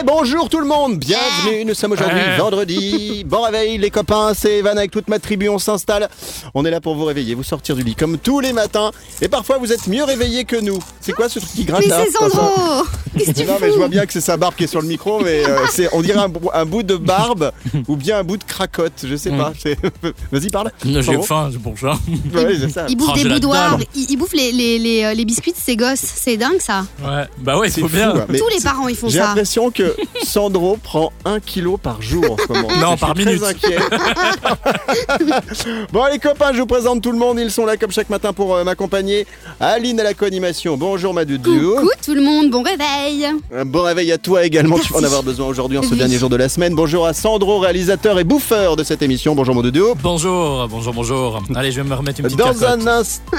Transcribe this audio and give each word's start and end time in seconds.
Eh 0.00 0.04
bonjour 0.04 0.48
tout 0.48 0.60
le 0.60 0.66
monde, 0.66 0.98
bienvenue, 0.98 1.64
nous 1.64 1.74
sommes 1.74 1.92
aujourd'hui 1.92 2.18
Ouais. 2.20 2.36
vendredi. 2.36 3.24
Bon 3.26 3.42
réveil 3.42 3.78
les 3.78 3.90
copains, 3.90 4.32
c'est 4.34 4.58
Evan 4.58 4.76
avec 4.78 4.90
toute 4.90 5.08
ma 5.08 5.18
tribu, 5.18 5.48
on 5.48 5.58
s'installe. 5.58 6.08
On 6.54 6.64
est 6.64 6.70
là 6.70 6.80
pour 6.80 6.94
vous 6.94 7.04
réveiller, 7.04 7.34
vous 7.34 7.42
sortir 7.42 7.74
du 7.74 7.82
lit 7.82 7.94
comme 7.94 8.16
tous 8.18 8.40
les 8.40 8.52
matins. 8.52 8.90
Et 9.20 9.28
parfois 9.28 9.58
vous 9.58 9.72
êtes 9.72 9.86
mieux 9.86 10.04
réveillés 10.04 10.44
que 10.44 10.56
nous. 10.56 10.78
C'est 11.00 11.12
quoi 11.12 11.28
ce 11.28 11.38
truc 11.38 11.50
qui 11.52 11.64
gratte 11.64 11.82
Mais 11.82 11.88
là 11.88 12.04
c'est 12.04 12.12
Sandro 12.12 12.84
Qu'est-ce 13.16 13.30
que 13.32 13.40
tu 13.40 13.46
Non 13.46 13.54
mais 13.60 13.68
je 13.72 13.76
vois 13.76 13.88
bien 13.88 14.06
que 14.06 14.12
c'est 14.12 14.20
sa 14.20 14.36
barbe 14.36 14.54
qui 14.54 14.64
est 14.64 14.68
sur 14.68 14.80
le 14.82 14.86
micro, 14.88 15.20
mais 15.20 15.44
euh, 15.46 15.58
c'est, 15.70 15.88
on 15.92 16.00
dirait 16.02 16.18
un, 16.20 16.28
bou- 16.28 16.50
un 16.52 16.64
bout 16.64 16.82
de 16.82 16.96
barbe 16.96 17.50
ou 17.88 17.96
bien 17.96 18.18
un 18.18 18.24
bout 18.24 18.36
de 18.36 18.44
cracotte, 18.44 19.04
je 19.04 19.16
sais 19.16 19.30
pas. 19.30 19.52
c'est- 19.58 19.78
Vas-y 20.32 20.50
parle. 20.50 20.70
J'ai 20.84 21.20
faim, 21.22 21.48
c'est 21.52 21.60
pour 21.60 21.78
ça. 21.78 21.98
Ouais, 22.34 22.54
c'est 22.60 22.68
ça. 22.70 22.86
Il 22.88 22.96
bouffe 22.96 23.08
Oh, 23.10 23.14
des 23.14 23.22
j'ai 23.22 23.28
la 23.28 23.34
boudoirs, 23.34 23.78
dalle. 23.78 23.86
il, 23.94 24.10
il 24.10 24.16
bouffe 24.16 24.32
les, 24.34 24.52
les, 24.52 24.78
les, 24.78 25.04
euh, 25.04 25.14
les 25.14 25.24
biscuits 25.24 25.52
de 25.52 25.56
ses 25.58 25.76
gosses. 25.76 25.98
C'est 26.00 26.36
dingue 26.36 26.60
ça. 26.60 26.84
Ouais, 27.02 27.24
bah 27.38 27.58
ouais, 27.58 27.70
C'est 27.70 27.80
fou, 27.80 27.88
bien. 27.88 28.10
hein. 28.14 28.26
Mais 28.28 28.38
Tous 28.38 28.48
les 28.48 28.60
parents 28.60 28.88
ils 28.88 28.96
font 28.96 29.08
J'ai 29.08 29.18
ça. 29.18 29.28
l'impression 29.28 29.70
que 29.70 29.87
Sandro 30.24 30.76
prend 30.82 31.12
un 31.24 31.40
kilo 31.40 31.76
par 31.76 32.02
jour 32.02 32.32
en 32.32 32.36
ce 32.36 32.52
moment. 32.52 32.68
Non, 32.80 32.92
Je 32.92 32.96
suis 32.96 33.00
par 33.00 33.14
très 33.14 33.24
minute. 33.24 33.42
inquiet. 33.42 33.78
bon 35.92 36.04
les 36.12 36.18
copains, 36.18 36.52
je 36.52 36.60
vous 36.60 36.66
présente 36.66 37.02
tout 37.02 37.12
le 37.12 37.18
monde. 37.18 37.38
Ils 37.40 37.50
sont 37.50 37.66
là 37.66 37.76
comme 37.76 37.92
chaque 37.92 38.10
matin 38.10 38.32
pour 38.32 38.54
euh, 38.54 38.64
m'accompagner. 38.64 39.26
Aline 39.60 40.00
à 40.00 40.04
la 40.04 40.14
co-animation. 40.14 40.76
Bonjour 40.76 41.14
ma 41.14 41.24
doudou. 41.24 41.76
Coucou 41.76 41.88
tout 42.04 42.14
le 42.14 42.22
monde, 42.22 42.50
bon 42.50 42.62
réveil. 42.62 43.26
Un 43.54 43.64
bon 43.64 43.82
réveil 43.82 44.12
à 44.12 44.18
toi 44.18 44.44
également. 44.44 44.78
Tu 44.78 44.92
vas 44.92 45.00
en 45.00 45.04
avoir 45.04 45.22
besoin 45.22 45.46
aujourd'hui 45.46 45.78
en 45.78 45.82
ce 45.82 45.90
Oui. 45.90 45.98
dernier 45.98 46.18
jour 46.18 46.28
de 46.28 46.36
la 46.36 46.48
semaine. 46.48 46.74
Bonjour 46.74 47.06
à 47.06 47.14
Sandro, 47.14 47.58
réalisateur 47.58 48.18
et 48.18 48.24
bouffeur 48.24 48.76
de 48.76 48.84
cette 48.84 49.02
émission. 49.02 49.34
Bonjour 49.34 49.54
mon 49.54 49.62
doudou. 49.62 49.94
Bonjour, 50.02 50.68
bonjour, 50.68 50.92
bonjour. 50.92 51.42
Allez, 51.54 51.72
je 51.72 51.80
vais 51.80 51.88
me 51.88 51.94
remettre 51.94 52.20
une 52.20 52.26
petite 52.26 52.38
Dans 52.38 52.64
un 52.64 52.86
instant, 52.86 53.36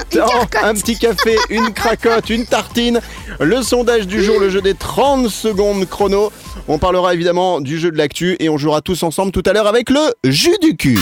un 0.62 0.74
petit 0.74 0.98
café, 0.98 1.36
une 1.48 1.72
cracotte, 1.72 2.30
une 2.30 2.46
tartine, 2.46 3.00
le 3.38 3.62
sondage 3.62 4.06
du 4.06 4.22
jour, 4.22 4.38
le 4.40 4.50
jeu 4.50 4.60
des 4.60 4.74
30 4.74 5.28
secondes 5.28 5.88
chrono. 5.88 6.32
On 6.68 6.78
parlera 6.78 7.14
évidemment 7.14 7.60
du 7.60 7.78
jeu 7.78 7.90
de 7.90 7.96
l'actu 7.96 8.36
et 8.40 8.48
on 8.48 8.58
jouera 8.58 8.80
tous 8.80 9.02
ensemble 9.02 9.32
tout 9.32 9.42
à 9.46 9.52
l'heure 9.52 9.66
avec 9.66 9.90
le 9.90 10.00
jus 10.24 10.56
du 10.60 10.76
cul. 10.76 10.98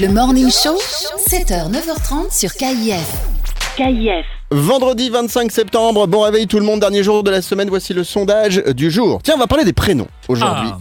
Le 0.00 0.08
Morning 0.08 0.50
Show, 0.50 0.78
7h, 1.28 1.72
9h30 1.72 2.36
sur 2.36 2.52
KIF. 2.52 2.96
Vendredi 4.50 5.10
25 5.10 5.52
septembre, 5.52 6.06
bon 6.06 6.22
réveil 6.22 6.46
tout 6.46 6.58
le 6.58 6.64
monde, 6.64 6.80
dernier 6.80 7.02
jour 7.02 7.22
de 7.22 7.30
la 7.30 7.42
semaine, 7.42 7.68
voici 7.68 7.94
le 7.94 8.02
sondage 8.02 8.62
du 8.74 8.90
jour. 8.90 9.20
Tiens, 9.22 9.34
on 9.36 9.38
va 9.38 9.46
parler 9.46 9.64
des 9.64 9.72
prénoms 9.72 10.08
aujourd'hui. 10.28 10.70
Ah, 10.72 10.78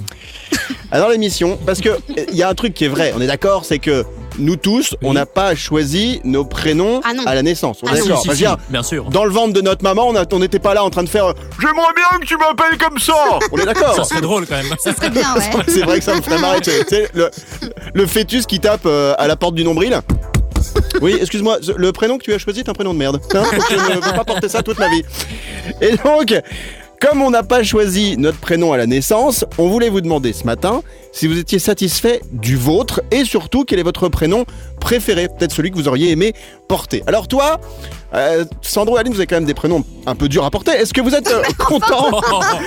Ah, 0.91 0.99
dans 0.99 1.09
l'émission, 1.09 1.57
parce 1.65 1.81
que 1.81 1.89
il 2.29 2.35
y 2.35 2.43
a 2.43 2.49
un 2.49 2.53
truc 2.53 2.73
qui 2.73 2.85
est 2.85 2.89
vrai, 2.89 3.13
on 3.15 3.21
est 3.21 3.27
d'accord, 3.27 3.65
c'est 3.65 3.79
que 3.79 4.05
nous 4.37 4.55
tous, 4.55 4.95
on 5.03 5.13
n'a 5.13 5.25
pas 5.25 5.55
choisi 5.55 6.21
nos 6.23 6.45
prénoms 6.45 7.01
Ah 7.03 7.11
à 7.25 7.35
la 7.35 7.43
naissance. 7.43 7.79
On 7.83 7.87
est 7.87 7.91
Ah 7.91 7.95
non. 7.99 8.05
d'accord. 8.07 8.21
si, 8.23 8.35
si, 8.35 8.45
bien 8.69 8.83
sûr. 8.83 9.05
Dans 9.09 9.25
le 9.25 9.31
ventre 9.31 9.53
de 9.53 9.61
notre 9.61 9.83
maman, 9.83 10.07
on 10.31 10.39
n'était 10.39 10.59
pas 10.59 10.73
là 10.73 10.83
en 10.83 10.89
train 10.89 11.03
de 11.03 11.09
faire 11.09 11.33
J'aimerais 11.59 11.93
bien 11.95 12.19
que 12.19 12.25
tu 12.25 12.37
m'appelles 12.37 12.77
comme 12.77 12.99
ça 12.99 13.13
On 13.51 13.57
est 13.57 13.61
Ça 13.61 13.65
d'accord 13.65 14.05
serait 14.05 14.21
drôle 14.21 14.45
quand 14.45 14.55
même. 14.55 14.73
Ça 14.79 14.93
serait 14.93 15.09
bien, 15.09 15.33
ouais. 15.35 15.63
C'est 15.67 15.81
vrai 15.81 15.99
que 15.99 16.03
ça 16.03 16.15
me 16.15 16.21
ferait 16.21 16.39
marrer. 16.39 16.61
tu 16.61 16.71
sais, 16.71 16.85
tu 16.85 17.17
le, 17.17 17.29
le 17.93 18.05
fœtus 18.07 18.45
qui 18.45 18.59
tape 18.59 18.85
euh, 18.85 19.13
à 19.17 19.27
la 19.27 19.35
porte 19.35 19.55
du 19.55 19.63
nombril. 19.63 19.99
Oui, 21.01 21.15
excuse-moi, 21.19 21.57
le 21.75 21.91
prénom 21.91 22.17
que 22.17 22.23
tu 22.23 22.33
as 22.33 22.37
choisi 22.37 22.59
est 22.61 22.69
un 22.69 22.73
prénom 22.73 22.93
de 22.93 22.99
merde. 22.99 23.19
Hein? 23.33 23.43
Je 23.69 23.75
ne 23.75 23.95
veux 23.95 24.01
pas 24.01 24.23
porter 24.25 24.49
ça 24.49 24.63
toute 24.63 24.79
ma 24.79 24.89
vie. 24.89 25.03
Et 25.81 25.91
donc, 25.97 26.33
comme 26.99 27.21
on 27.21 27.29
n'a 27.29 27.43
pas 27.43 27.63
choisi 27.63 28.17
notre 28.17 28.37
prénom 28.39 28.73
à 28.73 28.77
la 28.77 28.85
naissance, 28.87 29.45
on 29.57 29.67
voulait 29.67 29.89
vous 29.89 30.01
demander 30.01 30.33
ce 30.33 30.43
matin 30.45 30.81
si 31.17 31.25
vous 31.25 31.39
étiez 31.39 31.57
satisfait 31.57 32.21
du 32.31 32.55
vôtre 32.55 33.01
et 33.09 33.25
surtout 33.25 33.63
quel 33.65 33.79
est 33.79 33.83
votre 33.83 34.07
prénom 34.07 34.45
préféré, 34.79 35.27
peut-être 35.27 35.51
celui 35.51 35.71
que 35.71 35.75
vous 35.75 35.87
auriez 35.87 36.11
aimé 36.11 36.33
porter. 36.67 37.01
Alors 37.07 37.27
toi, 37.27 37.59
euh, 38.13 38.45
Sandro 38.61 38.97
et 38.97 38.99
Aline, 38.99 39.13
vous 39.13 39.19
avez 39.19 39.25
quand 39.25 39.37
même 39.37 39.45
des 39.45 39.55
prénoms 39.55 39.83
un 40.05 40.13
peu 40.13 40.29
durs 40.29 40.45
à 40.45 40.51
porter. 40.51 40.71
Est-ce 40.73 40.93
que 40.93 41.01
vous 41.01 41.15
êtes 41.15 41.27
euh, 41.31 41.41
content 41.57 42.21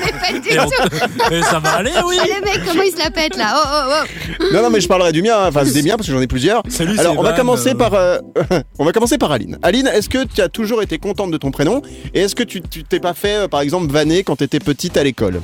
Mais 0.04 0.10
pas 0.12 0.32
du 0.32 0.48
tout. 0.48 1.42
ça 1.48 1.60
va 1.60 1.74
aller, 1.74 1.92
oui. 2.04 2.16
Les 2.24 2.44
mecs, 2.44 2.66
comment 2.66 2.82
ils 2.82 2.90
se 2.90 2.98
la 2.98 3.12
pètent 3.12 3.36
là 3.36 3.54
Oh 3.54 3.68
oh 3.72 3.94
oh 4.40 4.44
Non, 4.52 4.62
non, 4.62 4.70
mais 4.70 4.80
je 4.80 4.88
parlerai 4.88 5.12
du 5.12 5.22
mien, 5.22 5.36
hein, 5.38 5.48
enfin 5.48 5.64
des 5.64 5.82
miens 5.82 5.96
parce 5.96 6.08
que 6.08 6.12
j'en 6.12 6.20
ai 6.20 6.26
plusieurs. 6.26 6.64
Salut, 6.68 6.98
Alors, 6.98 7.18
on 7.18 7.22
va 7.22 7.30
Van, 7.30 7.36
commencer 7.36 7.70
euh, 7.70 7.74
par, 7.74 7.94
euh, 7.94 8.18
on 8.80 8.84
va 8.84 8.90
commencer 8.90 9.16
par 9.16 9.30
Aline. 9.30 9.58
Aline, 9.62 9.86
est-ce 9.86 10.08
que 10.08 10.24
tu 10.24 10.40
as 10.40 10.48
toujours 10.48 10.82
été 10.82 10.98
contente 10.98 11.30
de 11.30 11.36
ton 11.36 11.52
prénom? 11.52 11.82
Et 12.14 12.22
est-ce 12.22 12.34
que 12.34 12.42
tu 12.42 12.60
t'es 12.62 12.98
pas 12.98 13.14
fait, 13.14 13.44
euh, 13.44 13.48
par 13.48 13.60
exemple, 13.60 13.92
vanner 13.92 14.24
quand 14.24 14.36
tu 14.36 14.44
étais 14.44 14.58
petite 14.58 14.96
à 14.96 15.04
l'école? 15.04 15.40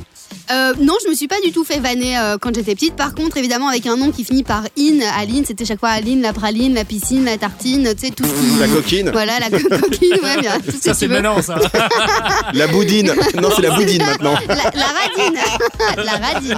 Euh, 0.51 0.73
Non, 0.81 0.95
je 1.05 1.09
me 1.11 1.15
suis 1.15 1.27
pas 1.29 1.41
du 1.45 1.51
tout 1.53 1.65
fait 1.65 1.81
vanner 1.81 2.17
euh, 2.19 2.37
quand 2.41 2.55
j'étais 2.55 2.75
petite. 2.75 2.95
Par 2.95 3.15
contre, 3.15 3.37
évidemment, 3.37 3.69
avec 3.69 3.87
un 3.87 3.97
nom 3.97 4.11
qui 4.13 4.25
finit 4.25 4.45
par 4.45 4.63
in, 4.79 5.01
Aline, 5.19 5.45
c'était 5.47 5.65
chaque 5.65 5.81
fois 5.81 5.89
Aline, 5.91 6.23
la 6.23 6.33
praline, 6.33 6.75
la 6.75 6.85
piscine, 6.85 7.25
la 7.25 7.37
tartine, 7.37 7.93
tu 7.99 8.07
sais, 8.07 8.13
tout 8.13 8.25
ce 8.25 8.31
qui. 8.31 8.61
La 8.61 8.69
coquine, 8.69 9.11
Voilà, 9.11 9.39
la 9.41 9.51
co- 9.51 9.69
coquine, 9.69 10.13
ouais, 10.23 10.41
bien. 10.41 10.59
Tout 10.61 10.71
ce 10.73 10.79
Ça, 10.81 10.91
que 10.93 10.97
c'est 10.97 11.07
tu 11.07 11.13
veux. 11.13 11.21
maintenant, 11.21 11.43
ça. 11.43 11.57
la 12.53 12.67
boudine. 12.69 13.13
Non, 13.41 13.49
c'est 13.55 13.63
la 13.63 13.75
boudine 13.75 14.03
maintenant. 14.05 14.35
La, 14.49 14.55
la 14.55 14.87
radine. 14.87 15.39
la 16.05 16.13
radine. 16.13 16.57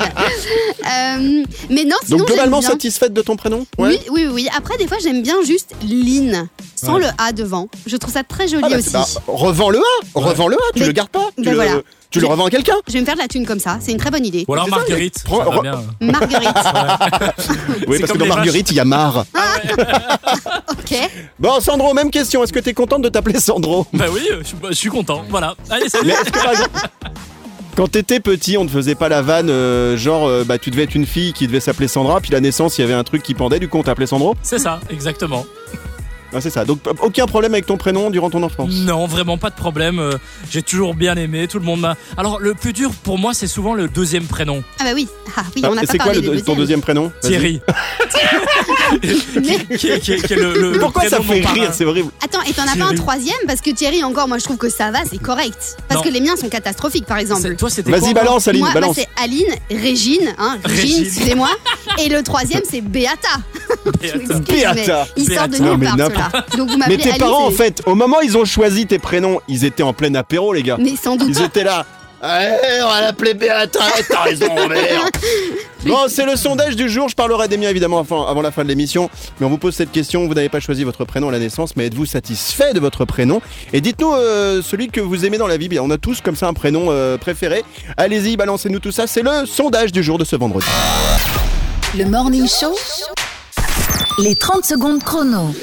Euh, 0.86 1.44
mais 1.70 1.84
non, 1.84 1.96
sinon. 2.04 2.18
Donc 2.18 2.26
globalement 2.28 2.60
j'aime 2.60 2.68
bien. 2.70 2.76
satisfaite 2.76 3.12
de 3.12 3.22
ton 3.22 3.36
prénom 3.36 3.66
Oui, 3.78 3.98
oui, 4.10 4.26
oui. 4.30 4.48
Après, 4.56 4.76
des 4.76 4.86
fois, 4.86 4.98
j'aime 5.02 5.22
bien 5.22 5.36
juste 5.46 5.70
Lynn, 5.88 6.48
sans 6.76 6.94
Ouais. 6.96 7.00
le 7.02 7.06
A 7.18 7.32
devant. 7.32 7.68
Je 7.86 7.96
trouve 7.96 8.12
ça 8.12 8.22
très 8.24 8.48
joli 8.48 8.62
Ah 8.66 8.68
bah, 8.70 8.76
aussi. 8.78 8.92
bah, 8.92 9.06
revends 9.26 9.70
le 9.70 9.78
A, 9.78 9.82
revends 10.14 10.48
le 10.48 10.56
A, 10.56 10.72
tu 10.74 10.80
Mais- 10.80 10.86
le 10.86 10.92
gardes 10.92 11.08
pas, 11.10 11.30
tu 11.36 11.42
ben 11.44 11.50
le, 11.50 11.56
voilà. 11.56 11.72
tu 12.10 12.20
le 12.20 12.26
revends 12.26 12.46
à 12.46 12.50
quelqu'un. 12.50 12.76
Je 12.86 12.92
vais 12.94 13.00
me 13.00 13.04
faire 13.04 13.14
de 13.14 13.20
la 13.20 13.28
thune 13.28 13.46
comme 13.46 13.60
ça. 13.60 13.77
C'est 13.80 13.92
une 13.92 13.98
très 13.98 14.10
bonne 14.10 14.24
idée. 14.26 14.44
Ou 14.48 14.54
alors 14.54 14.68
Marguerite. 14.68 15.22
Prends- 15.24 15.38
ça 15.44 15.50
va 15.50 15.56
re- 15.56 15.62
bien. 15.62 15.82
Marguerite. 16.00 16.48
Oui, 17.88 17.98
parce 18.00 18.12
que 18.12 18.18
dans 18.18 18.26
Marguerite, 18.26 18.70
il 18.70 18.76
y 18.76 18.80
a 18.80 18.84
marre. 18.84 19.24
ok. 20.70 21.10
Bon, 21.38 21.60
Sandro, 21.60 21.94
même 21.94 22.10
question. 22.10 22.42
Est-ce 22.42 22.52
que 22.52 22.58
tu 22.58 22.70
es 22.70 22.74
contente 22.74 23.02
de 23.02 23.08
t'appeler 23.08 23.38
Sandro? 23.40 23.86
Bah 23.92 24.06
oui, 24.12 24.28
je 24.68 24.74
suis- 24.74 24.88
content. 24.90 25.24
Voilà. 25.28 25.54
Allez, 25.70 25.88
salut. 25.88 26.06
Mais 26.08 26.12
est-ce 26.14 26.30
que 26.30 26.38
par 26.42 26.50
exemple, 26.52 26.70
quand 27.76 27.88
t'étais 27.88 28.20
petit, 28.20 28.56
on 28.56 28.64
ne 28.64 28.68
faisait 28.68 28.94
pas 28.94 29.08
la 29.08 29.22
vanne, 29.22 29.50
euh, 29.50 29.96
genre, 29.96 30.26
euh, 30.26 30.44
bah, 30.44 30.58
tu 30.58 30.70
devais 30.70 30.82
être 30.84 30.94
une 30.94 31.06
fille 31.06 31.32
qui 31.32 31.46
devait 31.46 31.60
s'appeler 31.60 31.88
Sandra, 31.88 32.20
puis 32.20 32.30
la 32.32 32.40
naissance, 32.40 32.78
il 32.78 32.80
y 32.80 32.84
avait 32.84 32.94
un 32.94 33.04
truc 33.04 33.22
qui 33.22 33.34
pendait, 33.34 33.60
du 33.60 33.68
coup, 33.68 33.78
on 33.78 33.82
t'appelait 33.82 34.06
Sandro? 34.06 34.34
C'est 34.42 34.58
ça, 34.58 34.80
exactement. 34.90 35.44
Ah, 36.34 36.40
c'est 36.40 36.50
ça. 36.50 36.64
Donc, 36.64 36.80
aucun 37.00 37.26
problème 37.26 37.54
avec 37.54 37.64
ton 37.66 37.76
prénom 37.76 38.10
durant 38.10 38.28
ton 38.30 38.42
enfance 38.42 38.70
Non, 38.70 39.06
vraiment 39.06 39.38
pas 39.38 39.50
de 39.50 39.54
problème. 39.54 39.98
euh, 39.98 40.12
J'ai 40.50 40.62
toujours 40.62 40.94
bien 40.94 41.16
aimé. 41.16 41.48
Tout 41.48 41.58
le 41.58 41.64
monde 41.64 41.80
m'a. 41.80 41.96
Alors, 42.16 42.38
le 42.40 42.54
plus 42.54 42.72
dur 42.72 42.90
pour 43.02 43.18
moi, 43.18 43.32
c'est 43.34 43.46
souvent 43.46 43.72
le 43.74 43.88
deuxième 43.88 44.24
prénom. 44.24 44.62
Ah 44.78 44.84
bah 44.84 44.90
oui. 44.94 45.08
Ah 45.36 45.42
oui, 45.56 45.62
Ah, 45.64 45.68
on 45.70 45.74
pas 45.74 45.80
C'est 45.82 45.96
quoi 45.98 46.06
parlé 46.12 46.20
le- 46.20 46.36
des 46.36 46.42
ton 46.42 46.54
deuxième 46.54 46.80
prénom? 46.82 47.10
Thierry. 47.22 47.60
qui, 49.02 49.76
qui 49.78 49.88
est, 49.88 50.00
qui 50.00 50.12
est- 50.12 50.26
qui 50.26 50.32
est 50.32 50.36
le, 50.36 50.54
le- 50.54 50.72
le 50.72 50.78
Pourquoi 50.78 51.02
ça 51.08 51.16
prénom 51.18 51.22
de 51.24 51.28
fait 51.34 51.38
mon 51.40 51.42
parrain? 51.44 51.54
rire 51.60 51.70
C'est 51.74 51.84
horrible. 51.84 52.10
Attends, 52.24 52.42
et 52.42 52.52
t'en 52.52 52.62
as 52.62 52.66
pas 52.66 52.72
un 52.72 52.76
Thierry. 52.88 52.94
troisième? 52.96 53.36
Parce 53.46 53.60
que 53.60 53.70
Thierry, 53.70 54.02
encore, 54.04 54.28
moi 54.28 54.38
je 54.38 54.44
trouve 54.44 54.56
que 54.56 54.68
ça 54.68 54.90
va, 54.90 55.00
c'est 55.10 55.18
correct. 55.20 55.76
Parce 55.88 56.00
Non. 56.04 56.08
que 56.10 56.12
les 56.12 56.20
miens 56.20 56.36
sont 56.36 56.48
catastrophiques, 56.48 57.06
par 57.06 57.16
C'est- 57.18 57.22
exemple. 57.22 57.56
Toi, 57.56 57.70
c'était 57.70 57.90
Vas-y, 57.90 58.14
balance, 58.14 58.48
Aline, 58.48 58.60
moi, 58.60 58.70
bah, 58.74 58.80
balance. 58.80 58.96
c'est 58.96 59.08
Aline, 59.22 59.46
Régine, 59.70 60.34
hein, 60.38 60.58
Régine, 60.64 60.80
Régine. 60.82 61.04
excusez-moi. 61.04 61.50
Et 62.04 62.08
le 62.08 62.22
troisième, 62.22 62.62
c'est 62.68 62.80
Beata. 62.80 63.16
Je 64.02 64.18
Beata. 64.18 64.74
m'excuse, 64.74 65.12
Ils 65.16 65.34
sortent 65.34 65.50
de 65.50 65.58
Beata. 65.58 65.64
Non, 65.64 65.70
nulle 65.70 65.78
mais 65.78 65.86
part, 65.86 65.96
Donc 66.56 66.70
vous 66.70 66.78
Mais 66.88 66.96
tes 66.96 67.12
parents, 67.14 67.46
en 67.46 67.50
fait, 67.50 67.82
au 67.86 67.94
moment 67.94 68.18
où 68.18 68.22
ils 68.22 68.36
ont 68.36 68.44
choisi 68.44 68.86
tes 68.86 68.98
prénoms, 68.98 69.40
ils 69.48 69.64
étaient 69.64 69.82
en 69.82 69.92
plein 69.92 70.14
apéro, 70.14 70.52
les 70.52 70.62
gars. 70.62 70.76
Mais 70.78 70.96
sans 70.96 71.16
doute. 71.16 71.28
Ils 71.28 71.42
étaient 71.42 71.64
là. 71.64 71.86
Ouais, 72.22 72.80
on 72.82 72.88
va 72.88 73.00
l'appeler 73.00 73.34
Béata, 73.34 73.78
t'as 74.08 74.22
raison, 74.22 74.52
merde. 74.68 75.10
Bon, 75.86 76.06
c'est 76.08 76.26
le 76.26 76.34
sondage 76.34 76.74
du 76.74 76.88
jour. 76.88 77.08
Je 77.08 77.14
parlerai 77.14 77.46
des 77.46 77.56
miens 77.56 77.70
évidemment 77.70 78.00
avant, 78.00 78.26
avant 78.26 78.42
la 78.42 78.50
fin 78.50 78.64
de 78.64 78.68
l'émission. 78.68 79.08
Mais 79.38 79.46
on 79.46 79.48
vous 79.48 79.58
pose 79.58 79.74
cette 79.74 79.92
question. 79.92 80.26
Vous 80.26 80.34
n'avez 80.34 80.48
pas 80.48 80.58
choisi 80.58 80.82
votre 80.82 81.04
prénom 81.04 81.28
à 81.28 81.32
la 81.32 81.38
naissance, 81.38 81.76
mais 81.76 81.86
êtes-vous 81.86 82.06
satisfait 82.06 82.72
de 82.72 82.80
votre 82.80 83.04
prénom? 83.04 83.40
Et 83.72 83.80
dites-nous 83.80 84.12
euh, 84.12 84.62
celui 84.62 84.88
que 84.88 85.00
vous 85.00 85.24
aimez 85.24 85.38
dans 85.38 85.46
la 85.46 85.56
vie. 85.56 85.68
Bien, 85.68 85.80
on 85.82 85.90
a 85.90 85.98
tous 85.98 86.20
comme 86.20 86.34
ça 86.34 86.48
un 86.48 86.54
prénom 86.54 86.86
euh, 86.90 87.18
préféré. 87.18 87.62
Allez-y, 87.96 88.36
balancez-nous 88.36 88.80
tout 88.80 88.92
ça. 88.92 89.06
C'est 89.06 89.22
le 89.22 89.46
sondage 89.46 89.92
du 89.92 90.02
jour 90.02 90.18
de 90.18 90.24
ce 90.24 90.34
vendredi. 90.34 90.66
Le 91.96 92.04
Morning 92.04 92.48
Show, 92.48 92.76
les 94.18 94.34
30 94.34 94.64
secondes 94.64 95.02
chrono. 95.04 95.54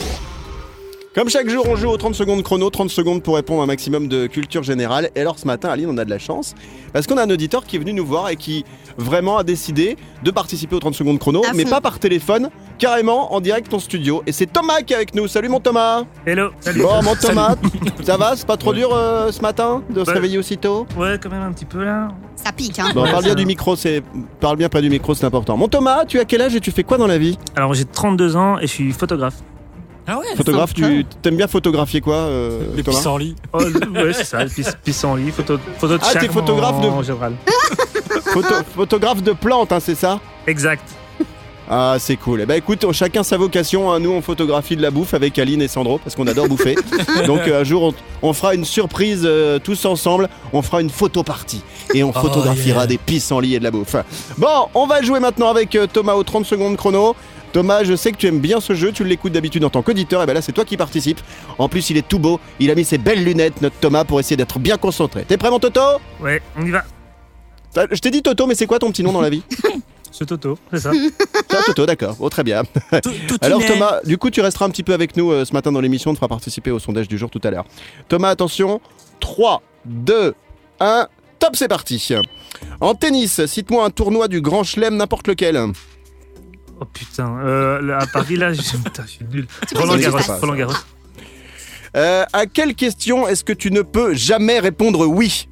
Comme 1.16 1.30
chaque 1.30 1.48
jour, 1.48 1.66
on 1.70 1.78
joue 1.78 1.88
aux 1.88 1.96
30 1.96 2.14
secondes 2.14 2.44
chrono, 2.44 2.70
30 2.70 2.90
secondes 2.90 3.24
pour 3.24 3.36
répondre 3.36 3.62
à 3.62 3.64
un 3.64 3.68
maximum 3.68 4.10
de 4.10 4.28
culture 4.28 4.64
générale. 4.64 5.12
Et 5.16 5.22
alors 5.22 5.40
ce 5.40 5.48
matin, 5.48 5.70
Aline, 5.70 5.88
on 5.90 5.98
a 5.98 6.04
de 6.04 6.10
la 6.10 6.20
chance 6.20 6.54
parce 6.92 7.08
qu'on 7.08 7.16
a 7.18 7.24
un 7.24 7.30
auditeur 7.30 7.64
qui 7.64 7.78
est 7.78 7.80
venu 7.80 7.94
nous 7.94 8.06
voir 8.06 8.28
et 8.28 8.36
qui 8.36 8.66
vraiment 8.98 9.38
a 9.38 9.46
décidé 9.46 9.96
de 10.24 10.32
participer 10.32 10.76
aux 10.76 10.80
30 10.82 10.94
secondes 10.94 11.18
chrono, 11.18 11.42
À 11.50 11.54
mais 11.54 11.64
fond. 11.64 11.70
pas 11.70 11.80
par 11.80 12.00
téléphone, 12.00 12.50
carrément 12.80 13.34
en 13.34 13.40
direct 13.40 13.74
en 13.74 13.80
studio. 13.80 14.24
Et 14.28 14.34
c'est 14.34 14.46
Thomas 14.46 14.82
qui 14.86 14.92
est 14.92 14.98
avec 14.98 15.16
nous. 15.16 15.30
Salut 15.30 15.48
mon 15.48 15.62
Thomas 15.62 16.04
Hello, 16.26 16.50
salut. 16.60 16.82
Bon, 16.82 17.02
mon 17.02 17.16
Thomas, 17.22 17.56
ça 18.04 18.18
va? 18.18 18.36
C'est 18.36 18.46
pas 18.46 18.58
trop 18.58 18.74
dur 18.74 18.90
euh, 18.94 19.32
ce 19.32 19.42
matin 19.42 19.84
de 19.90 20.04
se 20.04 20.12
réveiller 20.12 20.38
aussitôt? 20.38 20.86
Ouais, 20.98 21.18
quand 21.24 21.30
même 21.30 21.44
un 21.44 21.54
petit 21.54 21.64
peu 21.64 21.82
là. 21.86 22.10
Ça 22.36 22.52
pique, 22.52 22.78
hein. 22.78 22.90
Bon, 22.94 23.04
Ouais, 23.04 23.12
parle 23.12 23.24
ça 23.24 23.30
bien 23.34 23.44
va. 23.44 23.48
micro, 23.48 23.78
c'est 23.78 24.04
parle 24.42 24.58
bien 24.58 24.68
près 24.68 24.82
du 24.82 24.90
micro, 24.90 25.16
c'est 25.16 25.26
important. 25.26 25.56
Mon 25.56 25.70
Thomas, 25.70 26.04
tu 26.04 26.20
as 26.20 26.26
quel 26.26 26.42
âge 26.42 26.58
et 26.58 26.60
tu 26.60 26.72
fais 26.72 26.84
quoi 26.84 26.98
dans 26.98 27.08
la 27.08 27.18
vie? 27.18 27.38
Alors 27.56 27.74
j'ai 27.74 27.86
32 27.86 28.36
ans 28.36 28.58
et 28.60 28.64
je 28.68 28.72
suis 28.74 28.92
photographe. 28.92 29.36
Ah 30.08 30.20
ouais 30.20 30.26
Photographe, 30.38 30.74
tu 30.74 31.06
t'aimes 31.22 31.36
bien 31.38 31.48
photographier 31.48 32.00
quoi, 32.02 32.16
euh, 32.16 32.60
Les 32.76 32.84
Thomas 32.84 32.98
pissenlits. 32.98 33.36
Oh, 33.54 33.60
ouais, 33.94 34.14
c'est 34.14 34.24
ça, 34.26 34.46
pis- 34.46 34.64
pissenlit, 34.84 35.32
photo, 35.32 35.58
photo 35.80 35.98
de 35.98 36.04
Ah, 36.04 36.20
t'es 36.20 36.28
photographe 36.28 36.80
de- 36.82 36.88
en 36.88 37.02
général. 37.02 37.34
Photo- 38.34 38.64
Photographe 38.76 39.24
de 39.24 39.32
plantes, 39.34 39.72
hein, 39.72 39.80
c'est 39.80 39.96
ça 39.96 40.20
Exact. 40.48 40.84
Ah, 41.68 41.96
c'est 41.98 42.16
cool. 42.18 42.42
Eh 42.42 42.46
ben 42.46 42.56
écoute, 42.58 42.86
chacun 42.92 43.24
sa 43.24 43.38
vocation. 43.38 43.92
hein. 43.92 44.00
Nous, 44.00 44.12
on 44.12 44.22
photographie 44.22 44.76
de 44.76 44.84
la 44.84 44.92
bouffe 44.92 45.16
avec 45.16 45.40
Aline 45.40 45.64
et 45.64 45.68
Sandro 45.68 45.98
parce 45.98 46.16
qu'on 46.16 46.28
adore 46.28 46.48
bouffer. 46.48 46.76
Donc 47.26 47.40
euh, 47.48 47.62
un 47.62 47.64
jour, 47.64 47.82
on, 48.22 48.30
on 48.30 48.34
fera 48.34 48.54
une 48.54 48.66
surprise 48.66 49.24
euh, 49.26 49.58
tous 49.58 49.84
ensemble. 49.86 50.30
On 50.54 50.62
fera 50.62 50.82
une 50.82 50.92
photo 50.92 51.24
partie 51.24 51.64
et 51.96 52.04
on 52.04 52.12
Oh, 52.16 52.20
photographiera 52.22 52.82
yeah. 52.82 52.88
des 52.88 52.98
pissenlits 53.00 53.56
et 53.56 53.60
de 53.60 53.64
la 53.64 53.72
bouffe. 53.72 53.96
Bon, 54.38 54.68
on 54.76 54.86
va 54.86 55.02
jouer 55.02 55.20
maintenant 55.20 55.50
avec 55.50 55.76
euh, 55.76 55.88
Thomas 55.92 56.14
aux 56.14 56.24
30 56.24 56.46
secondes 56.46 56.78
chrono. 56.78 57.16
Thomas, 57.56 57.86
je 57.86 57.96
sais 57.96 58.12
que 58.12 58.18
tu 58.18 58.28
aimes 58.28 58.42
bien 58.42 58.60
ce 58.60 58.74
jeu, 58.74 58.92
tu 58.92 59.06
l'écoutes 59.06 59.32
d'habitude 59.32 59.64
en 59.64 59.70
tant 59.70 59.82
qu'auditeur, 59.82 60.22
et 60.22 60.26
ben 60.26 60.34
là 60.34 60.42
c'est 60.42 60.52
toi 60.52 60.66
qui 60.66 60.76
participes. 60.76 61.22
En 61.58 61.70
plus, 61.70 61.90
il 61.90 61.96
est 61.96 62.06
tout 62.06 62.20
beau, 62.20 62.42
il 62.60 62.70
a 62.70 62.76
mis 62.76 62.84
ses 62.84 62.98
belles 62.98 63.24
lunettes, 63.24 63.62
notre 63.62 63.78
Thomas, 63.78 64.04
pour 64.04 64.20
essayer 64.20 64.36
d'être 64.36 64.60
bien 64.60 64.76
concentré. 64.76 65.24
T'es 65.24 65.38
prêt 65.38 65.50
mon 65.50 65.60
Toto? 65.60 65.80
Ouais, 66.20 66.42
on 66.58 66.66
y 66.66 66.72
va. 66.72 66.84
Je 67.92 68.00
t'ai 68.02 68.12
dit 68.12 68.22
Toto, 68.22 68.46
mais 68.46 68.56
c'est 68.56 68.66
quoi 68.66 68.78
ton 68.78 68.92
petit 68.92 69.04
nom 69.04 69.14
dans 69.14 69.22
la 69.22 69.30
vie? 69.30 69.42
Ce 70.12 70.26
Toto, 70.26 70.58
c'est 70.70 70.82
ça. 70.82 70.92
C'est 71.50 71.58
un 71.58 71.62
Toto, 71.62 71.86
d'accord. 71.86 72.18
Oh, 72.20 72.30
très 72.30 72.44
bien. 72.44 72.64
Tout, 73.02 73.12
tout 73.26 73.38
Alors. 73.40 73.66
Thomas, 73.66 74.02
du 74.04 74.18
coup 74.18 74.30
tu 74.30 74.42
resteras 74.42 74.66
un 74.66 74.70
petit 74.70 74.84
peu 74.84 74.94
avec 74.94 75.16
nous 75.16 75.32
euh, 75.32 75.46
ce 75.46 75.54
matin 75.54 75.72
dans 75.72 75.82
l'émission, 75.82 76.12
on 76.12 76.14
te 76.14 76.20
fera 76.20 76.28
participer 76.28 76.72
au 76.72 76.80
sondage 76.80 77.08
du 77.08 77.18
jour 77.18 77.30
tout 77.30 77.42
à 77.46 77.52
l'heure. 77.52 77.66
Thomas, 78.10 78.30
attention, 78.32 78.82
3, 79.22 79.62
2, 79.86 80.34
1, 80.82 81.08
top 81.40 81.56
c'est 81.56 81.70
parti. 81.70 82.06
En 82.82 82.96
tennis, 82.96 83.46
cite-moi 83.46 83.86
un 83.86 83.92
tournoi 83.92 84.28
du 84.28 84.42
Grand 84.42 84.66
Chelem 84.66 84.98
n'importe 84.98 85.30
lequel. 85.30 85.72
Oh 86.82 86.86
putain, 86.86 87.38
euh, 87.40 87.82
là, 87.82 88.00
à 88.02 88.08
Paris, 88.08 88.36
là, 88.36 88.52
je, 88.54 88.62
putain, 88.62 89.04
je 89.06 89.12
suis 89.12 89.26
nul. 89.32 89.48
Roland 89.76 89.98
Garros, 89.98 90.20
Roland 90.42 90.56
Garros. 90.56 90.74
Euh, 91.96 92.26
à 92.34 92.46
quelle 92.46 92.76
question 92.76 93.28
est-ce 93.28 93.44
que 93.46 93.54
tu 93.54 93.72
ne 93.72 93.82
peux 93.82 94.14
jamais 94.14 94.60
répondre 94.60 95.06
oui? 95.08 95.48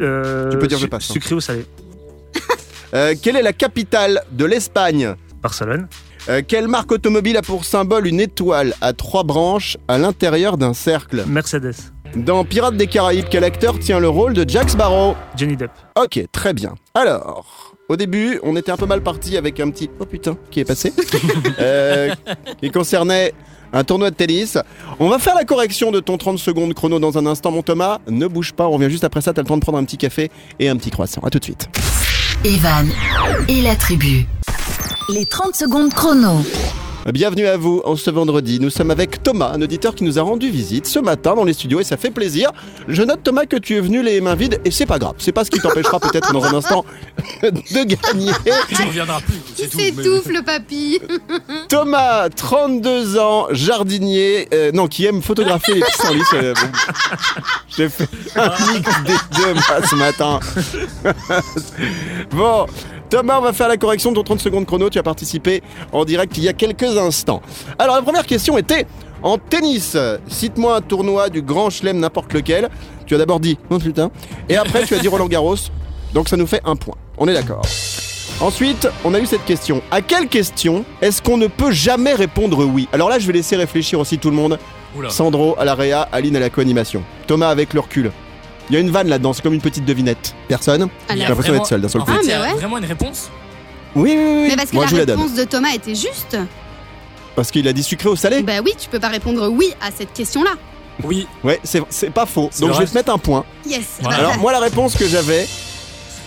Euh, 0.00 0.50
Tu 0.50 0.58
peux 0.58 0.66
dire 0.66 0.78
je 0.78 0.86
passe, 0.86 1.08
hein. 1.10 1.12
Sucré 1.12 1.34
ou 1.36 1.40
salé 1.40 1.64
Euh, 2.94 3.14
Quelle 3.22 3.36
est 3.36 3.42
la 3.42 3.52
capitale 3.52 4.22
de 4.32 4.44
l'Espagne? 4.44 5.14
Barcelone. 5.40 5.88
Euh, 6.28 6.42
Quelle 6.46 6.68
marque 6.68 6.92
automobile 6.92 7.36
a 7.36 7.42
pour 7.42 7.64
symbole 7.64 8.06
une 8.06 8.20
étoile 8.20 8.74
à 8.80 8.92
trois 8.92 9.22
branches 9.24 9.76
à 9.88 9.96
l'intérieur 9.98 10.58
d'un 10.58 10.74
cercle? 10.74 11.24
Mercedes. 11.26 11.74
Dans 12.16 12.44
Pirates 12.44 12.76
des 12.76 12.86
Caraïbes, 12.88 13.24
quel 13.30 13.44
acteur 13.44 13.78
tient 13.78 13.98
le 13.98 14.08
rôle 14.10 14.34
de 14.34 14.46
Jack 14.46 14.68
Sparrow? 14.68 15.16
Johnny 15.36 15.56
Depp. 15.56 15.70
Ok, 15.98 16.20
très 16.32 16.52
bien. 16.52 16.74
Alors, 16.94 17.71
au 17.92 17.96
début, 17.96 18.40
on 18.42 18.56
était 18.56 18.72
un 18.72 18.76
peu 18.76 18.86
mal 18.86 19.02
parti 19.02 19.36
avec 19.36 19.60
un 19.60 19.70
petit 19.70 19.90
oh 20.00 20.06
putain 20.06 20.36
qui 20.50 20.60
est 20.60 20.64
passé, 20.64 20.92
euh, 21.60 22.14
qui 22.60 22.70
concernait 22.70 23.34
un 23.72 23.84
tournoi 23.84 24.10
de 24.10 24.16
tennis. 24.16 24.56
On 24.98 25.08
va 25.08 25.18
faire 25.18 25.34
la 25.34 25.44
correction 25.44 25.90
de 25.90 26.00
ton 26.00 26.16
30 26.16 26.38
secondes 26.38 26.72
chrono 26.72 26.98
dans 26.98 27.18
un 27.18 27.26
instant, 27.26 27.50
mon 27.50 27.62
Thomas. 27.62 27.98
Ne 28.08 28.26
bouge 28.26 28.52
pas, 28.52 28.66
on 28.66 28.72
revient 28.72 28.90
juste 28.90 29.04
après 29.04 29.20
ça. 29.20 29.32
T'as 29.32 29.42
le 29.42 29.48
temps 29.48 29.56
de 29.56 29.62
prendre 29.62 29.78
un 29.78 29.84
petit 29.84 29.98
café 29.98 30.30
et 30.58 30.68
un 30.68 30.76
petit 30.76 30.90
croissant. 30.90 31.20
À 31.22 31.30
tout 31.30 31.38
de 31.38 31.44
suite. 31.44 31.68
Evan 32.44 32.88
et 33.48 33.60
la 33.60 33.76
tribu. 33.76 34.26
Les 35.10 35.26
30 35.26 35.54
secondes 35.54 35.92
chrono. 35.92 36.42
Bienvenue 37.10 37.46
à 37.46 37.56
vous 37.56 37.82
en 37.84 37.96
ce 37.96 38.10
vendredi. 38.10 38.60
Nous 38.60 38.70
sommes 38.70 38.92
avec 38.92 39.22
Thomas, 39.24 39.50
un 39.52 39.60
auditeur 39.60 39.94
qui 39.94 40.04
nous 40.04 40.20
a 40.20 40.22
rendu 40.22 40.50
visite 40.50 40.86
ce 40.86 41.00
matin 41.00 41.34
dans 41.34 41.42
les 41.44 41.52
studios 41.52 41.80
et 41.80 41.84
ça 41.84 41.96
fait 41.96 42.12
plaisir. 42.12 42.50
Je 42.86 43.02
note 43.02 43.24
Thomas 43.24 43.44
que 43.46 43.56
tu 43.56 43.74
es 43.76 43.80
venu 43.80 44.02
les 44.04 44.20
mains 44.20 44.36
vides 44.36 44.60
et 44.64 44.70
c'est 44.70 44.86
pas 44.86 44.98
grave. 45.00 45.14
C'est 45.18 45.32
pas 45.32 45.44
ce 45.44 45.50
qui 45.50 45.58
t'empêchera 45.58 45.98
peut-être 45.98 46.32
dans 46.32 46.44
un 46.44 46.54
instant 46.54 46.84
de 47.42 47.50
gagner. 47.84 48.30
Tu 48.68 48.82
reviendras 48.84 49.20
plus. 49.20 49.34
Il 49.58 49.64
C'est 49.64 49.68
tout. 49.68 49.78
mais- 49.78 49.84
s'étouffe 50.02 50.28
le 50.28 50.42
papy. 50.42 51.00
Thomas, 51.68 52.28
32 52.28 53.18
ans, 53.18 53.48
jardinier, 53.50 54.48
euh, 54.54 54.70
non, 54.72 54.86
qui 54.86 55.04
aime 55.04 55.22
photographier 55.22 55.74
les 55.74 55.82
pissenlits. 55.82 56.22
bon. 56.32 56.54
J'ai 57.76 57.88
fait 57.88 58.08
un 58.36 58.72
mix 58.72 59.02
des 59.04 59.36
deux, 59.36 59.54
moi, 59.54 59.86
ce 59.90 59.94
matin. 59.96 60.38
bon, 62.30 62.66
Thomas, 63.12 63.40
on 63.40 63.42
va 63.42 63.52
faire 63.52 63.68
la 63.68 63.76
correction 63.76 64.10
de 64.10 64.16
ton 64.16 64.22
30 64.22 64.40
secondes 64.40 64.64
chrono. 64.64 64.88
Tu 64.88 64.98
as 64.98 65.02
participé 65.02 65.62
en 65.92 66.06
direct 66.06 66.34
il 66.38 66.44
y 66.44 66.48
a 66.48 66.54
quelques 66.54 66.96
instants. 66.96 67.42
Alors, 67.78 67.96
la 67.96 68.00
première 68.00 68.24
question 68.24 68.56
était 68.56 68.86
en 69.22 69.36
tennis. 69.36 69.98
Cite-moi 70.28 70.76
un 70.76 70.80
tournoi 70.80 71.28
du 71.28 71.42
Grand 71.42 71.68
Chelem, 71.68 71.98
n'importe 71.98 72.32
lequel. 72.32 72.70
Tu 73.04 73.14
as 73.14 73.18
d'abord 73.18 73.38
dit, 73.38 73.58
oh 73.68 73.78
putain. 73.78 74.10
Et 74.48 74.56
après, 74.56 74.84
tu 74.86 74.94
as 74.94 74.98
dit 74.98 75.08
Roland 75.08 75.26
Garros. 75.26 75.56
Donc, 76.14 76.30
ça 76.30 76.38
nous 76.38 76.46
fait 76.46 76.62
un 76.64 76.74
point. 76.74 76.94
On 77.18 77.28
est 77.28 77.34
d'accord. 77.34 77.60
Ensuite, 78.40 78.88
on 79.04 79.12
a 79.12 79.20
eu 79.20 79.26
cette 79.26 79.44
question. 79.44 79.82
À 79.90 80.00
quelle 80.00 80.28
question 80.28 80.82
est-ce 81.02 81.20
qu'on 81.20 81.36
ne 81.36 81.48
peut 81.48 81.70
jamais 81.70 82.14
répondre 82.14 82.64
oui? 82.64 82.88
Alors 82.94 83.10
là, 83.10 83.18
je 83.18 83.26
vais 83.26 83.34
laisser 83.34 83.56
réfléchir 83.56 84.00
aussi 84.00 84.16
tout 84.16 84.30
le 84.30 84.36
monde. 84.36 84.58
Oula. 84.96 85.10
Sandro 85.10 85.54
à 85.58 85.66
la 85.66 85.74
réa, 85.74 86.08
Aline 86.12 86.36
à 86.36 86.40
la 86.40 86.48
co-animation. 86.48 87.02
Thomas 87.26 87.50
avec 87.50 87.74
le 87.74 87.80
recul. 87.80 88.10
Il 88.70 88.74
y 88.74 88.76
a 88.76 88.80
une 88.80 88.90
vanne 88.90 89.08
là-dedans, 89.08 89.32
c'est 89.32 89.42
comme 89.42 89.54
une 89.54 89.60
petite 89.60 89.84
devinette. 89.84 90.34
Personne 90.48 90.88
y 91.10 91.16
J'ai 91.16 91.24
a 91.24 91.28
l'impression 91.28 91.52
d'être 91.52 91.66
seul 91.66 91.80
d'un 91.80 91.88
seul 91.88 92.00
En 92.02 92.04
coup. 92.04 92.12
Ah, 92.14 92.20
mais 92.24 92.36
ouais. 92.38 92.52
vraiment 92.54 92.78
une 92.78 92.84
réponse 92.84 93.30
Oui, 93.94 94.14
oui, 94.16 94.24
oui. 94.42 94.46
Mais 94.48 94.56
parce 94.56 94.70
que 94.70 94.74
Moi, 94.76 94.84
la 94.84 94.88
je 94.90 94.94
vous 94.94 95.00
la 95.00 95.06
donne. 95.06 95.20
réponse 95.20 95.34
de 95.36 95.44
Thomas 95.44 95.70
était 95.74 95.94
juste. 95.94 96.36
Parce 97.34 97.50
qu'il 97.50 97.66
a 97.68 97.72
dit 97.72 97.82
sucré 97.82 98.08
au 98.08 98.16
salé 98.16 98.42
Bah 98.42 98.54
oui, 98.64 98.72
tu 98.78 98.88
peux 98.88 99.00
pas 99.00 99.08
répondre 99.08 99.48
oui 99.48 99.72
à 99.80 99.90
cette 99.90 100.12
question-là. 100.12 100.52
Oui. 101.02 101.26
Ouais, 101.42 101.58
c'est 101.64 101.82
c'est 101.88 102.10
pas 102.10 102.26
faux. 102.26 102.48
C'est 102.52 102.60
Donc 102.64 102.74
je 102.74 102.80
vais 102.80 102.86
te 102.86 102.94
mettre 102.94 103.12
un 103.12 103.18
point. 103.18 103.44
Yes. 103.66 103.98
Voilà. 104.00 104.18
Alors 104.18 104.38
moi, 104.38 104.52
la 104.52 104.60
réponse 104.60 104.94
que 104.96 105.06
j'avais, 105.08 105.46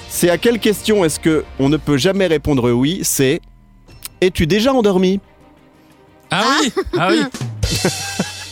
c'est 0.09 0.29
à 0.29 0.37
quelle 0.37 0.59
question 0.59 1.05
est-ce 1.05 1.19
que 1.19 1.45
on 1.59 1.69
ne 1.69 1.77
peut 1.77 1.97
jamais 1.97 2.25
répondre 2.27 2.71
oui 2.71 2.99
C'est 3.03 3.39
es-tu 4.21 4.47
déjà 4.47 4.73
endormi? 4.73 5.19
Ah 6.31 6.43
oui. 6.61 6.73
Ah 6.97 7.09
oui. 7.11 7.21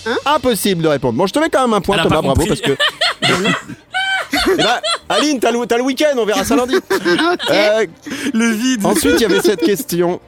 Impossible 0.25 0.83
de 0.83 0.87
répondre. 0.87 1.17
Bon, 1.17 1.25
je 1.27 1.33
te 1.33 1.39
mets 1.39 1.49
quand 1.49 1.61
même 1.61 1.73
un 1.73 1.81
point, 1.81 1.95
Elle 1.95 2.01
a 2.01 2.03
Thomas, 2.03 2.15
pas 2.17 2.21
bravo, 2.21 2.41
compris. 2.41 2.49
parce 2.49 2.61
que. 2.61 2.71
Eh 3.23 4.57
ben, 4.57 4.65
Aline, 5.09 5.39
t'as 5.39 5.51
le, 5.51 5.81
week-end, 5.83 6.15
on 6.17 6.25
verra 6.25 6.43
ça 6.43 6.55
lundi. 6.55 6.75
Euh, 7.51 7.85
Le 8.33 8.47
vide. 8.51 8.85
ensuite, 8.85 9.15
il 9.17 9.21
y 9.21 9.25
avait 9.25 9.41
cette 9.41 9.61
question. 9.61 10.19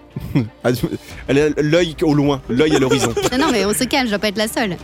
Elle 1.27 1.39
a 1.39 1.49
l'œil 1.61 1.95
au 2.03 2.13
loin, 2.13 2.41
l'œil 2.49 2.75
à 2.75 2.79
l'horizon. 2.79 3.13
Ah 3.31 3.37
non, 3.37 3.47
mais 3.51 3.65
on 3.65 3.73
se 3.73 3.83
calme, 3.85 4.05
je 4.05 4.11
dois 4.11 4.19
pas 4.19 4.27
être 4.29 4.37
la 4.37 4.47
seule. 4.47 4.77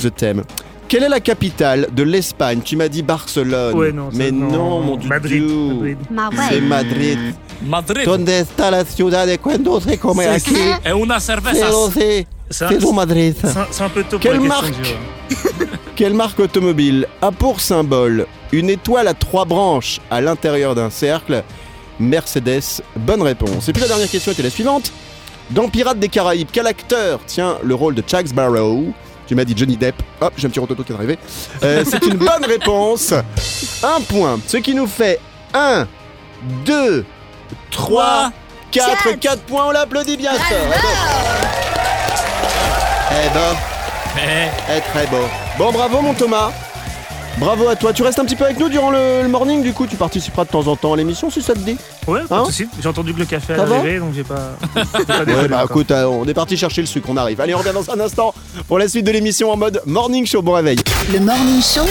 Je 0.00 0.08
t'aime. 0.08 0.42
Quelle 0.88 1.04
est 1.04 1.08
la 1.08 1.20
capitale 1.20 1.88
de 1.92 2.02
l'Espagne? 2.02 2.60
Tu 2.62 2.76
m'as 2.76 2.88
dit 2.88 3.02
Barcelone. 3.02 3.74
Ouais, 3.74 3.90
non. 3.90 4.10
ça, 4.10 4.18
Mais 4.18 4.30
non, 4.30 4.80
mon 4.80 4.96
dieu. 4.96 5.08
Madrid. 5.08 5.42
Madrid. 6.10 6.40
C'est. 6.50 6.60
Madrid. 6.60 7.18
Madrid. 7.62 8.04
Donde 8.04 8.28
está 8.28 8.70
la 8.70 8.84
ciudad 8.84 9.26
de 9.26 9.36
cuando 9.38 9.80
se 9.80 9.96
come 9.98 10.22
C'est- 10.22 10.28
aquí? 10.28 10.56
Et 10.84 10.92
una 10.92 11.18
cerveza. 11.20 11.66
Madrid. 12.92 13.36
c'est 13.70 13.82
un- 13.82 13.88
peu 13.88 14.02
tôt 14.04 14.10
pour 14.10 14.20
Quelle 14.20 14.34
la 14.34 14.40
marque. 14.40 14.74
Quelle 15.96 16.14
marque 16.14 16.38
automobile 16.40 17.06
a 17.22 17.30
pour 17.30 17.60
symbole 17.60 18.26
une 18.52 18.68
étoile 18.70 19.08
à 19.08 19.14
trois 19.14 19.44
branches 19.44 20.00
à 20.10 20.20
l'intérieur 20.20 20.74
d'un 20.74 20.90
cercle? 20.90 21.42
Mercedes. 22.00 22.82
Bonne 22.96 23.22
réponse. 23.22 23.68
Et 23.68 23.72
puis 23.72 23.80
la 23.82 23.88
dernière 23.88 24.10
question 24.10 24.32
était 24.32 24.42
la 24.42 24.50
suivante. 24.50 24.92
Dans 25.50 25.68
Pirates 25.68 25.98
des 25.98 26.08
Caraïbes, 26.08 26.48
quel 26.52 26.66
acteur 26.66 27.20
tient 27.26 27.56
le 27.62 27.74
rôle 27.74 27.94
de 27.94 28.02
Jack 28.06 28.26
Sparrow 28.28 28.86
Tu 29.28 29.34
m'as 29.36 29.44
dit 29.44 29.54
Johnny 29.56 29.76
Depp. 29.76 29.94
Hop, 30.20 30.32
j'ai 30.36 30.46
un 30.46 30.50
petit 30.50 30.58
rototo 30.58 30.82
qui 30.82 30.92
est 30.92 30.96
arrivé. 30.96 31.18
Euh, 31.62 31.84
C'est 31.86 32.04
une 32.06 32.14
bonne 32.18 32.44
réponse. 32.46 33.12
Un 33.82 34.00
point. 34.08 34.38
Ce 34.46 34.56
qui 34.56 34.74
nous 34.74 34.86
fait 34.88 35.20
1, 35.52 35.86
2, 36.66 37.04
3, 37.70 38.32
4. 38.72 38.86
Quatre. 39.04 39.20
4 39.20 39.42
points. 39.42 39.66
On 39.68 39.70
l'applaudit 39.70 40.16
bien 40.16 40.32
fort. 40.34 41.43
Eh 43.34 44.18
ben. 44.18 44.50
Eh, 44.76 44.80
très 44.92 45.06
beau. 45.08 45.24
Bon, 45.58 45.72
bravo 45.72 46.00
mon 46.00 46.14
Thomas. 46.14 46.52
Bravo 47.38 47.68
à 47.68 47.74
toi. 47.74 47.92
Tu 47.92 48.04
restes 48.04 48.20
un 48.20 48.24
petit 48.24 48.36
peu 48.36 48.44
avec 48.44 48.60
nous 48.60 48.68
durant 48.68 48.90
le, 48.90 49.22
le 49.22 49.28
morning, 49.28 49.60
du 49.62 49.72
coup, 49.72 49.88
tu 49.88 49.96
participeras 49.96 50.44
de 50.44 50.50
temps 50.50 50.68
en 50.68 50.76
temps 50.76 50.92
à 50.92 50.96
l'émission 50.96 51.30
si 51.30 51.42
ça 51.42 51.52
te 51.54 51.58
dit. 51.58 51.76
Ouais, 52.06 52.20
pas 52.28 52.38
Hein. 52.38 52.44
J'ai 52.80 52.88
entendu 52.88 53.12
que 53.12 53.18
le 53.18 53.24
café 53.24 53.54
allait 53.54 53.74
arriver, 53.74 53.98
donc 53.98 54.10
j'ai 54.14 54.22
pas. 54.22 54.52
Ouais, 54.76 55.48
bah 55.48 55.56
encore. 55.56 55.62
écoute, 55.64 55.90
euh, 55.90 56.04
on 56.04 56.24
est 56.28 56.34
parti 56.34 56.56
chercher 56.56 56.80
le 56.82 56.86
sucre, 56.86 57.08
on 57.10 57.16
arrive. 57.16 57.40
Allez, 57.40 57.54
on 57.54 57.58
revient 57.58 57.72
dans 57.74 57.90
un 57.90 57.98
instant 57.98 58.32
pour 58.68 58.78
la 58.78 58.86
suite 58.86 59.04
de 59.04 59.10
l'émission 59.10 59.50
en 59.50 59.56
mode 59.56 59.82
morning 59.84 60.24
show. 60.26 60.42
Bon 60.42 60.52
réveil. 60.52 60.78
Le 61.12 61.18
Morning 61.18 61.60
Show, 61.60 61.82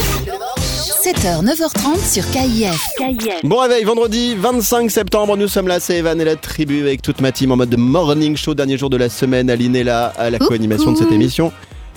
7h, 1.03 1.43
9h30 1.43 2.13
sur 2.13 2.23
KIF. 2.31 3.43
Bon 3.43 3.57
réveil, 3.57 3.83
vendredi 3.83 4.35
25 4.35 4.89
septembre, 4.89 5.35
nous 5.35 5.49
sommes 5.49 5.67
là, 5.67 5.81
c'est 5.81 5.97
Evan 5.97 6.21
et 6.21 6.23
la 6.23 6.37
tribu 6.37 6.79
avec 6.79 7.01
toute 7.01 7.19
ma 7.19 7.33
team 7.33 7.51
en 7.51 7.57
mode 7.57 7.75
morning 7.77 8.37
show, 8.37 8.53
dernier 8.53 8.77
jour 8.77 8.89
de 8.89 8.95
la 8.95 9.09
semaine. 9.09 9.49
Aline 9.49 9.75
est 9.75 9.83
là 9.83 10.13
à 10.17 10.29
la 10.29 10.39
co-animation 10.39 10.93
de 10.93 10.97
cette 10.97 11.11
émission. 11.11 11.51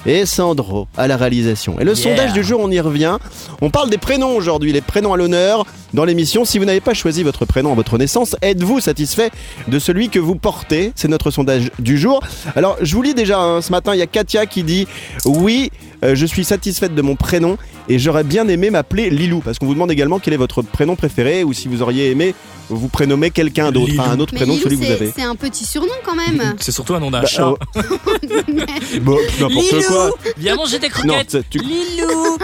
Et 0.07 0.25
Sandro 0.25 0.87
à 0.97 1.09
la 1.09 1.17
réalisation. 1.17 1.81
Et 1.81 1.85
le 1.85 1.95
Yeah. 1.95 2.03
sondage 2.03 2.33
du 2.33 2.45
jour, 2.45 2.61
on 2.63 2.71
y 2.71 2.79
revient. 2.81 3.19
On 3.61 3.71
parle 3.71 3.91
des 3.91 3.99
prénoms 3.99 4.37
aujourd'hui, 4.37 4.73
les 4.73 4.81
prénoms 4.81 5.13
à 5.13 5.17
l'honneur 5.17 5.67
dans 5.95 6.05
l'émission. 6.05 6.45
Si 6.45 6.59
vous 6.59 6.65
n'avez 6.65 6.81
pas 6.81 6.95
choisi 6.95 7.23
votre 7.25 7.45
prénom 7.45 7.73
à 7.73 7.75
votre 7.75 7.99
naissance, 7.99 8.37
êtes-vous 8.41 8.81
satisfait 8.81 9.31
de 9.67 9.79
celui 9.81 10.09
que 10.09 10.19
vous 10.21 10.37
portez? 10.37 10.93
C'est 10.95 11.09
notre 11.09 11.31
sondage 11.33 11.71
du 11.81 11.99
jour. 11.99 12.21
Alors, 12.55 12.77
je 12.83 12.95
vous 12.95 13.03
lis 13.03 13.15
déjà, 13.15 13.39
hein, 13.41 13.61
ce 13.63 13.73
matin, 13.73 13.95
il 13.95 13.99
y 13.99 14.03
a 14.03 14.07
Katia 14.07 14.47
qui 14.47 14.63
dit 14.63 14.87
Oui, 15.25 15.71
euh, 16.05 16.15
je 16.15 16.25
suis 16.27 16.45
satisfaite 16.45 16.95
de 16.95 17.03
mon 17.03 17.17
prénom 17.17 17.57
et 17.89 17.99
j'aurais 17.99 18.25
bien 18.25 18.47
aimé 18.49 18.71
m'appeler 18.71 19.11
Lilou. 19.11 19.41
Parce 19.41 19.59
qu'on 19.59 19.67
vous 19.67 19.75
demande 19.75 19.91
également 19.91 20.19
quel 20.21 20.35
est 20.35 20.39
votre 20.39 20.63
prénom 20.63 20.95
préféré 20.95 21.43
ou 21.43 21.53
si 21.53 21.67
vous 21.67 21.83
auriez 21.83 22.11
aimé 22.11 22.35
vous 22.69 22.89
prénommez 22.89 23.31
quelqu'un 23.31 23.71
d'autre, 23.73 23.91
Lilou. 23.91 24.03
enfin, 24.03 24.11
un 24.13 24.21
autre 24.21 24.33
Mais 24.35 24.41
prénom 24.41 24.55
que 24.55 24.69
Lilou, 24.69 24.71
celui 24.71 24.77
que 24.79 24.83
vous 24.83 24.89
c'est 24.99 25.03
avez. 25.05 25.13
c'est 25.17 25.23
un 25.23 25.37
petit 25.37 25.65
surnom 25.65 25.93
quand 26.05 26.15
même. 26.17 26.55
C'est 26.61 26.73
surtout 26.73 26.95
un 26.95 27.01
nom 27.01 27.11
d'un 27.11 27.21
Bah, 27.23 27.27
chat. 27.27 27.49
oh. 27.49 27.59
Bon, 29.03 29.17
n'importe 29.41 29.73
Lilou, 29.73 29.83
quoi. 29.89 30.11
viens 30.37 30.57
manger 30.57 30.79
des 30.79 30.89
Non, 31.05 31.15
croquettes. 31.15 31.39
tu, 31.51 31.59
Lilou. 31.59 32.39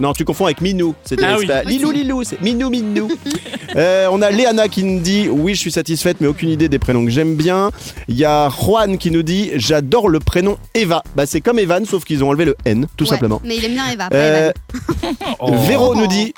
non, 0.00 0.12
tu 0.12 0.24
confonds 0.24 0.46
avec 0.46 0.60
Minou. 0.60 0.94
C'était 1.04 1.24
Ah 1.24 1.34
c'est 1.34 1.40
oui. 1.40 1.46
pas 1.46 1.62
Lilou 1.64 1.90
Lilou, 1.90 2.24
c'est 2.24 2.40
Minou 2.40 2.70
Minou. 2.70 3.08
Euh, 3.76 4.08
on 4.10 4.22
a 4.22 4.30
Léana 4.30 4.68
qui 4.68 4.82
nous 4.84 5.00
dit 5.00 5.28
oui, 5.28 5.54
je 5.54 5.60
suis 5.60 5.72
satisfaite, 5.72 6.18
mais 6.20 6.26
aucune 6.26 6.48
idée 6.50 6.68
des 6.68 6.78
prénoms 6.78 7.04
que 7.04 7.10
j'aime 7.10 7.34
bien. 7.34 7.70
Il 8.08 8.16
y 8.16 8.24
a 8.24 8.48
Juan 8.48 8.98
qui 8.98 9.10
nous 9.10 9.22
dit 9.22 9.50
j'adore 9.56 10.08
le 10.08 10.20
prénom 10.20 10.56
Eva. 10.74 11.02
Bah 11.16 11.26
c'est 11.26 11.40
comme 11.40 11.58
Evan, 11.58 11.84
sauf 11.84 12.04
qu'ils 12.04 12.22
ont 12.24 12.28
enlevé 12.28 12.44
le 12.44 12.56
N, 12.64 12.86
tout 12.96 13.04
Ouais, 13.04 13.10
simplement. 13.10 13.40
Mais 13.44 13.56
il 13.56 13.64
aime 13.64 13.72
bien 13.74 13.90
Eva. 13.92 14.08
pas 14.08 14.16
Euh, 14.16 14.52
Evan. 15.02 15.14
Oh. 15.40 15.52
Véro 15.66 15.94
nous 15.94 16.06
dit. 16.06 16.32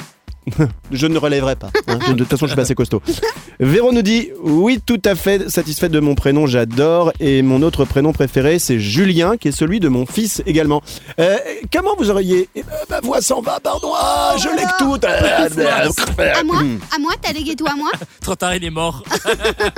je 0.93 1.07
ne 1.07 1.19
relèverai 1.19 1.57
pas. 1.57 1.71
hein. 1.89 1.99
De 2.09 2.15
toute 2.15 2.29
façon, 2.29 2.47
je 2.47 2.51
suis 2.51 2.57
pas 2.57 2.63
assez 2.63 2.75
costaud. 2.75 3.03
Véro 3.61 3.93
nous 3.93 4.03
dit 4.03 4.31
Oui, 4.43 4.81
tout 4.85 5.01
à 5.05 5.15
fait 5.15 5.49
satisfaite 5.51 5.91
de 5.93 6.01
mon 6.01 6.15
prénom, 6.15 6.47
j'adore. 6.47 7.13
Et 7.21 7.43
mon 7.43 7.63
autre 7.63 7.85
prénom 7.85 8.13
préféré, 8.13 8.59
c'est 8.59 8.79
Julien, 8.79 9.37
qui 9.37 9.49
est 9.49 9.53
celui 9.53 9.81
de 9.81 9.89
mon 9.89 10.07
fils 10.07 10.43
également. 10.47 10.83
Euh, 11.19 11.37
comment 11.73 11.95
vous 11.99 12.11
auriez. 12.11 12.49
Eh 12.55 12.63
ben, 12.63 12.69
ma 12.91 13.01
voix 13.01 13.21
s'en 13.21 13.41
va, 13.41 13.59
pardon. 13.61 13.93
Ah, 13.97 14.35
je 14.39 14.49
lègue 14.49 14.69
tout. 14.79 14.97
À 15.07 16.43
moi. 16.45 16.59
À 16.95 16.99
moi 16.99 17.13
T'as 17.21 17.33
légué 17.33 17.55
tout 17.57 17.67
à 17.67 17.75
moi 17.75 17.91
Trop 18.21 18.35
tard, 18.35 18.55
il 18.55 18.65
est 18.65 18.71
mort. 18.71 19.03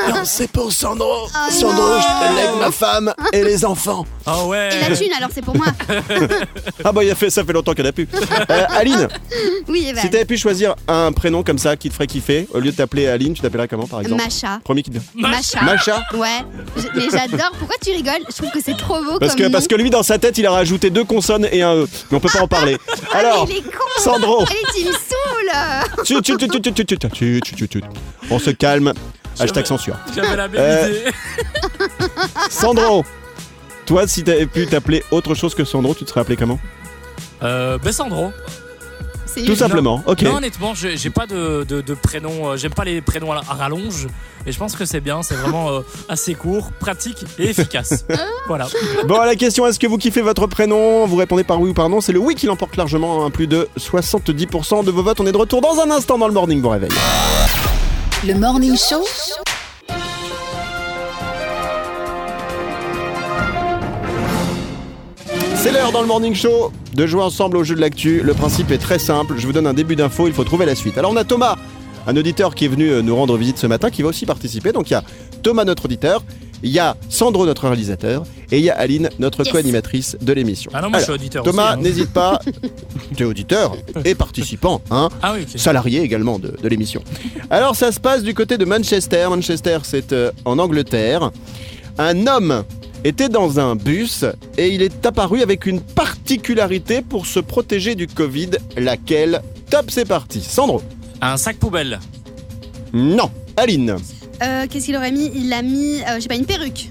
Non, 0.08 0.22
c'est 0.24 0.50
pour 0.50 0.72
Sandro. 0.72 1.26
Oh 1.28 1.50
Sandro, 1.50 1.76
non. 1.88 2.00
je 2.00 2.06
te 2.06 2.34
lègue 2.36 2.60
ma 2.60 2.70
femme 2.70 3.12
et 3.32 3.42
les 3.44 3.64
enfants. 3.64 4.06
Ah 4.26 4.44
ouais. 4.44 4.68
Et 4.74 4.88
la 4.90 4.96
thune 4.96 5.12
alors 5.16 5.30
c'est 5.32 5.44
pour 5.44 5.56
moi. 5.56 5.66
Ah, 6.84 6.92
bah, 6.92 7.04
il 7.04 7.10
a 7.10 7.14
fait, 7.14 7.30
ça 7.30 7.44
fait 7.44 7.52
longtemps 7.52 7.74
qu'elle 7.74 7.86
a 7.86 7.92
pu. 7.92 8.08
Euh, 8.50 8.64
Aline, 8.70 9.08
Oui 9.68 9.86
Evan. 9.88 10.02
si 10.02 10.10
t'avais 10.10 10.24
pu 10.24 10.36
choisir 10.36 10.57
un 10.88 11.12
prénom 11.12 11.42
comme 11.42 11.58
ça 11.58 11.76
qui 11.76 11.88
te 11.88 11.94
ferait 11.94 12.06
kiffer, 12.06 12.48
au 12.52 12.58
lieu 12.60 12.70
de 12.70 12.76
t'appeler 12.76 13.06
Aline, 13.08 13.34
tu 13.34 13.42
t'appellerais 13.42 13.68
comment 13.68 13.86
par 13.86 14.00
exemple 14.00 14.22
Macha. 14.22 14.60
Premier 14.64 14.82
qui 14.82 14.90
te 14.90 14.98
Macha. 15.14 15.62
Macha 15.62 16.02
Ouais. 16.14 16.44
Je- 16.76 16.86
Mais 16.96 17.06
j'adore. 17.10 17.50
Pourquoi 17.58 17.76
tu 17.82 17.90
rigoles 17.92 18.22
Je 18.28 18.34
trouve 18.36 18.50
que 18.50 18.60
c'est 18.64 18.76
trop 18.76 19.02
beau 19.02 19.18
Parce 19.18 19.32
comme 19.32 19.38
que, 19.40 19.44
nom. 19.44 19.50
parce 19.50 19.66
que 19.68 19.74
lui, 19.74 19.90
dans 19.90 20.02
sa 20.02 20.18
tête, 20.18 20.38
il 20.38 20.46
a 20.46 20.50
rajouté 20.50 20.90
deux 20.90 21.04
consonnes 21.04 21.46
et 21.52 21.62
un 21.62 21.74
E. 21.74 21.88
Mais 22.10 22.16
on 22.16 22.20
peut 22.20 22.28
pas 22.32 22.42
en 22.42 22.48
parler. 22.48 22.76
Alors, 23.12 23.46
Ah, 23.48 23.50
il 23.50 23.56
est 23.58 23.62
con. 23.62 24.02
Sandro. 24.02 24.42
Allez, 24.42 24.58
tu 24.76 24.84
me 24.84 24.92
saoules. 24.92 26.04
tu, 26.04 26.22
tu, 26.22 26.36
tu, 26.36 26.48
tu, 26.48 26.60
tu, 26.60 26.72
tu, 26.72 26.84
tu, 26.84 26.96
tu, 27.08 27.40
tu, 27.40 27.54
tu, 27.54 27.68
tu. 27.68 27.82
on 28.30 28.38
se 28.38 28.50
calme. 28.50 28.92
Hashtag 29.40 29.66
censure. 29.66 29.96
J'avais 30.14 30.34
la 30.36 30.48
même 30.48 30.60
Euh, 30.60 30.88
idée. 30.88 31.98
Sandro, 32.50 33.04
toi, 33.86 34.06
si 34.08 34.24
t'avais 34.24 34.46
pu 34.46 34.66
t'appeler 34.66 35.04
autre 35.10 35.34
chose 35.34 35.54
que 35.54 35.64
Sandro, 35.64 35.94
tu 35.94 36.04
te 36.04 36.10
serais 36.10 36.20
appelé 36.22 36.36
comment 36.36 36.58
Euh, 37.42 37.78
ben 37.78 37.92
Sandro. 37.92 38.32
C'est 38.46 38.67
Tout 39.46 39.54
simplement. 39.56 40.02
Ok. 40.06 40.22
Non, 40.22 40.36
honnêtement, 40.36 40.72
j'ai 40.74 41.10
pas 41.10 41.26
de, 41.26 41.64
de, 41.68 41.80
de 41.80 41.94
prénom. 41.94 42.48
euh, 42.50 42.56
J'aime 42.56 42.72
pas 42.74 42.84
les 42.84 43.00
prénoms 43.00 43.32
à, 43.32 43.36
à 43.48 43.54
rallonge. 43.54 44.06
Et 44.46 44.52
je 44.52 44.58
pense 44.58 44.74
que 44.76 44.84
c'est 44.84 45.00
bien. 45.00 45.22
C'est 45.22 45.34
vraiment 45.34 45.70
euh, 45.70 45.80
assez 46.08 46.34
court, 46.34 46.70
pratique 46.72 47.24
et 47.38 47.50
efficace. 47.50 48.04
voilà. 48.46 48.66
Bon, 49.06 49.16
à 49.20 49.26
la 49.26 49.36
question, 49.36 49.66
est-ce 49.66 49.78
que 49.78 49.86
vous 49.86 49.98
kiffez 49.98 50.22
votre 50.22 50.46
prénom? 50.46 51.06
Vous 51.06 51.16
répondez 51.16 51.44
par 51.44 51.60
oui 51.60 51.70
ou 51.70 51.74
par 51.74 51.88
non. 51.88 52.00
C'est 52.00 52.12
le 52.12 52.18
oui 52.20 52.34
qui 52.34 52.46
l'emporte 52.46 52.76
largement. 52.76 53.24
hein. 53.24 53.30
Plus 53.30 53.46
de 53.46 53.68
70% 53.78 54.84
de 54.84 54.90
vos 54.90 55.02
votes. 55.02 55.20
On 55.20 55.26
est 55.26 55.32
de 55.32 55.36
retour 55.36 55.60
dans 55.60 55.78
un 55.80 55.90
instant 55.90 56.18
dans 56.18 56.28
le 56.28 56.34
morning. 56.34 56.60
Bon 56.62 56.70
réveil. 56.70 56.90
Le 58.26 58.34
Morning 58.34 58.76
Show 58.76 59.04
C'est 65.68 65.74
l'heure 65.74 65.92
dans 65.92 66.00
le 66.00 66.06
morning 66.06 66.34
show 66.34 66.72
de 66.94 67.06
jouer 67.06 67.20
ensemble 67.20 67.58
au 67.58 67.62
jeu 67.62 67.74
de 67.74 67.80
l'actu. 67.82 68.22
Le 68.22 68.32
principe 68.32 68.70
est 68.70 68.78
très 68.78 68.98
simple. 68.98 69.34
Je 69.36 69.46
vous 69.46 69.52
donne 69.52 69.66
un 69.66 69.74
début 69.74 69.96
d'info, 69.96 70.26
il 70.26 70.32
faut 70.32 70.42
trouver 70.44 70.64
la 70.64 70.74
suite. 70.74 70.96
Alors 70.96 71.10
on 71.10 71.16
a 71.16 71.24
Thomas, 71.24 71.56
un 72.06 72.16
auditeur 72.16 72.54
qui 72.54 72.64
est 72.64 72.68
venu 72.68 72.88
euh, 72.88 73.02
nous 73.02 73.14
rendre 73.14 73.36
visite 73.36 73.58
ce 73.58 73.66
matin, 73.66 73.90
qui 73.90 74.00
va 74.00 74.08
aussi 74.08 74.24
participer. 74.24 74.72
Donc 74.72 74.88
il 74.88 74.94
y 74.94 74.96
a 74.96 75.04
Thomas, 75.42 75.66
notre 75.66 75.84
auditeur, 75.84 76.24
il 76.62 76.70
y 76.70 76.78
a 76.78 76.96
Sandro, 77.10 77.44
notre 77.44 77.66
réalisateur, 77.68 78.22
et 78.50 78.56
il 78.60 78.64
y 78.64 78.70
a 78.70 78.78
Aline, 78.78 79.10
notre 79.18 79.44
Yes. 79.44 79.52
co-animatrice 79.52 80.16
de 80.22 80.32
l'émission. 80.32 80.70
Ah 80.72 80.80
non, 80.80 80.88
moi 80.88 81.00
je 81.00 81.04
suis 81.04 81.12
auditeur 81.12 81.44
Thomas, 81.44 81.72
aussi. 81.72 81.80
hein. 81.80 81.82
n'hésite 81.82 82.12
pas. 82.14 82.38
tu 83.16 83.24
es 83.24 83.26
auditeur 83.26 83.76
et 84.06 84.14
participant, 84.14 84.80
hein 84.90 85.10
Ah 85.22 85.34
oui, 85.36 85.44
salarié 85.54 86.00
également 86.00 86.38
de, 86.38 86.54
de 86.62 86.68
l'émission. 86.68 87.02
Alors 87.50 87.76
ça 87.76 87.92
se 87.92 88.00
passe 88.00 88.22
du 88.22 88.32
côté 88.32 88.56
de 88.56 88.64
Manchester. 88.64 89.26
Manchester, 89.28 89.80
c'est 89.82 90.14
euh, 90.14 90.30
en 90.46 90.58
Angleterre. 90.58 91.30
Un 91.98 92.26
homme 92.26 92.62
était 93.04 93.28
dans 93.28 93.60
un 93.60 93.76
bus 93.76 94.24
et 94.56 94.68
il 94.68 94.82
est 94.82 95.04
apparu 95.06 95.42
avec 95.42 95.66
une 95.66 95.80
particularité 95.80 97.02
pour 97.02 97.26
se 97.26 97.40
protéger 97.40 97.94
du 97.94 98.06
Covid. 98.06 98.50
Laquelle 98.76 99.42
Top, 99.70 99.90
c'est 99.90 100.06
parti. 100.08 100.40
Sandro 100.40 100.82
Un 101.20 101.36
sac 101.36 101.56
poubelle. 101.58 102.00
Non. 102.92 103.30
Aline 103.56 103.96
Euh, 104.42 104.66
Qu'est-ce 104.70 104.86
qu'il 104.86 104.96
aurait 104.96 105.10
mis? 105.12 105.30
Il 105.34 105.52
a 105.52 105.62
mis, 105.62 106.00
euh, 106.02 106.16
je 106.16 106.20
sais 106.20 106.28
pas, 106.28 106.36
une 106.36 106.46
perruque. 106.46 106.88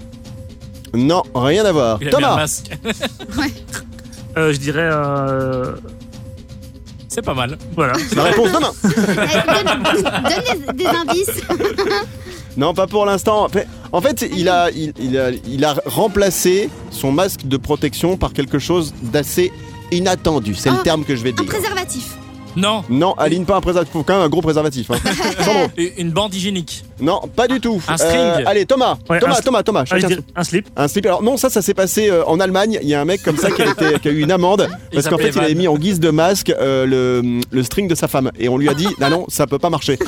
Non, 0.94 1.22
rien 1.34 1.64
à 1.64 1.72
voir. 1.72 1.98
Il 2.00 2.08
a 2.08 2.10
mis 2.10 2.16
un 2.16 2.18
Thomas 2.20 2.36
masque. 2.36 2.70
Euh, 4.36 4.52
je 4.52 4.58
dirais. 4.58 4.88
euh, 4.92 5.72
C'est 7.08 7.22
pas 7.22 7.34
mal. 7.34 7.58
Voilà. 7.74 7.94
La 8.14 8.22
réponse 8.24 8.52
demain. 8.52 8.70
Eh, 8.84 9.64
donne 9.64 9.82
donne 9.82 10.76
des, 10.76 10.84
des 10.84 10.86
indices. 10.86 11.42
Non, 12.58 12.74
pas 12.74 12.86
pour 12.86 13.06
l'instant. 13.06 13.46
En 13.92 14.00
fait- 14.00 14.28
il 14.36 14.48
a, 14.48 14.70
il, 14.72 14.92
il 15.00 15.16
a, 15.16 15.30
il 15.30 15.64
a 15.64 15.76
remplacé 15.86 16.68
son 16.90 17.12
masque 17.12 17.46
de 17.46 17.56
protection 17.56 18.16
par 18.16 18.32
quelque 18.32 18.58
chose 18.58 18.92
d'assez 19.00 19.52
inattendu. 19.92 20.54
C'est 20.54 20.70
le 20.70 20.76
Ah, 20.80 20.82
terme 20.84 21.04
que 21.04 21.14
je 21.16 21.22
vais 21.22 21.30
Un 21.30 21.34
dire. 21.34 21.46
préservatif. 21.46 22.16
Non. 22.58 22.84
Non, 22.90 23.14
Aline, 23.14 23.44
pas 23.44 23.56
un 23.56 23.60
préservatif. 23.60 23.92
Faut 23.92 24.02
quand 24.02 24.14
même 24.14 24.22
un 24.22 24.28
gros 24.28 24.42
préservatif. 24.42 24.90
hein. 24.90 24.96
Sandro 25.44 25.68
Une 25.96 26.10
bande 26.10 26.34
hygiénique. 26.34 26.84
Non, 27.00 27.20
pas 27.34 27.46
du 27.48 27.60
tout. 27.60 27.80
Euh, 27.88 27.92
Un 27.92 27.96
string. 27.96 28.46
allez, 28.46 28.66
Thomas. 28.66 28.96
Ouais, 29.08 29.20
Thomas, 29.20 29.36
un- 29.38 29.42
Thomas, 29.42 29.62
Thomas. 29.62 29.84
Ah, 29.90 29.98
chacun 30.00 30.16
un 30.34 30.44
slip. 30.44 30.66
un 30.76 30.88
slip. 30.88 31.06
Alors 31.06 31.22
non, 31.22 31.36
ça, 31.36 31.48
ça 31.50 31.62
s'est 31.62 31.74
passé 31.74 32.10
euh, 32.10 32.24
en 32.26 32.40
Allemagne. 32.40 32.78
Il 32.82 32.88
y 32.88 32.94
a 32.94 33.00
un 33.00 33.04
mec 33.04 33.22
comme 33.22 33.36
ça 33.36 33.50
qui 33.50 33.62
a, 33.62 33.66
été- 33.70 33.98
qui 34.00 34.08
a 34.08 34.10
eu 34.10 34.20
une 34.22 34.32
amende 34.32 34.68
parce 34.92 35.04
qu'en 35.04 35.10
s'appelait 35.12 35.32
fait, 35.32 35.38
il 35.38 35.44
avait 35.44 35.54
Van. 35.54 35.60
mis 35.60 35.68
en 35.68 35.76
guise 35.76 36.00
de 36.00 36.10
masque 36.10 36.50
euh, 36.50 36.86
le, 36.86 37.40
le 37.50 37.62
string 37.62 37.86
de 37.88 37.94
sa 37.94 38.08
femme 38.08 38.30
et 38.38 38.48
on 38.48 38.56
lui 38.58 38.68
a 38.68 38.74
dit 38.74 38.88
non, 39.00 39.10
non, 39.10 39.24
ça 39.28 39.46
peut 39.46 39.58
pas 39.60 39.70
marcher. 39.70 39.98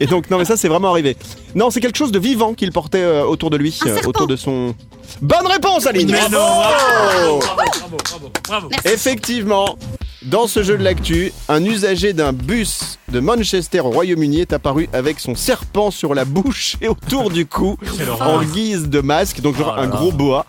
Et 0.00 0.06
donc 0.06 0.30
non, 0.30 0.38
mais 0.38 0.44
ça, 0.44 0.56
c'est 0.56 0.68
vraiment 0.68 0.90
arrivé. 0.90 1.16
Non, 1.54 1.70
c'est 1.70 1.80
quelque 1.80 1.96
chose 1.98 2.10
de 2.12 2.18
vivant 2.18 2.54
qu'il 2.54 2.72
portait 2.72 3.02
euh, 3.02 3.24
autour 3.24 3.50
de 3.50 3.56
lui, 3.56 3.78
euh, 3.86 3.98
autour 4.06 4.26
de 4.26 4.34
son. 4.36 4.74
Bonne 5.20 5.46
réponse, 5.46 5.86
Aline. 5.86 6.10
Mais 6.10 6.28
non, 6.30 6.38
Bravo 6.38 7.38
bravo, 7.38 7.38
bravo, 7.38 7.96
bravo, 8.04 8.30
bravo. 8.48 8.68
Merci. 8.70 8.88
Effectivement, 8.88 9.76
dans 10.24 10.46
ce 10.46 10.62
jeu 10.62 10.76
de 10.78 10.82
l'actu, 10.84 11.32
un 11.48 11.64
usager 11.64 12.12
d'un 12.12 12.32
bus 12.32 12.98
de 13.10 13.20
Manchester 13.20 13.80
au 13.80 13.90
Royaume-Uni 13.90 14.40
est 14.40 14.52
apparu 14.52 14.88
avec 14.92 15.20
son 15.20 15.34
serpent 15.34 15.90
sur 15.90 16.14
la 16.14 16.24
bouche 16.24 16.76
et 16.80 16.88
autour 16.88 17.30
du 17.30 17.46
cou 17.46 17.76
en 18.20 18.42
guise 18.42 18.88
de 18.88 19.00
masque, 19.00 19.40
donc 19.40 19.56
genre 19.56 19.74
Oh 19.76 19.80
un 19.80 19.88
gros 19.88 20.12
boa. 20.12 20.46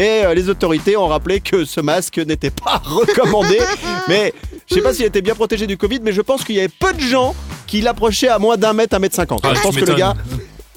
Et 0.00 0.24
euh, 0.24 0.34
les 0.34 0.48
autorités 0.48 0.96
ont 0.96 1.06
rappelé 1.06 1.40
que 1.40 1.64
ce 1.64 1.80
masque 1.80 2.18
n'était 2.18 2.50
pas 2.50 2.80
recommandé. 2.84 3.60
mais 4.08 4.32
je 4.68 4.74
sais 4.74 4.80
pas 4.80 4.92
s'il 4.94 5.04
était 5.04 5.22
bien 5.22 5.34
protégé 5.34 5.66
du 5.66 5.76
Covid, 5.76 6.00
mais 6.02 6.12
je 6.12 6.22
pense 6.22 6.44
qu'il 6.44 6.56
y 6.56 6.58
avait 6.58 6.68
peu 6.68 6.92
de 6.92 7.00
gens 7.00 7.34
qui 7.66 7.80
l'approchaient 7.80 8.28
à 8.28 8.38
moins 8.38 8.56
d'un 8.56 8.72
mètre, 8.72 8.96
un 8.96 8.98
mètre 8.98 9.14
cinquante. 9.14 9.42
Ah, 9.44 9.52
je 9.54 9.60
pense 9.60 9.76
que 9.76 9.84
le 9.84 9.94
gars 9.94 10.14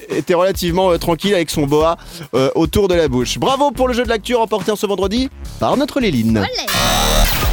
était 0.08 0.34
relativement 0.34 0.92
euh, 0.92 0.98
tranquille 0.98 1.34
avec 1.34 1.50
son 1.50 1.66
boa 1.66 1.96
euh, 2.34 2.50
autour 2.54 2.86
de 2.86 2.94
la 2.94 3.08
bouche. 3.08 3.38
Bravo 3.38 3.72
pour 3.72 3.88
le 3.88 3.94
jeu 3.94 4.04
de 4.04 4.08
l'actu 4.08 4.34
remporté 4.34 4.70
en 4.70 4.76
ce 4.76 4.86
vendredi 4.86 5.28
par 5.58 5.76
notre 5.76 5.98
Léline. 6.00 6.38
Olé. 6.38 7.45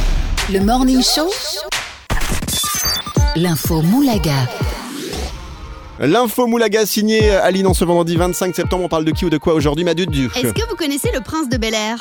Le 0.52 0.60
Morning 0.60 1.02
Show 1.02 1.30
L'info 3.36 3.82
Moulaga. 3.82 4.32
L'info 5.98 6.46
Moulaga 6.46 6.86
signée 6.86 7.30
Aline 7.30 7.66
en 7.66 7.74
ce 7.74 7.84
vendredi 7.84 8.16
25 8.16 8.54
septembre. 8.54 8.84
On 8.84 8.88
parle 8.88 9.04
de 9.04 9.10
qui 9.10 9.24
ou 9.24 9.30
de 9.30 9.38
quoi 9.38 9.54
aujourd'hui, 9.54 9.84
ma 9.84 9.94
dude 9.94 10.14
Est-ce 10.14 10.52
que 10.52 10.68
vous 10.68 10.76
connaissez 10.76 11.10
le 11.12 11.20
prince 11.20 11.48
de 11.48 11.56
Bel 11.56 11.74
Air? 11.74 11.96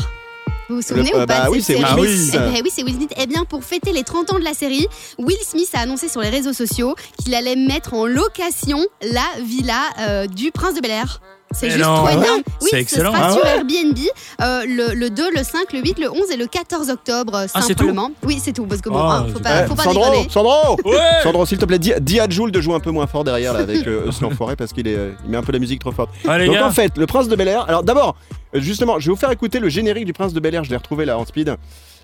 Vous 0.70 0.78
vous 0.78 0.82
souvenez 0.82 1.10
Le- 1.12 1.18
ou 1.18 1.20
pas 1.20 1.26
bah 1.26 1.46
de 1.46 1.50
oui, 1.52 1.62
c'est 1.62 1.76
Will 1.76 1.86
Smith. 1.86 2.32
Eh 2.34 2.38
ben 2.38 2.62
oui, 2.64 2.72
c'est 2.74 2.84
Will 2.84 2.96
Smith. 2.96 3.14
Eh 3.18 3.28
bien, 3.28 3.44
pour 3.46 3.64
fêter 3.64 3.92
les 3.92 4.04
30 4.04 4.34
ans 4.34 4.40
de 4.40 4.44
la 4.44 4.54
série, 4.54 4.88
Will 5.18 5.38
Smith 5.46 5.70
a 5.74 5.80
annoncé 5.80 6.08
sur 6.08 6.22
les 6.22 6.30
réseaux 6.30 6.54
sociaux 6.54 6.96
qu'il 7.22 7.36
allait 7.36 7.56
mettre 7.58 7.94
en 7.94 8.06
location 8.06 8.80
la 9.02 9.26
villa 9.44 9.82
euh, 10.00 10.28
du 10.28 10.52
prince 10.52 10.76
de 10.76 10.82
Bel 10.82 10.92
Air. 10.92 11.22
C'est 11.54 11.70
juste 11.70 11.84
non. 11.84 11.96
trop 11.98 12.08
Ah 12.10 12.18
ouais 12.18 12.26
énorme. 12.26 12.42
Oui, 12.62 12.68
C'est 12.70 12.70
ce 12.70 12.76
excellent. 12.82 13.14
sera 13.14 13.28
Ah 13.28 13.32
sur 13.34 13.46
Airbnb 13.46 13.98
euh, 14.42 14.64
le, 14.68 14.94
le 14.96 15.10
2, 15.10 15.32
le 15.32 15.44
5, 15.44 15.72
le 15.74 15.80
8, 15.80 16.00
le 16.00 16.12
11 16.12 16.32
et 16.32 16.38
le 16.38 16.48
14 16.48 16.90
octobre, 16.90 17.32
Ah, 17.54 17.62
c'est 17.62 17.68
simplement. 17.70 18.12
oui, 18.24 18.40
c'est 18.44 18.54
tout, 18.54 18.66
parce 18.66 18.82
que 18.82 18.90
bon, 18.90 18.98
Ah, 19.00 19.20
hein, 19.20 19.28
faut 19.32 19.38
c'est 19.38 19.44
pas, 19.44 19.68
faut 19.68 19.76
pas 19.76 19.84
Sandro. 19.84 20.30
Sandro 20.30 20.78
Ouais. 20.86 20.98
Sandro, 21.24 21.46
s'il 21.46 21.58
te 21.58 21.66
plaît, 21.66 21.80
dis, 21.80 21.94
dis 22.02 22.20
à 22.20 22.28
Jules 22.30 22.52
de 22.52 22.62
jouer 22.62 22.76
un 22.76 22.80
peu 22.80 22.92
moins 22.92 23.08
fort 23.08 23.24
derrière 23.24 23.54
là, 23.54 23.60
avec 23.60 23.86
euh, 23.88 24.12
ce 24.12 24.22
l'enfoiré 24.24 24.56
parce 24.56 24.74
qu'il 24.74 24.88
est, 24.88 24.96
euh, 24.96 25.12
il 25.26 25.32
met 25.32 25.38
un 25.38 25.44
peu 25.44 25.52
la 25.52 25.60
musique 25.60 25.80
trop 25.80 25.92
forte. 25.92 26.10
Allez, 26.28 26.46
Donc 26.48 26.56
gars. 26.56 26.68
en 26.68 26.72
fait, 26.72 26.98
le 26.98 27.06
prince 27.06 27.28
de 27.28 27.36
Bel 27.36 27.48
Air. 27.48 27.66
Alors 27.68 27.84
d'abord, 27.84 28.16
euh, 28.56 28.60
justement, 28.60 29.00
je 29.00 29.06
vais 29.08 29.12
vous 29.14 29.20
faire 29.20 29.32
écouter 29.32 29.60
le 29.60 29.70
générique 29.70 30.06
du 30.06 30.14
prince 30.14 30.34
de 30.34 30.40
Bel 30.40 30.54
Air. 30.56 30.64
Je 30.64 30.70
l'ai 30.70 30.78
retrouvé 30.78 31.06
là 31.06 31.18
en 31.18 31.26
speed. 31.26 31.56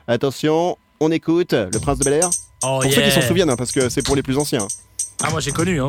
Attention, 0.07 0.77
on 0.99 1.11
écoute 1.11 1.53
le 1.53 1.79
prince 1.79 1.99
de 1.99 2.03
Bel 2.03 2.13
Air. 2.13 2.29
Oh, 2.63 2.79
Pour 2.81 2.91
ceux 2.91 3.01
qui 3.01 3.11
s'en 3.11 3.21
souviennent, 3.21 3.49
hein, 3.49 3.55
parce 3.55 3.71
que 3.71 3.89
c'est 3.89 4.03
pour 4.05 4.15
les 4.15 4.23
plus 4.23 4.37
anciens. 4.37 4.67
Ah, 5.23 5.29
moi 5.31 5.39
j'ai 5.39 5.51
connu, 5.51 5.81
hein. 5.81 5.87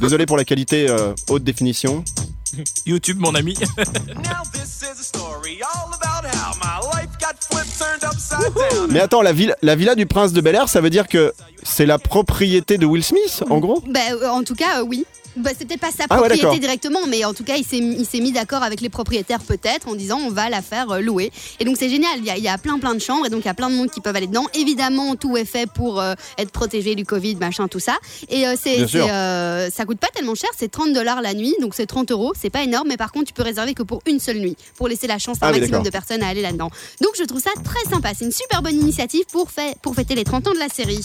Désolé 0.00 0.26
pour 0.26 0.36
la 0.36 0.44
qualité 0.44 0.88
euh, 0.88 1.12
haute 1.28 1.42
définition. 1.42 2.04
YouTube, 2.86 3.18
mon 3.18 3.34
ami. 3.34 3.56
Mais 8.90 9.00
attends, 9.00 9.22
la, 9.22 9.32
villa, 9.32 9.56
la 9.62 9.76
villa 9.76 9.94
du 9.94 10.06
prince 10.06 10.32
de 10.32 10.40
Bel 10.40 10.54
Air, 10.54 10.68
ça 10.68 10.80
veut 10.80 10.90
dire 10.90 11.08
que 11.08 11.32
c'est 11.62 11.86
la 11.86 11.98
propriété 11.98 12.78
de 12.78 12.86
Will 12.86 13.04
Smith, 13.04 13.44
en 13.50 13.58
gros? 13.58 13.82
Bah, 13.86 14.00
euh, 14.12 14.28
en 14.28 14.42
tout 14.42 14.54
cas, 14.54 14.80
euh, 14.80 14.84
oui. 14.84 15.04
Bah, 15.36 15.50
peut-être 15.58 15.80
pas 15.80 15.90
sa 15.90 16.04
Ah 16.10 16.20
ouais, 16.20 16.28
propriété 16.28 16.58
directement, 16.58 17.06
mais 17.08 17.24
en 17.24 17.34
tout 17.34 17.44
cas, 17.44 17.56
il 17.56 17.64
s'est 17.64 18.20
mis 18.20 18.32
d'accord 18.32 18.62
avec 18.62 18.80
les 18.80 18.88
propriétaires 18.88 19.40
peut-être 19.40 19.88
en 19.88 19.94
disant 19.94 20.18
on 20.18 20.30
va 20.30 20.48
la 20.48 20.62
faire 20.62 20.90
euh, 20.90 21.00
louer. 21.00 21.30
Et 21.60 21.64
donc 21.64 21.76
c'est 21.76 21.88
génial, 21.88 22.18
il 22.18 22.24
y, 22.24 22.30
a, 22.30 22.36
il 22.36 22.42
y 22.42 22.48
a 22.48 22.58
plein 22.58 22.78
plein 22.78 22.94
de 22.94 23.00
chambres 23.00 23.26
et 23.26 23.30
donc 23.30 23.42
il 23.42 23.46
y 23.46 23.50
a 23.50 23.54
plein 23.54 23.70
de 23.70 23.74
monde 23.74 23.90
qui 23.90 24.00
peuvent 24.00 24.16
aller 24.16 24.26
dedans. 24.26 24.46
Évidemment, 24.54 25.16
tout 25.16 25.36
est 25.36 25.44
fait 25.44 25.70
pour 25.70 26.00
euh, 26.00 26.14
être 26.38 26.50
protégé 26.50 26.94
du 26.94 27.04
Covid, 27.04 27.36
machin, 27.36 27.68
tout 27.68 27.80
ça. 27.80 27.96
Et 28.28 28.46
euh, 28.46 28.54
c'est 28.60 28.80
euh, 28.96 29.70
ça 29.70 29.84
coûte 29.84 29.98
pas 29.98 30.08
tellement 30.08 30.34
cher, 30.34 30.50
c'est 30.56 30.70
30 30.70 30.92
dollars 30.92 31.22
la 31.22 31.34
nuit, 31.34 31.54
donc 31.60 31.74
c'est 31.74 31.86
30 31.86 32.10
euros, 32.10 32.32
c'est 32.38 32.50
pas 32.50 32.62
énorme, 32.62 32.88
mais 32.88 32.96
par 32.96 33.12
contre 33.12 33.26
tu 33.26 33.34
peux 33.34 33.42
réserver 33.42 33.74
que 33.74 33.82
pour 33.82 34.00
une 34.06 34.20
seule 34.20 34.38
nuit, 34.38 34.56
pour 34.76 34.88
laisser 34.88 35.06
la 35.06 35.18
chance 35.18 35.38
à 35.40 35.46
un 35.46 35.50
Ah 35.50 35.52
maximum 35.58 35.82
de 35.82 35.90
personnes 35.90 36.22
à 36.22 36.28
aller 36.28 36.42
là-dedans. 36.42 36.70
Donc 37.00 37.12
je 37.18 37.24
trouve 37.24 37.40
ça 37.40 37.50
très 37.62 37.88
sympa, 37.88 38.10
c'est 38.18 38.24
une 38.24 38.32
super 38.32 38.62
bonne 38.62 38.74
initiative 38.80 39.24
pour, 39.32 39.50
fait, 39.50 39.76
pour 39.82 39.94
fêter 39.94 40.14
les 40.14 40.24
30 40.24 40.48
ans 40.48 40.52
de 40.52 40.58
la 40.58 40.68
série. 40.68 41.00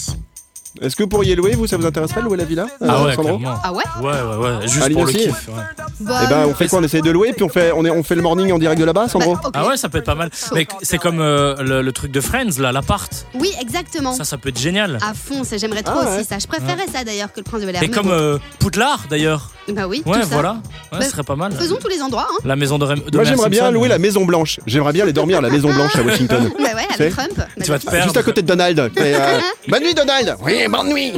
Est-ce 0.82 0.96
que 0.96 1.04
vous 1.04 1.10
pourriez 1.10 1.36
louer, 1.36 1.52
vous, 1.56 1.68
ça 1.68 1.78
vous 1.78 1.86
intéresserait 1.86 2.20
de 2.22 2.26
louer 2.26 2.38
la 2.38 2.44
villa 2.44 2.68
Ah 2.82 2.84
euh, 3.02 3.06
ouais, 3.06 3.16
Sandro 3.16 3.38
clairement. 3.38 3.58
Ah 3.64 3.72
ouais 3.74 3.84
Ouais, 4.02 4.12
ouais, 4.12 4.46
ouais. 4.60 4.68
Juste 4.68 4.84
Aline 4.84 4.96
pour 4.98 5.06
le 5.06 5.10
aussi 5.12 5.20
kiff. 5.28 5.48
ouais. 5.48 5.54
Bah, 6.02 6.20
Eh 6.24 6.28
ben, 6.28 6.46
on 6.48 6.54
fait 6.54 6.68
quoi 6.68 6.80
On 6.80 6.84
essaye 6.84 7.02
de 7.02 7.12
louer, 7.12 7.32
puis 7.34 7.44
on 7.44 7.50
fait, 7.50 7.72
on, 7.74 7.86
est, 7.86 7.90
on 7.90 8.04
fait 8.04 8.16
le 8.16 8.22
morning 8.22 8.52
en 8.52 8.58
direct 8.60 8.80
de 8.80 8.86
là-bas, 8.86 9.08
Sandro 9.08 9.36
bah, 9.36 9.42
ok. 9.46 9.52
Ah 9.56 9.68
ouais, 9.68 9.78
ça 9.78 9.88
peut 9.90 10.00
être 10.00 10.06
pas 10.06 10.16
mal. 10.16 10.30
Mais 10.54 10.68
c'est 10.82 10.98
comme 10.98 11.20
euh, 11.22 11.56
le, 11.62 11.82
le 11.82 11.92
truc 11.92 12.12
de 12.12 12.20
Friends, 12.22 12.60
là, 12.60 12.72
l'appart. 12.72 13.26
Oui, 13.36 13.52
exactement. 13.62 14.14
Ça, 14.14 14.24
ça 14.26 14.38
peut 14.38 14.50
être 14.50 14.60
génial. 14.60 14.98
À 15.02 15.14
fond, 15.14 15.44
ça, 15.44 15.58
j'aimerais 15.58 15.84
trop 15.84 16.00
Ah 16.02 16.10
ouais. 16.10 16.16
aussi 16.20 16.26
ça. 16.26 16.40
Je 16.40 16.48
préférais 16.48 16.88
ça 16.94 17.04
d'ailleurs 17.04 17.32
que 17.32 17.40
le 17.40 17.44
prince 17.44 17.62
de 17.62 17.66
Bel 17.68 17.76
Air. 17.76 17.84
Et 17.84 17.88
mais 17.88 17.94
comme 17.94 18.08
bon. 18.08 18.12
euh, 18.14 18.38
Poudlard, 18.60 19.06
d'ailleurs. 19.10 19.52
Bah 19.70 19.88
oui, 19.88 20.04
Ouais, 20.06 20.18
tout 20.22 20.28
ça. 20.28 20.34
voilà. 20.34 20.52
Ouais, 20.92 21.00
Bah, 21.00 21.02
ce 21.02 21.10
serait 21.10 21.24
pas 21.24 21.36
mal. 21.36 21.52
Faisons 21.54 21.78
tous 21.82 21.88
les 21.88 22.00
endroits. 22.02 22.28
Hein. 22.30 22.38
La 22.46 22.56
maison 22.56 22.78
de, 22.78 22.86
Rem- 22.86 23.00
de 23.00 23.02
Moi, 23.02 23.22
Homer 23.22 23.26
j'aimerais 23.26 23.50
bien 23.50 23.60
Simpson. 23.62 23.74
louer 23.74 23.88
la 23.88 23.98
Maison 23.98 24.24
Blanche. 24.26 24.60
J'aimerais 24.68 24.94
bien 24.94 25.04
aller 25.04 25.14
dormir 25.14 25.40
à 25.40 25.42
la 25.42 25.50
Maison 25.50 25.74
Blanche 25.74 25.96
à 25.96 26.02
Washington. 26.04 26.52
Bah 26.60 26.66
ouais, 26.76 26.82
C'est- 26.96 27.02
avec 27.04 27.16
Trump. 27.16 27.42
Tu 27.64 27.72
vas 27.72 27.80
te 27.80 27.86
perdre. 27.86 28.04
Juste 28.04 28.18
à 28.18 28.24
côté 28.24 28.42
de 28.44 28.48
Donald. 28.48 28.80
Et, 28.98 29.16
euh, 29.16 29.40
bonne 29.68 29.82
nuit, 29.84 29.94
Donald. 29.96 30.36
Oui, 30.44 30.65
bonne 30.68 30.94
nuit. 30.94 31.14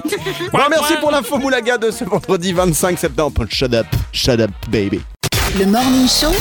Bon, 0.51 0.59
merci 0.69 0.93
pour 0.99 1.11
l'info 1.11 1.37
Moulaga 1.37 1.77
de 1.77 1.91
ce 1.91 2.03
vendredi 2.03 2.53
25 2.53 2.97
septembre. 2.97 3.45
Shut 3.49 3.73
up, 3.73 3.87
shut 4.11 4.39
up, 4.39 4.51
baby. 4.69 5.01
Le 5.55 5.65
Morning 5.65 6.07
Show, 6.07 6.31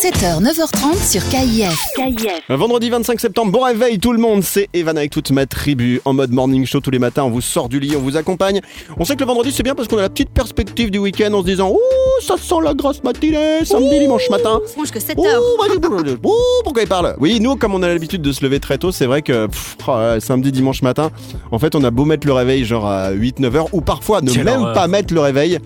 7h, 0.00 0.42
9h30 0.42 0.96
sur 1.08 1.28
KIF. 1.28 2.42
Un 2.48 2.56
Vendredi 2.56 2.90
25 2.90 3.20
septembre, 3.20 3.52
bon 3.52 3.62
réveil 3.62 3.98
tout 3.98 4.12
le 4.12 4.18
monde, 4.18 4.42
c'est 4.42 4.68
Evan 4.72 4.96
avec 4.96 5.10
toute 5.10 5.30
ma 5.30 5.46
tribu 5.46 6.00
en 6.04 6.14
mode 6.14 6.32
morning 6.32 6.64
show 6.64 6.80
tous 6.80 6.90
les 6.90 6.98
matins, 6.98 7.24
on 7.24 7.30
vous 7.30 7.40
sort 7.40 7.68
du 7.68 7.78
lit, 7.78 7.94
on 7.96 8.00
vous 8.00 8.16
accompagne. 8.16 8.60
On 8.96 9.04
sait 9.04 9.14
que 9.14 9.20
le 9.20 9.26
vendredi 9.26 9.52
c'est 9.52 9.62
bien 9.62 9.74
parce 9.74 9.88
qu'on 9.88 9.98
a 9.98 10.02
la 10.02 10.08
petite 10.08 10.30
perspective 10.30 10.90
du 10.90 10.98
week-end 10.98 11.32
en 11.34 11.42
se 11.42 11.46
disant 11.46 11.70
Ouh, 11.70 12.22
ça 12.22 12.36
sent 12.36 12.62
la 12.64 12.74
grosse 12.74 13.02
matinée, 13.04 13.64
samedi, 13.64 13.98
dimanche 14.00 14.28
matin. 14.30 14.60
Franchement, 14.64 14.84
jusque 14.84 15.00
7 15.00 15.18
Ouh, 15.18 16.32
pourquoi 16.64 16.82
il 16.82 16.88
parle? 16.88 17.14
Oui, 17.20 17.38
nous, 17.40 17.56
comme 17.56 17.74
on 17.74 17.82
a 17.82 17.88
l'habitude 17.88 18.22
de 18.22 18.32
se 18.32 18.42
lever 18.42 18.58
très 18.58 18.78
tôt, 18.78 18.90
c'est 18.90 19.06
vrai 19.06 19.22
que 19.22 19.46
pff, 19.46 19.76
oh 19.86 20.20
samedi, 20.20 20.50
dimanche 20.50 20.82
matin, 20.82 21.10
en 21.52 21.58
fait, 21.58 21.74
on 21.74 21.84
a 21.84 21.90
beau 21.90 22.04
mettre 22.04 22.26
le 22.26 22.32
réveil 22.32 22.64
genre 22.64 22.86
à 22.86 23.12
8-9 23.12 23.56
heures, 23.56 23.68
ou 23.72 23.80
parfois 23.80 24.22
ne 24.22 24.30
Quelle 24.30 24.44
même 24.44 24.72
pas 24.74 24.88
mettre 24.88 25.12
le 25.12 25.20
réveil, 25.20 25.58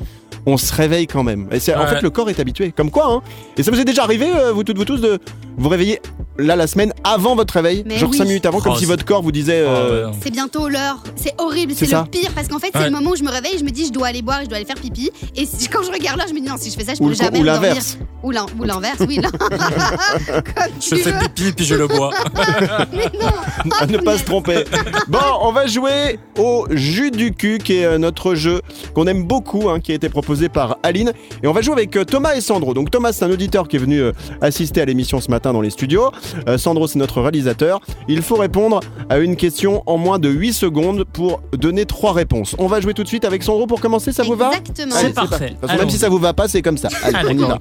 on 0.46 0.56
se 0.56 0.72
réveille 0.74 1.06
quand 1.06 1.22
même. 1.22 1.48
Et 1.52 1.60
c'est- 1.60 1.74
En 1.74 1.86
fait, 1.86 2.02
le 2.02 2.10
corps 2.10 2.28
est 2.30 2.40
habitué. 2.40 2.72
Comme 2.76 2.90
quoi, 2.90 3.06
hein 3.12 3.20
Et 3.56 3.62
ça 3.62 3.70
vous 3.70 3.78
est 3.80 3.84
déjà 3.84 4.02
arrivé, 4.04 4.26
euh, 4.34 4.52
vous 4.52 4.64
toutes, 4.64 4.76
vous 4.78 4.84
tous, 4.84 5.00
de 5.00 5.18
vous 5.56 5.68
réveiller 5.68 6.00
là 6.38 6.56
la 6.56 6.66
semaine 6.66 6.92
avant 7.04 7.36
votre 7.36 7.54
réveil? 7.54 7.84
Mais 7.86 7.98
Genre 7.98 8.10
oui. 8.10 8.18
5 8.18 8.24
minutes 8.24 8.46
avant, 8.46 8.60
comme 8.60 8.72
Oh, 8.72 8.76
si 8.76 8.80
c'est- 8.84 8.86
votre 8.90 9.04
corps 9.04 9.22
vous 9.22 9.32
disait. 9.32 9.62
euh, 9.64 10.06
ouais. 10.08 10.12
C'est 10.22 10.30
bientôt 10.30 10.68
l'heure. 10.68 11.02
C'est 11.16 11.34
horrible, 11.38 11.72
C'est 11.76 11.86
le 11.90 12.04
pire 12.10 12.30
parce 12.34 12.48
qu'en 12.48 12.58
fait, 12.58 12.70
c'est 12.72 12.78
Ouais. 12.80 12.84
le 12.86 12.90
moment 12.90 13.10
où 13.10 13.16
je 13.16 13.22
me 13.22 13.30
réveille, 13.30 13.56
je 13.58 13.64
me 13.64 13.70
dis 13.70 13.86
je 13.86 13.92
dois 13.92 14.08
aller 14.08 14.22
boire 14.22 14.40
je 14.42 14.48
dois 14.48 14.56
aller 14.56 14.66
faire 14.66 14.76
pipi. 14.76 15.10
Et 15.36 15.46
si- 15.46 15.68
quand 15.68 15.82
je 15.82 15.90
regarde 15.92 16.18
là, 16.18 16.24
je 16.28 16.32
me 16.34 16.40
dis 16.40 16.46
non, 16.48 16.56
si 16.58 16.70
je 16.70 16.76
fais 16.76 16.84
ça, 16.84 16.92
je 16.94 16.98
Ou, 16.98 17.04
pourrai 17.04 17.10
le- 17.10 17.16
jamais 17.24 17.38
ou 17.40 17.44
dormir. 17.44 17.62
l'inverse. 17.68 17.98
Ou 18.24 18.30
l'in- 18.30 18.46
ou 18.58 18.64
l'inverse, 18.64 18.98
oui. 19.06 19.18
Je 20.80 20.88
tu 20.88 20.96
fais 21.02 21.10
veux. 21.12 21.18
pipi 21.34 21.52
puis 21.52 21.64
je 21.64 21.74
le 21.74 21.86
bois. 21.86 22.10
Mais 22.92 23.10
non. 23.20 23.70
à 23.80 23.86
ne 23.86 23.98
pas 23.98 24.18
se 24.18 24.24
tromper. 24.24 24.64
Bon, 25.08 25.18
on 25.42 25.52
va 25.52 25.66
jouer 25.66 26.18
au 26.38 26.66
jus 26.70 27.10
du 27.10 27.32
cul, 27.32 27.58
qui 27.58 27.74
est 27.78 27.84
euh, 27.84 27.98
notre 27.98 28.34
jeu 28.34 28.60
qu'on 28.94 29.06
aime 29.06 29.24
beaucoup, 29.24 29.68
hein, 29.70 29.80
qui 29.80 29.92
a 29.92 29.94
été 29.94 30.08
proposé 30.08 30.31
par 30.48 30.78
Aline. 30.82 31.12
Et 31.42 31.46
on 31.46 31.52
va 31.52 31.60
jouer 31.60 31.74
avec 31.74 31.96
euh, 31.96 32.04
Thomas 32.04 32.34
et 32.34 32.40
Sandro. 32.40 32.74
Donc 32.74 32.90
Thomas, 32.90 33.12
c'est 33.12 33.24
un 33.24 33.30
auditeur 33.30 33.68
qui 33.68 33.76
est 33.76 33.78
venu 33.78 34.00
euh, 34.00 34.12
assister 34.40 34.80
à 34.80 34.84
l'émission 34.84 35.20
ce 35.20 35.30
matin 35.30 35.52
dans 35.52 35.60
les 35.60 35.70
studios. 35.70 36.10
Euh, 36.48 36.58
Sandro, 36.58 36.86
c'est 36.86 36.98
notre 36.98 37.20
réalisateur. 37.20 37.80
Il 38.08 38.22
faut 38.22 38.36
répondre 38.36 38.80
à 39.08 39.18
une 39.18 39.36
question 39.36 39.82
en 39.86 39.96
moins 39.98 40.18
de 40.18 40.28
8 40.28 40.52
secondes 40.52 41.04
pour 41.04 41.42
donner 41.52 41.84
trois 41.86 42.12
réponses. 42.12 42.54
On 42.58 42.66
va 42.66 42.80
jouer 42.80 42.94
tout 42.94 43.02
de 43.02 43.08
suite 43.08 43.24
avec 43.24 43.42
Sandro 43.42 43.66
pour 43.66 43.80
commencer, 43.80 44.12
ça 44.12 44.22
vous 44.22 44.34
va 44.36 44.48
Exactement. 44.50 44.94
C'est 44.98 45.12
parfait. 45.14 45.54
façon, 45.60 45.76
même 45.76 45.90
si 45.90 45.98
ça 45.98 46.08
vous 46.08 46.18
va 46.18 46.32
pas, 46.32 46.48
c'est 46.48 46.62
comme 46.62 46.78
ça. 46.78 46.88
Allez, 47.02 47.16
Ah, 47.18 47.22
on 47.28 47.30
y 47.30 47.36
va. 47.38 47.58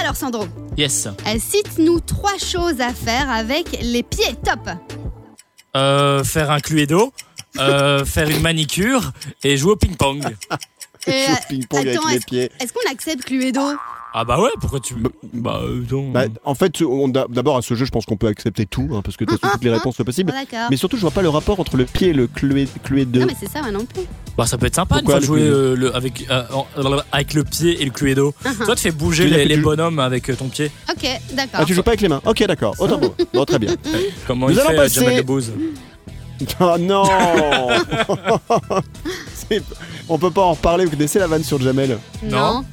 Alors 0.00 0.16
Sandro, 0.16 0.46
Yes. 0.76 1.06
euh, 1.06 1.36
cite-nous 1.38 2.00
trois 2.00 2.38
choses 2.38 2.80
à 2.80 2.92
faire 2.92 3.30
avec 3.30 3.78
les 3.82 4.02
pieds. 4.02 4.34
Top. 4.44 4.60
Euh, 5.76 6.22
faire 6.24 6.50
un 6.50 6.60
cluedo, 6.60 7.12
euh, 7.58 8.04
faire 8.04 8.28
une 8.28 8.40
manicure 8.40 9.12
et 9.44 9.56
jouer 9.56 9.72
au 9.72 9.76
ping-pong. 9.76 10.22
Et, 11.06 11.26
Joue 11.26 11.32
au 11.32 11.36
ping-pong 11.48 11.80
avec 11.80 11.96
attends, 11.96 12.08
les 12.08 12.14
est-ce- 12.16 12.24
pieds. 12.26 12.50
Est-ce 12.60 12.72
qu'on 12.72 12.90
accepte 12.90 13.24
Cluedo? 13.24 13.60
Ah 14.14 14.26
bah 14.26 14.38
ouais, 14.38 14.50
pourquoi 14.60 14.78
tu... 14.78 14.94
Bah 15.32 15.62
euh, 15.64 15.82
non. 15.90 16.10
Bah, 16.10 16.24
en 16.44 16.54
fait, 16.54 16.82
d'abord 17.30 17.56
à 17.56 17.62
ce 17.62 17.72
jeu, 17.72 17.86
je 17.86 17.90
pense 17.90 18.04
qu'on 18.04 18.18
peut 18.18 18.26
accepter 18.26 18.66
tout, 18.66 18.90
hein, 18.92 19.00
parce 19.02 19.16
que 19.16 19.24
tu 19.24 19.32
as 19.32 19.38
toutes 19.38 19.64
les 19.64 19.70
réponses 19.70 19.96
possibles. 19.96 20.34
Ah, 20.36 20.40
D'accord. 20.44 20.68
Mais 20.70 20.76
surtout, 20.76 20.96
je 20.96 21.00
vois 21.00 21.10
pas 21.12 21.22
le 21.22 21.30
rapport 21.30 21.58
entre 21.58 21.78
le 21.78 21.86
pied 21.86 22.08
et 22.08 22.12
le 22.12 22.26
clué, 22.26 22.68
clué 22.84 23.06
de. 23.06 23.20
Non 23.20 23.26
mais 23.26 23.34
c'est 23.40 23.48
ça 23.50 23.62
moi 23.62 23.70
non 23.70 23.86
plus. 23.86 24.02
Bah 24.36 24.44
ça 24.44 24.58
peut 24.58 24.66
être 24.66 24.74
sympa 24.74 24.96
Pourquoi 24.96 25.18
de 25.20 25.24
jouer 25.24 25.40
euh, 25.40 25.74
le, 25.74 25.96
avec, 25.96 26.26
euh, 26.30 26.42
avec 27.10 27.32
le 27.32 27.42
pied 27.44 27.80
et 27.80 27.86
le 27.86 27.90
cluedo. 27.90 28.34
Toi 28.66 28.76
tu 28.76 28.82
fais 28.82 28.90
bouger 28.90 29.28
les, 29.30 29.44
que 29.44 29.48
les 29.48 29.54
tu- 29.54 29.62
bonhommes 29.62 29.98
avec 29.98 30.28
euh, 30.28 30.34
ton 30.36 30.48
pied. 30.48 30.70
Ok, 30.90 31.08
d'accord. 31.32 31.60
Ah, 31.60 31.64
tu 31.64 31.72
joues 31.72 31.82
pas 31.82 31.92
avec 31.92 32.02
les 32.02 32.08
mains 32.08 32.20
Ok, 32.26 32.44
d'accord. 32.46 32.74
Autant 32.80 32.98
moi. 33.00 33.14
Bon, 33.32 33.44
très 33.46 33.58
bien. 33.58 33.74
Comment 34.26 34.48
Nous 34.48 34.52
il 34.52 34.60
allons 34.60 34.68
fait 34.70 34.74
euh, 34.78 34.82
passer- 34.82 35.00
Jamel 35.00 35.16
Debbouze? 35.16 35.52
Oh 36.60 36.76
non 36.78 37.04
C'est- 39.34 39.62
On 40.08 40.18
peut 40.18 40.30
pas 40.30 40.42
en 40.42 40.52
reparler, 40.52 40.84
vous 40.84 40.90
connaissez 40.92 41.18
la 41.18 41.26
vanne 41.26 41.44
sur 41.44 41.60
Jamel? 41.60 41.98
Non. 42.22 42.64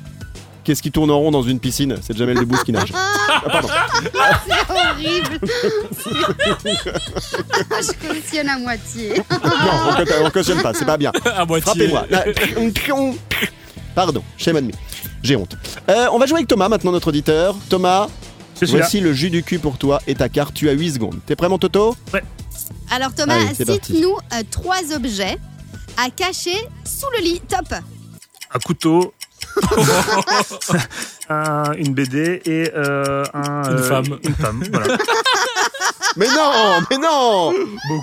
Qu'est-ce 0.64 0.82
qui 0.84 0.92
tourne 0.92 1.10
en 1.10 1.18
rond 1.18 1.32
dans 1.32 1.42
une 1.42 1.60
piscine? 1.60 1.96
C'est 2.02 2.16
Jamel 2.18 2.38
Debbouze 2.38 2.64
qui 2.64 2.72
nage. 2.72 2.94
Ah, 3.42 3.50
pardon. 3.52 3.70
C'est 4.46 4.74
horrible. 4.74 5.40
Je 7.80 8.08
cautionne 8.08 8.50
à 8.50 8.58
moitié. 8.60 9.14
Non, 9.32 9.40
on, 9.88 9.96
cautionne- 9.96 10.26
on 10.26 10.30
cautionne 10.30 10.62
pas, 10.62 10.74
c'est 10.74 10.86
pas 10.86 10.98
bien. 10.98 11.12
à 11.26 11.46
moitié. 11.46 11.62
Frappez-moi. 11.62 12.06
Là. 12.10 12.26
Pardon, 13.96 14.22
shame 14.38 14.58
on 14.58 14.62
me. 14.64 14.72
J'ai 15.24 15.36
honte. 15.38 15.56
Euh, 15.90 16.08
on 16.12 16.20
va 16.20 16.26
jouer 16.26 16.38
avec 16.40 16.48
Thomas 16.48 16.68
maintenant, 16.70 16.92
notre 16.92 17.08
auditeur. 17.10 17.56
Thomas, 17.70 18.08
là. 18.62 18.68
voici 18.68 19.00
le 19.00 19.14
jus 19.14 19.30
du 19.30 19.42
cul 19.44 19.60
pour 19.60 19.78
toi 19.78 20.02
et 20.06 20.16
ta 20.16 20.28
carte. 20.28 20.54
Tu 20.54 20.68
as 20.70 20.74
8 20.74 20.94
secondes. 20.94 21.20
T'es 21.26 21.36
prêt, 21.38 21.48
mon 21.50 21.58
Toto? 21.58 21.96
Alors 22.92 23.14
Thomas, 23.14 23.36
Allez, 23.36 23.54
c'est 23.56 23.66
parti. 23.66 23.94
cite-nous 23.94 24.16
euh, 24.34 24.44
trois 24.50 24.94
objets 24.96 25.38
à 25.98 26.10
cacher 26.10 26.58
sous 26.86 27.06
le 27.18 27.24
lit. 27.24 27.42
Top. 27.48 27.74
Un 28.52 28.60
couteau, 28.60 29.14
un- 31.30 31.72
une 31.74 31.94
BD 31.94 32.42
et 32.46 32.72
euh, 32.76 33.24
un, 33.34 33.64
Une 33.70 33.78
euh, 33.78 33.84
femme. 33.84 34.20
Une 34.24 34.36
femme, 34.36 34.64
voilà. 34.72 34.98
Mais 36.18 36.28
non, 36.28 36.82
mais 36.90 36.98
non 36.98 37.54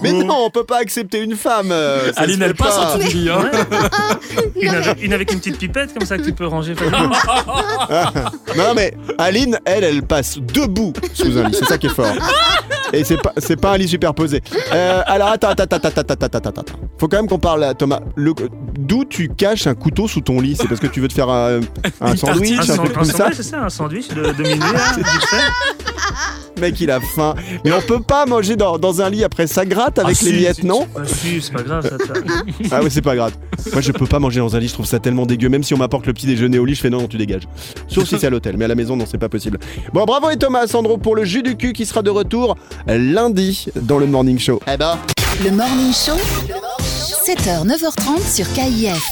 Mais 0.03 0.12
non, 0.12 0.45
on 0.47 0.51
peut 0.51 0.64
pas 0.64 0.79
accepter 0.79 1.21
une 1.23 1.37
femme. 1.37 1.71
euh, 1.73 2.12
ça 2.12 2.21
Aline 2.23 2.35
se 2.37 2.38
fait 2.40 2.45
elle 2.47 2.55
passe 2.55 2.77
pas. 2.77 2.95
en 2.95 2.99
dessous 2.99 3.09
du 3.09 3.16
lit, 3.16 3.31
hein. 3.31 3.51
Une 4.61 4.69
avec, 4.75 5.03
une 5.03 5.12
avec 5.12 5.33
une 5.33 5.38
petite 5.38 5.59
pipette 5.59 5.92
comme 5.95 6.07
ça 6.07 6.16
que 6.16 6.23
tu 6.23 6.33
peux 6.33 6.47
ranger 6.47 6.75
facilement. 6.77 7.11
Non 8.57 8.75
mais 8.75 8.95
Aline, 9.19 9.59
elle, 9.64 9.85
elle 9.85 10.03
passe 10.03 10.38
debout 10.38 10.92
sous 11.12 11.37
un 11.38 11.49
lit. 11.49 11.57
C'est 11.59 11.66
ça 11.66 11.79
qui 11.79 11.87
est 11.87 11.90
fort. 11.95 12.07
Et 12.92 13.03
c'est 13.05 13.16
pas, 13.21 13.33
c'est 13.38 13.61
pas 13.61 13.73
un 13.73 13.77
lit 13.79 13.88
superposé. 13.88 14.42
Euh, 14.73 15.03
alors 15.07 15.29
attends, 15.29 15.49
attends, 15.49 15.64
attends, 15.64 15.77
attends, 15.88 16.01
attends, 16.01 16.14
attends, 16.27 16.37
attends, 16.49 16.61
attends. 16.61 16.79
Faut 16.99 17.09
quand 17.09 17.16
même 17.16 17.29
qu'on 17.29 17.38
parle, 17.38 17.64
à 17.64 17.75
Thomas. 17.75 18.01
Le- 18.14 18.33
D'où 18.79 19.05
tu 19.05 19.29
caches 19.29 19.66
un 19.66 19.75
couteau 19.75 20.07
sous 20.07 20.21
ton 20.21 20.40
lit? 20.40 20.57
C'est 20.59 20.69
parce 20.69 20.81
que 20.81 20.87
tu 20.87 21.01
veux 21.01 21.09
te 21.09 21.14
faire 21.14 21.29
un, 21.29 21.61
sandwich, 22.16 22.59
Un, 22.59 22.62
un 22.62 22.62
san- 22.62 22.77
truc 22.79 22.90
un 22.90 22.95
comme 22.95 23.05
ça? 23.05 23.12
sandwich, 23.19 23.37
c'est 23.37 23.42
ça, 23.42 23.61
un 23.64 23.69
sandwich 23.69 24.09
de, 24.09 24.23
de 24.33 24.42
minuit, 24.42 24.59
là, 24.61 24.92
vite 24.97 25.27
fait. 25.29 25.37
Mec, 26.61 26.81
il 26.81 26.90
a 26.90 27.01
faim. 27.01 27.35
Mais 27.64 27.73
on 27.73 27.81
peut 27.81 28.01
pas 28.01 28.25
manger 28.27 28.57
dans, 28.57 28.79
dans 28.79 29.01
un 29.03 29.11
lit 29.11 29.25
après 29.25 29.47
ça 29.47 29.64
gratte 29.66 29.99
avec 29.99 30.16
Ah, 30.21 30.25
les 30.25 30.31
si, 30.33 30.37
miettes, 30.38 30.57
si, 30.57 30.66
non 30.66 30.87
Ah, 30.97 31.01
si, 31.07 31.40
c'est 31.42 31.53
pas 31.53 31.62
grave, 31.62 31.83
ça. 31.88 31.97
ça. 32.07 32.12
Ah 32.71 32.83
ouais, 32.83 32.90
c'est 32.90 33.03
pas 33.03 33.14
grave. 33.16 33.33
Moi, 33.73 33.81
je 33.81 33.92
peux 33.92 34.07
pas 34.07 34.19
manger 34.19 34.40
dans 34.40 34.55
un 34.57 34.59
lit, 34.59 34.69
je 34.69 34.73
trouve 34.75 34.87
ça 34.87 34.99
tellement 34.99 35.27
dégueu. 35.27 35.49
Même 35.49 35.62
si 35.62 35.75
on 35.75 35.79
m'apporte 35.79 36.07
le 36.07 36.12
petit 36.12 36.27
déjeuner 36.27 36.59
au 36.59 36.64
lit, 36.64 36.75
je 36.75 36.81
fais 36.81 36.90
non, 36.90 37.01
non, 37.03 37.09
tu 37.09 37.16
dégages. 37.19 37.42
Sauf 37.88 38.05
si 38.09 38.19
c'est 38.19 38.27
à 38.27 38.31
l'hôtel, 38.31 38.57
mais 38.57 38.64
à 38.64 38.69
la 38.69 38.75
maison, 38.75 38.97
non, 38.97 39.05
c'est 39.11 39.19
pas 39.19 39.29
possible. 39.29 39.59
Bon, 39.92 40.05
bravo 40.05 40.31
et 40.31 40.37
Thomas 40.37 40.66
Sandro 40.66 40.97
pour 40.99 41.14
le 41.16 41.25
jus 41.25 41.42
du 41.42 41.57
cul 41.57 41.73
qui 41.73 41.85
sera 41.87 42.03
de 42.03 42.11
retour 42.11 42.57
lundi 42.87 43.66
dans 43.77 43.99
le 43.99 44.07
Morning 44.07 44.38
Show. 44.38 44.61
Eh 44.73 44.77
ben, 44.77 44.97
Le 45.45 45.51
Morning 45.51 45.92
Show, 45.92 46.12
7h, 47.27 47.67
9h30 47.67 48.35
sur 48.35 48.47
KIF. 48.53 49.03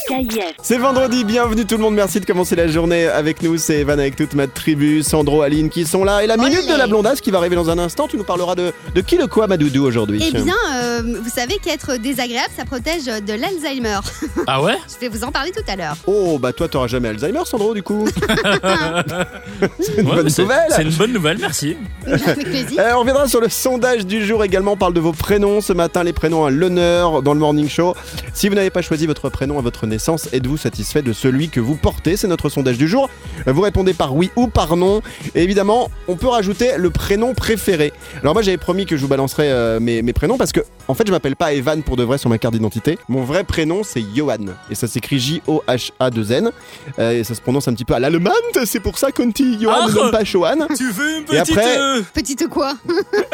c'est 0.63 0.77
vendredi, 0.79 1.25
bienvenue 1.25 1.65
tout 1.65 1.77
le 1.77 1.83
monde, 1.83 1.95
merci 1.95 2.21
de 2.21 2.25
commencer 2.27 2.55
la 2.55 2.69
journée 2.69 3.07
avec 3.07 3.43
nous. 3.43 3.57
C'est 3.57 3.77
Evan 3.81 3.99
avec 3.99 4.15
toute 4.15 4.35
ma 4.35 4.47
tribu, 4.47 5.03
Sandro, 5.03 5.43
Aline 5.43 5.69
qui 5.71 5.85
sont 5.87 6.05
là. 6.05 6.23
Et 6.23 6.27
la 6.27 6.37
minute 6.37 6.61
Olé. 6.65 6.73
de 6.75 6.79
la 6.79 6.87
blondasse 6.87 7.21
qui 7.21 7.31
va 7.31 7.39
arriver 7.39 7.57
dans 7.57 7.71
un 7.71 7.79
instant, 7.79 8.07
tu 8.07 8.17
nous 8.17 8.23
parleras 8.25 8.55
de, 8.55 8.73
de 8.95 9.01
qui 9.01 9.17
le 9.17 9.27
quoi, 9.27 9.47
ma 9.47 9.57
doudou, 9.57 9.85
aujourd'hui 9.85 10.23
Eh 10.27 10.31
bien, 10.43 10.55
euh, 10.75 11.01
euh, 11.03 11.19
vous 11.23 11.31
savez 11.31 11.57
qu'être 11.59 11.97
désagréable, 11.97 12.51
ça 12.57 12.65
protège 12.65 13.07
de 13.07 13.33
l'Alzheimer. 13.33 13.99
Ah 14.47 14.63
ouais 14.63 14.77
Je 14.93 15.01
vais 15.01 15.09
vous 15.09 15.25
en 15.25 15.33
parler 15.33 15.51
tout 15.53 15.63
à 15.67 15.75
l'heure. 15.75 15.97
Oh, 16.07 16.39
bah 16.39 16.53
toi, 16.53 16.69
t'auras 16.69 16.87
jamais 16.87 17.09
Alzheimer, 17.09 17.41
Sandro, 17.47 17.73
du 17.73 17.83
coup. 17.83 18.07
c'est 19.81 19.99
une 19.99 20.07
Ouais, 20.07 20.15
bonne 20.17 20.25
mais 20.25 20.31
c'est- 20.31 20.43
nouvelle. 20.43 20.67
C'est 20.69 20.83
une 20.83 20.91
bonne 20.91 21.13
nouvelle, 21.15 21.39
merci. 21.39 21.77
Avec 22.07 22.45
plaisir. 22.45 22.79
Euh, 22.79 22.93
on 22.97 23.01
reviendra 23.01 23.27
sur 23.27 23.41
le 23.41 23.49
sondage 23.49 24.05
du 24.07 24.25
jour 24.25 24.45
également. 24.45 24.73
On 24.73 24.77
parle 24.77 24.93
de 24.93 25.01
vos 25.01 25.13
prénoms. 25.13 25.63
Ce 25.63 25.73
matin, 25.73 26.05
les 26.05 26.13
prénoms 26.13 26.45
à 26.45 26.51
l'honneur 26.51 27.23
dans 27.23 27.33
le 27.33 27.41
morning 27.41 27.69
show. 27.71 27.95
Si 28.33 28.49
vous 28.49 28.55
n'avez 28.55 28.71
pas 28.71 28.83
choisi 28.83 29.07
votre 29.07 29.29
prénom 29.29 29.59
à 29.59 29.63
votre 29.63 29.87
naissance, 29.87 30.29
êtes-vous 30.33 30.57
satisfait 30.57 31.03
de 31.03 31.13
celui 31.13 31.49
que 31.49 31.61
vous 31.61 31.77
portez 31.77 32.17
C'est 32.17 32.27
notre 32.29 32.49
sondage 32.49 32.79
du 32.79 32.89
jour. 32.89 33.09
Vous 33.47 33.61
répondez 33.61 33.95
par 33.95 34.15
oui 34.15 34.31
ou 34.37 34.47
par 34.49 34.77
non. 34.77 35.03
Et 35.35 35.43
évidemment, 35.43 35.91
on 36.09 36.17
peut 36.17 36.29
rajouter 36.29 36.73
le 36.77 36.91
prénom 36.91 37.35
préféré. 37.35 37.93
Alors 38.23 38.35
moi, 38.35 38.43
j'avais 38.43 38.57
promis 38.57 38.87
que 38.87 38.97
je 38.97 39.03
vous 39.03 39.09
balancerais 39.09 39.49
euh, 39.51 39.81
mes, 39.81 40.03
mes 40.03 40.13
prénoms 40.13 40.39
parce 40.39 40.53
que, 40.53 40.61
en 40.89 40.95
fait, 40.95 41.07
je 41.07 41.13
m'appelle 41.13 41.37
pas 41.37 41.53
Evan 41.53 41.83
pour 41.83 41.97
de 41.97 42.03
vrai 42.05 42.19
sur 42.19 42.31
ma 42.31 42.39
carte 42.39 42.55
d'identité. 42.55 42.99
Mon 43.09 43.23
vrai 43.25 43.45
prénom, 43.45 43.83
c'est 43.85 44.03
Johan. 44.15 44.37
Et 44.71 44.75
ça 44.75 44.87
s'écrit 44.89 45.19
J-O-H-A-2-N. 45.19 46.51
Euh, 46.99 47.13
et 47.13 47.25
ça 47.25 47.35
se 47.35 47.41
prononce 47.41 47.69
un 47.69 47.75
petit 47.75 47.85
peu 47.85 47.95
à 47.95 48.01
l'allemande. 48.01 48.35
C'est 48.65 48.81
pour 48.81 48.99
ça 48.99 49.11
qu'on 49.13 49.27
dit 49.27 49.59
Johan, 49.61 49.75
Ah. 50.03 50.11
pas 50.11 50.25
Johan. 50.25 50.67
Tu 50.77 50.91
veux 50.91 51.19
une 51.19 51.35
Et 51.35 51.39
après- 51.39 51.79
euh, 51.79 52.03
Petite 52.13 52.49
quoi 52.49 52.75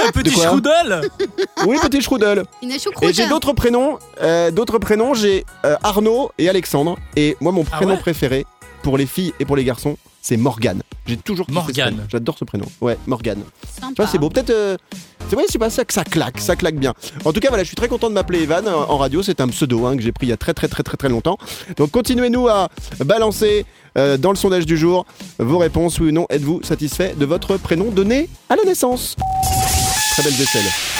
un 0.07 0.11
petit 0.13 0.31
strudel 0.31 1.03
Oui, 1.67 1.77
petit 1.83 2.01
Schrudel. 2.01 2.45
Une 2.63 2.71
Et 2.71 3.13
j'ai 3.13 3.29
d'autres 3.29 3.53
prénoms. 3.53 3.99
euh, 4.23 4.51
d'autres 4.61 4.79
prénoms, 4.79 5.15
j'ai 5.15 5.47
euh, 5.65 5.77
Arnaud 5.83 6.31
et 6.37 6.49
Alexandre. 6.51 6.99
Et 7.17 7.35
moi, 7.41 7.51
mon 7.51 7.65
Ah 7.73 7.77
prénom 7.77 7.95
ouais 7.95 7.99
préféré 8.01 8.45
pour 8.83 8.99
les 8.99 9.07
filles 9.07 9.33
et 9.41 9.47
pour 9.47 9.57
les 9.57 9.65
garçons, 9.65 9.97
c'est 10.21 10.37
Morgane. 10.37 10.83
J'ai 11.07 11.17
toujours 11.17 11.47
kiffé 11.47 11.59
Morgane. 11.59 12.07
J'adore 12.11 12.37
ce 12.39 12.45
prénom. 12.45 12.67
Ouais, 12.83 12.99
Morgane. 13.07 13.43
Tu 13.63 13.81
Sympa. 13.81 14.03
vois, 14.03 14.07
c'est 14.07 14.19
beau. 14.19 14.29
Peut-être. 14.29 14.51
euh, 14.51 14.77
c'est 15.31 15.37
vrai, 15.37 15.45
c'est 15.49 15.59
pas 15.59 15.71
ça 15.71 15.85
que 15.87 15.95
ça 15.95 16.05
claque, 16.05 16.39
ça 16.41 16.57
claque 16.57 16.75
bien. 16.77 16.93
En 17.25 17.33
tout 17.33 17.41
cas, 17.41 17.49
voilà, 17.49 17.63
je 17.63 17.69
suis 17.69 17.77
très 17.77 17.89
content 17.89 18.09
de 18.11 18.15
m'appeler 18.15 18.43
Evan 18.43 18.67
euh, 18.67 18.75
en 18.77 18.99
radio. 18.99 19.23
C'est 19.23 19.41
un 19.41 19.49
pseudo 19.49 19.87
hein, 19.87 19.97
que 19.97 20.03
j'ai 20.03 20.13
pris 20.13 20.27
il 20.27 20.31
y 20.31 20.33
a 20.33 20.37
très 20.37 20.53
très 20.53 20.69
très 20.69 20.83
très 20.83 20.97
très 20.99 21.09
longtemps. 21.09 21.39
Donc 21.79 21.91
continuez-nous 21.91 22.49
à 22.49 22.69
balancer 23.05 23.65
euh, 23.97 24.19
dans 24.19 24.31
le 24.31 24.37
sondage 24.37 24.67
du 24.67 24.77
jour 24.77 25.07
vos 25.39 25.57
réponses, 25.59 25.99
oui 26.01 26.09
ou 26.09 26.13
non. 26.13 26.27
Êtes-vous 26.29 26.63
satisfait 26.65 27.15
de 27.19 27.25
votre 27.25 27.57
prénom 27.57 27.91
donné 27.91 28.29
à 28.51 28.57
la 28.57 28.65
naissance? 28.65 29.17
Très 30.13 30.23
belle 30.23 30.35
vaisselle. 30.35 31.00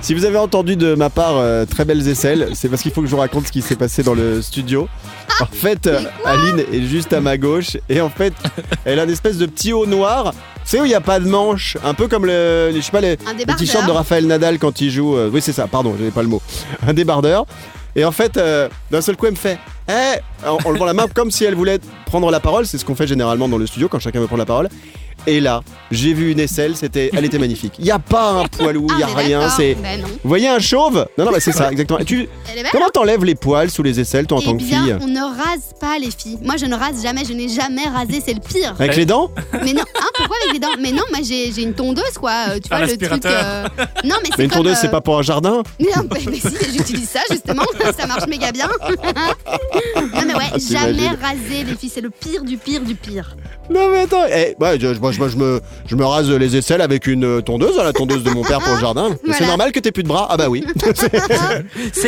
Si 0.00 0.14
vous 0.14 0.24
avez 0.24 0.38
entendu 0.38 0.76
de 0.76 0.94
ma 0.94 1.10
part 1.10 1.36
euh, 1.36 1.64
très 1.64 1.84
belles 1.84 2.06
aisselles, 2.06 2.50
c'est 2.54 2.68
parce 2.68 2.82
qu'il 2.82 2.92
faut 2.92 3.00
que 3.00 3.08
je 3.08 3.12
vous 3.12 3.20
raconte 3.20 3.46
ce 3.48 3.52
qui 3.52 3.60
s'est 3.60 3.74
passé 3.74 4.04
dans 4.04 4.14
le 4.14 4.40
studio. 4.40 4.88
En 5.40 5.46
fait, 5.46 5.86
euh, 5.88 6.00
Aline 6.24 6.62
est 6.72 6.82
juste 6.86 7.12
à 7.12 7.20
ma 7.20 7.36
gauche 7.36 7.76
et 7.88 8.00
en 8.00 8.08
fait, 8.08 8.32
elle 8.84 9.00
a 9.00 9.04
une 9.04 9.10
espèce 9.10 9.36
de 9.36 9.46
petit 9.46 9.72
haut 9.72 9.86
noir. 9.86 10.32
Sais 10.64 10.80
où 10.80 10.84
il 10.84 10.88
n'y 10.88 10.94
a 10.94 11.00
pas 11.00 11.18
de 11.18 11.28
manche, 11.28 11.76
un 11.84 11.94
peu 11.94 12.06
comme 12.06 12.24
le, 12.24 12.70
je 12.74 12.80
sais 12.80 12.92
pas, 12.92 13.00
les, 13.00 13.16
Un 13.26 13.32
le 13.32 13.38
débardeur. 13.38 13.56
t-shirt 13.56 13.86
de 13.86 13.90
Raphaël 13.90 14.26
Nadal 14.26 14.58
quand 14.58 14.80
il 14.80 14.90
joue. 14.90 15.16
euh, 15.16 15.28
oui, 15.32 15.40
c'est 15.40 15.52
ça, 15.52 15.66
pardon, 15.66 15.94
j'avais 15.98 16.10
pas 16.12 16.22
le 16.22 16.28
mot. 16.28 16.40
Un 16.86 16.92
débardeur. 16.92 17.44
Et 17.96 18.04
en 18.04 18.12
fait, 18.12 18.36
euh, 18.36 18.68
d'un 18.90 19.00
seul 19.00 19.16
coup, 19.16 19.26
elle 19.26 19.32
me 19.32 19.36
fait 19.38 19.58
Eh 19.88 20.46
en, 20.46 20.58
en 20.64 20.70
levant 20.70 20.84
la 20.84 20.92
main 20.94 21.06
comme 21.12 21.30
si 21.30 21.44
elle 21.44 21.54
voulait 21.54 21.78
prendre 22.06 22.30
la 22.30 22.40
parole. 22.40 22.66
C'est 22.66 22.78
ce 22.78 22.84
qu'on 22.84 22.94
fait 22.94 23.06
généralement 23.06 23.48
dans 23.48 23.58
le 23.58 23.66
studio 23.66 23.88
quand 23.88 23.98
chacun 23.98 24.20
veut 24.20 24.26
prendre 24.26 24.40
la 24.40 24.46
parole. 24.46 24.68
Et 25.28 25.40
là, 25.40 25.62
j'ai 25.90 26.12
vu 26.12 26.30
une 26.30 26.38
aisselle, 26.38 26.76
c'était, 26.76 27.10
elle 27.12 27.24
était 27.24 27.38
magnifique. 27.38 27.72
Il 27.78 27.84
n'y 27.84 27.90
a 27.90 27.98
pas 27.98 28.30
un 28.30 28.44
poilou, 28.58 28.86
il 28.90 28.96
n'y 28.98 29.02
Ah, 29.02 29.06
a 29.08 29.14
rien. 29.16 29.38
d'accord. 29.40 29.56
C'est, 29.56 29.74
Ben 29.74 30.00
non. 30.02 30.06
vous 30.08 30.28
voyez 30.28 30.46
un 30.46 30.60
chauve? 30.60 31.06
Non, 31.18 31.24
non, 31.24 31.32
bah 31.32 31.40
c'est 31.40 31.50
ça, 31.52 31.72
exactement. 31.72 31.98
Et 31.98 32.04
tu, 32.04 32.28
Elle 32.52 32.58
est 32.58 32.62
belle. 32.62 32.70
comment 32.70 32.90
t'enlèves 32.90 33.24
les 33.24 33.34
poils 33.34 33.70
sous 33.70 33.82
les 33.82 33.98
aisselles, 33.98 34.26
toi, 34.26 34.38
en 34.38 34.40
Eh 34.42 34.44
tant 34.44 34.56
que 34.56 34.62
bien, 34.62 34.84
fille? 34.84 34.96
on 35.00 35.06
ne 35.08 35.20
rase 35.22 35.72
pas 35.80 35.98
les 35.98 36.10
filles. 36.12 36.38
Moi, 36.42 36.56
je 36.58 36.66
ne 36.66 36.76
rase 36.76 37.02
jamais. 37.02 37.24
Je 37.24 37.32
n'ai 37.32 37.48
jamais 37.48 37.84
rasé. 37.88 38.22
C'est 38.24 38.34
le 38.34 38.40
pire. 38.40 38.74
Avec 38.78 38.94
les 38.94 39.06
dents? 39.06 39.30
Mais 39.64 39.72
non, 39.72 39.82
hein, 39.98 40.06
pourquoi 40.14 40.36
avec 40.44 40.52
les 40.52 40.60
dents? 40.60 40.74
Mais 40.80 40.92
non, 40.92 41.02
moi 41.10 41.20
j'ai 41.24 41.50
j'ai 41.50 41.62
une 41.62 41.74
tondeuse 41.74 42.04
quoi. 42.20 42.32
euh, 42.50 42.58
Tu 42.62 42.72
Un 42.72 42.76
vois 42.76 42.86
le 42.86 42.92
truc. 42.96 43.02
aspirateur. 43.02 43.32
euh, 43.44 43.84
Non, 44.04 44.16
mais 44.22 44.28
c'est 44.30 44.38
Mais 44.38 44.44
une 44.44 44.50
comme, 44.50 44.58
tondeuse, 44.58 44.76
euh, 44.76 44.80
c'est 44.82 44.90
pas 44.90 45.00
pour 45.00 45.18
un 45.18 45.22
jardin? 45.22 45.62
Non, 45.80 46.02
mais, 46.12 46.20
mais 46.30 46.38
si, 46.38 46.72
j'utilise 46.72 47.08
ça 47.08 47.20
justement, 47.30 47.64
ça 47.98 48.06
marche 48.06 48.26
méga 48.28 48.52
bien. 48.52 48.68
non, 49.96 50.22
mais 50.26 50.34
ouais, 50.34 50.40
Ah, 50.52 50.58
jamais 50.58 50.92
t'imagines. 50.94 51.18
raser 51.20 51.64
les 51.64 51.74
filles, 51.76 51.90
c'est 51.96 52.02
le 52.02 52.10
pire 52.10 52.42
du 52.44 52.58
pire 52.58 52.82
du 52.82 52.94
pire. 52.94 53.34
Non, 53.70 53.88
mais 53.90 54.00
attends, 54.00 54.24
eh, 54.30 54.54
ouais, 54.60 54.78
je, 54.78 54.88
moi, 55.00 55.12
je, 55.12 55.18
moi, 55.18 55.28
je 55.28 55.36
me, 55.38 55.62
je 55.86 55.96
me 55.96 56.04
rase 56.04 56.30
les 56.30 56.54
aisselles 56.54 56.82
avec 56.82 57.06
une 57.06 57.24
euh, 57.24 57.40
tondeuse, 57.40 57.74
la 57.78 57.94
tondeuse 57.94 58.22
de 58.22 58.28
mon 58.32 58.42
père 58.42 58.58
pour 58.60 58.74
le 58.74 58.80
jardin. 58.80 59.08
Mais 59.24 59.32
C'est 59.32 59.38
Voilà. 59.38 59.46
normal 59.46 59.72
que 59.72 59.80
t'aies 59.80 59.92
plus 59.92 60.02
de 60.02 60.08
bras 60.08 60.26
Ah 60.28 60.36
bah 60.36 60.50
oui. 60.50 60.62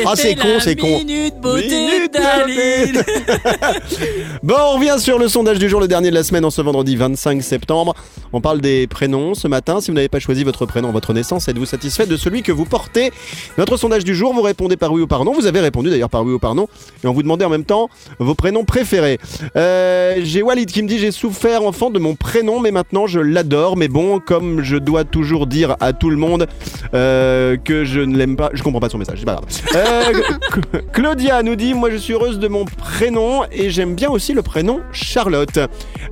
Ah, 0.06 0.12
c'est 0.14 0.34
con, 0.36 0.60
c'est 0.60 0.76
con. 0.76 0.86
Minute 0.98 1.40
beauté 1.40 1.68
Minute 1.68 2.12
d'Aline. 2.12 3.02
Bon, 4.42 4.54
on 4.58 4.74
revient 4.76 4.96
sur 4.98 5.18
le 5.18 5.26
sondage 5.28 5.58
du 5.58 5.68
jour, 5.70 5.80
le 5.80 5.88
dernier 5.88 6.10
de 6.10 6.14
la 6.14 6.22
semaine, 6.22 6.44
en 6.44 6.50
ce 6.50 6.60
vendredi 6.60 6.94
25 6.96 7.42
septembre. 7.42 7.94
On 8.32 8.40
parle 8.42 8.60
des 8.60 8.86
prénoms 8.86 9.32
ce 9.34 9.48
matin. 9.48 9.80
Si 9.80 9.90
vous 9.90 9.94
n'avez 9.94 10.08
pas 10.10 10.20
choisi 10.20 10.44
votre 10.44 10.66
prénom 10.66 10.92
votre 10.92 11.14
naissance, 11.14 11.48
êtes-vous 11.48 11.64
satisfait 11.66 12.06
de 12.06 12.16
celui 12.16 12.42
que 12.42 12.52
vous 12.52 12.66
portez? 12.66 13.10
Notre 13.56 13.76
sondage 13.78 14.04
du 14.04 14.14
jour, 14.14 14.34
vous 14.34 14.42
répondez 14.42 14.76
par 14.76 14.92
oui 14.92 15.00
ou 15.02 15.06
par 15.06 15.24
non. 15.24 15.32
Vous 15.32 15.46
avez 15.46 15.60
répondu 15.60 15.88
d'ailleurs 15.90 16.10
par 16.10 16.24
oui 16.24 16.32
ou 16.34 16.38
par 16.38 16.54
non. 16.54 16.68
Et 17.02 17.06
on 17.06 17.12
vous 17.12 17.22
demandait 17.22 17.44
en 17.46 17.50
même 17.50 17.64
temps 17.64 17.88
vos 18.18 18.34
prénoms 18.34 18.64
préférés. 18.64 19.18
Euh, 19.56 19.77
j'ai 20.22 20.42
Walid 20.42 20.70
qui 20.70 20.82
me 20.82 20.88
dit 20.88 20.98
J'ai 20.98 21.10
souffert 21.12 21.62
enfant 21.62 21.90
de 21.90 21.98
mon 21.98 22.14
prénom, 22.14 22.60
mais 22.60 22.70
maintenant 22.70 23.06
je 23.06 23.20
l'adore. 23.20 23.76
Mais 23.76 23.88
bon, 23.88 24.20
comme 24.20 24.62
je 24.62 24.76
dois 24.76 25.04
toujours 25.04 25.46
dire 25.46 25.76
à 25.80 25.92
tout 25.92 26.10
le 26.10 26.16
monde 26.16 26.46
euh, 26.94 27.56
que 27.56 27.84
je 27.84 28.00
ne 28.00 28.16
l'aime 28.16 28.36
pas, 28.36 28.50
je 28.54 28.62
comprends 28.62 28.80
pas 28.80 28.88
son 28.88 28.98
message, 28.98 29.18
c'est 29.20 29.24
pas 29.24 29.36
grave. 29.36 29.46
Euh, 29.74 30.12
Cl- 30.52 30.82
Claudia 30.92 31.42
nous 31.42 31.56
dit 31.56 31.74
Moi 31.74 31.90
je 31.90 31.96
suis 31.96 32.12
heureuse 32.12 32.38
de 32.38 32.48
mon 32.48 32.64
prénom 32.64 33.42
et 33.52 33.70
j'aime 33.70 33.94
bien 33.94 34.10
aussi 34.10 34.32
le 34.32 34.42
prénom 34.42 34.80
Charlotte. 34.92 35.58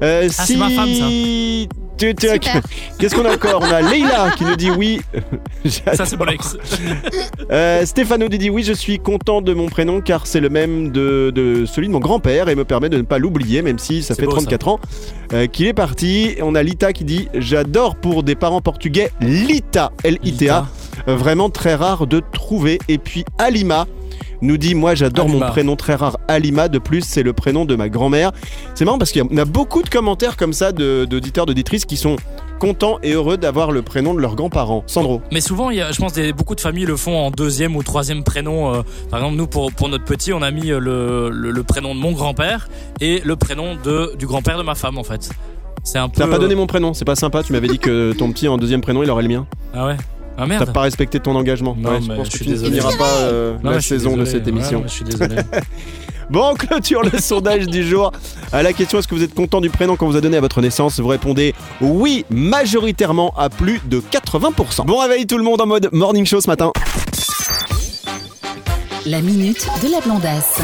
Euh, 0.03 0.29
Ah, 0.39 0.45
c'est 0.47 0.57
ma 0.57 0.71
femme, 0.71 0.93
ça. 0.95 1.07
Qu'est-ce 1.99 3.15
qu'on 3.15 3.25
a 3.25 3.35
encore? 3.35 3.63
On 3.63 3.73
a 3.73 3.81
Leila 3.81 4.31
qui 4.37 4.45
nous 4.45 4.57
dit 4.57 4.71
oui. 4.71 5.01
Ça, 5.67 6.05
c'est 6.05 6.19
mon 6.19 6.27
ex. 6.27 6.57
Euh, 7.51 7.85
Stéphane 7.87 8.21
nous 8.21 8.29
dit 8.29 8.51
oui, 8.51 8.63
je 8.63 8.73
suis 8.73 8.99
content 8.99 9.41
de 9.41 9.55
mon 9.55 9.67
prénom 9.67 10.01
car 10.01 10.27
c'est 10.27 10.41
le 10.41 10.49
même 10.49 10.91
de, 10.91 11.33
de 11.35 11.65
celui 11.65 11.89
de 11.89 11.93
mon 11.93 12.01
grand-père 12.01 12.49
et 12.49 12.55
me 12.55 12.65
permet 12.65 12.89
de 12.89 12.99
ne 12.99 13.03
pas 13.03 13.19
l'oublier 13.19 13.63
même 13.63 13.79
si 13.79 14.03
ça 14.03 14.15
fait 14.15 14.27
beau, 14.27 14.33
34 14.33 14.69
ans 14.69 14.81
euh, 15.33 15.47
qu'il 15.47 15.67
est 15.67 15.75
parti. 15.75 16.37
On 16.43 16.55
a 16.55 16.63
Lita 16.63 16.93
qui 16.93 17.05
dit 17.05 17.29
j'adore 17.35 17.97
pour 17.97 18.23
des 18.23 18.35
parents 18.35 18.61
portugais 18.61 19.11
Lita, 19.21 19.93
L-I-T-A. 20.05 20.67
Euh, 21.09 21.17
vraiment 21.17 21.51
très 21.51 21.75
rare 21.75 22.07
de 22.07 22.21
trouver. 22.33 22.79
Et 22.89 22.99
puis 22.99 23.25
Alima 23.39 23.87
nous 24.43 24.57
dit 24.57 24.75
moi 24.75 24.95
j'adore 24.95 25.29
mon 25.29 25.41
prénom 25.41 25.77
très 25.77 25.95
rare 25.95 26.19
Alima 26.29 26.69
de 26.69 26.79
plus 26.79 27.03
c'est 27.03 27.23
le 27.23 27.33
prénom 27.33 27.65
de 27.65 27.75
ma 27.77 27.89
grand-mère 27.89 28.33
c'est 28.75 28.85
marrant 28.85 28.99
parce 28.99 29.13
qu'il 29.13 29.25
y 29.31 29.41
a- 29.41 29.45
beaucoup 29.45 29.83
de 29.83 29.89
commentaires 29.89 30.37
comme 30.37 30.53
ça 30.53 30.73
de- 30.73 31.05
d'auditeurs 31.09 31.47
d'auditrices 31.47 31.85
qui 31.85 31.97
sont 31.97 32.17
contents 32.59 32.99
et 33.03 33.13
heureux 33.13 33.37
d'avoir 33.37 33.71
le 33.71 33.83
prénom 33.83 34.15
de 34.15 34.21
leurs 34.21 34.35
grands-parents 34.35 34.83
Sandro 34.87 35.21
Mais 35.31 35.41
souvent, 35.43 35.69
il 35.71 35.77
y 35.77 35.83
a, 35.83 35.93
je 35.93 35.99
pense 35.99 36.13
que 36.15 36.33
beaucoup 36.33 36.55
de 36.55 36.61
familles 36.61 36.87
le 36.87 36.97
font 36.97 37.15
en 37.19 37.31
deuxième 37.31 37.77
ou 37.77 37.83
troisième 37.83 38.25
prénom. 38.25 38.75
euh, 38.75 38.83
par 39.11 39.21
exemple, 39.21 39.37
nous, 39.37 39.47
pour, 39.47 39.71
pour 39.73 39.91
notre 39.91 40.05
petit, 40.05 40.33
on 40.33 40.41
a 40.41 40.51
mis 40.51 40.71
euh, 40.73 40.79
le, 40.81 41.29
le, 41.29 41.51
le 41.51 41.63
prénom 41.65 41.95
de 41.95 42.01
mon 42.01 42.13
grand-père 42.13 42.69
et 43.03 43.21
le 43.25 43.37
prénom 43.37 43.77
de, 43.85 44.15
du 44.19 44.27
grand-père 44.27 44.57
de 44.57 44.63
ma 44.63 44.75
femme, 44.75 44.97
en 44.97 45.05
fait. 45.05 45.29
C'est 45.85 45.99
un 45.99 46.09
peu. 46.09 46.19
T'as 46.23 46.29
pas 46.29 46.39
donné 46.39 46.55
mon 46.55 46.67
prénom, 46.67 46.95
c'est 46.95 47.05
pas 47.05 47.15
sympa. 47.15 47.43
Tu 47.43 47.53
m'avais 47.53 47.69
dit 47.69 47.79
que 47.79 48.13
ton 48.15 48.33
petit 48.33 48.49
en 48.49 48.57
deuxième 48.57 48.81
prénom 48.81 49.03
il 49.03 49.11
aurait 49.11 49.23
le 49.23 49.29
mien. 49.29 49.47
Ah 49.75 49.87
ouais 49.87 49.97
Ah 50.39 50.45
T'as 50.49 50.67
pas 50.67 50.83
respecté 50.83 51.19
ton 51.21 51.35
engagement. 51.35 51.75
Non, 51.79 51.91
Ouais, 51.91 52.01
je 52.03 52.09
mais 52.09 52.17
pense 52.17 52.27
je 52.27 52.31
que 52.33 52.37
suis 52.39 52.45
tu 52.47 52.51
ne 52.51 52.55
désolé. 52.57 52.71
finiras 52.81 52.97
pas 52.99 53.05
euh, 53.23 53.57
Non, 53.63 53.71
la 53.71 53.81
saison 53.81 54.17
de 54.17 54.25
cette 54.25 54.45
Ouais, 54.45 54.51
émission. 54.51 54.83
je 54.85 54.89
suis 54.93 55.05
désolé. 55.05 55.37
Bon, 56.29 56.43
on 56.51 56.55
clôture 56.57 57.03
le 57.03 57.21
sondage 57.21 57.67
du 57.69 57.87
jour. 57.87 58.11
À 58.53 58.65
la 58.65 58.73
question 58.73 58.99
est-ce 58.99 59.07
que 59.07 59.15
vous 59.15 59.23
êtes 59.23 59.33
content 59.33 59.61
du 59.61 59.71
prénom 59.71 59.95
qu'on 59.95 60.09
vous 60.09 60.17
a 60.17 60.21
donné 60.21 60.37
à 60.37 60.41
votre 60.41 60.61
naissance? 60.61 60.99
Vous 60.99 61.07
répondez 61.07 61.55
oui, 61.81 62.25
majoritairement 62.31 63.33
à 63.39 63.49
plus 63.49 63.81
de 63.87 64.01
80%. 64.01 64.87
Bon 64.87 64.99
réveil 64.99 65.25
tout 65.29 65.39
le 65.39 65.45
monde 65.45 65.61
en 65.61 65.67
mode 65.67 65.89
morning 65.93 66.27
show 66.27 66.41
ce 66.41 66.49
matin. 66.51 66.73
La 69.07 69.21
minute 69.21 69.69
de 69.85 69.89
la 69.93 70.01
blondasse. 70.01 70.59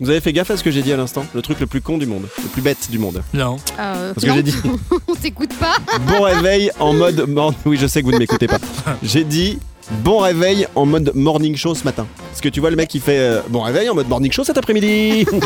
Vous 0.00 0.08
avez 0.08 0.20
fait 0.20 0.32
gaffe 0.32 0.50
à 0.50 0.56
ce 0.56 0.64
que 0.64 0.70
j'ai 0.70 0.80
dit 0.82 0.92
à 0.92 0.96
l'instant? 0.96 1.26
Le 1.34 1.42
truc 1.42 1.60
le 1.60 1.66
plus 1.66 1.82
con 1.82 1.98
du 1.98 2.06
monde, 2.06 2.24
le 2.42 2.48
plus 2.48 2.62
bête 2.62 2.90
du 2.90 2.98
monde. 2.98 3.22
non. 3.34 3.56
Euh, 3.78 4.14
Parce 4.14 4.24
que 4.24 4.30
non, 4.30 4.36
j'ai 4.36 4.42
dit 4.42 4.54
on 5.08 5.14
t'écoute 5.14 5.52
pas. 5.58 5.76
bon 6.06 6.22
réveil 6.22 6.70
en 6.80 6.94
mode 6.94 7.26
morning. 7.28 7.58
Oui, 7.66 7.76
je 7.78 7.86
sais 7.86 8.00
que 8.00 8.06
vous 8.06 8.12
ne 8.12 8.18
m'écoutez 8.18 8.46
pas. 8.46 8.58
J'ai 9.02 9.24
dit 9.24 9.58
bon 10.02 10.18
réveil 10.20 10.66
en 10.74 10.86
mode 10.86 11.12
morning 11.14 11.54
show 11.56 11.74
ce 11.74 11.84
matin. 11.84 12.06
Parce 12.30 12.40
que 12.40 12.48
tu 12.48 12.60
vois 12.60 12.70
le 12.70 12.76
mec 12.76 12.88
qui 12.88 13.00
fait 13.00 13.18
euh, 13.18 13.40
bon 13.48 13.60
réveil 13.60 13.88
en 13.90 13.94
mode 13.94 14.08
morning 14.08 14.30
show 14.32 14.44
cet 14.44 14.56
après-midi. 14.56 15.26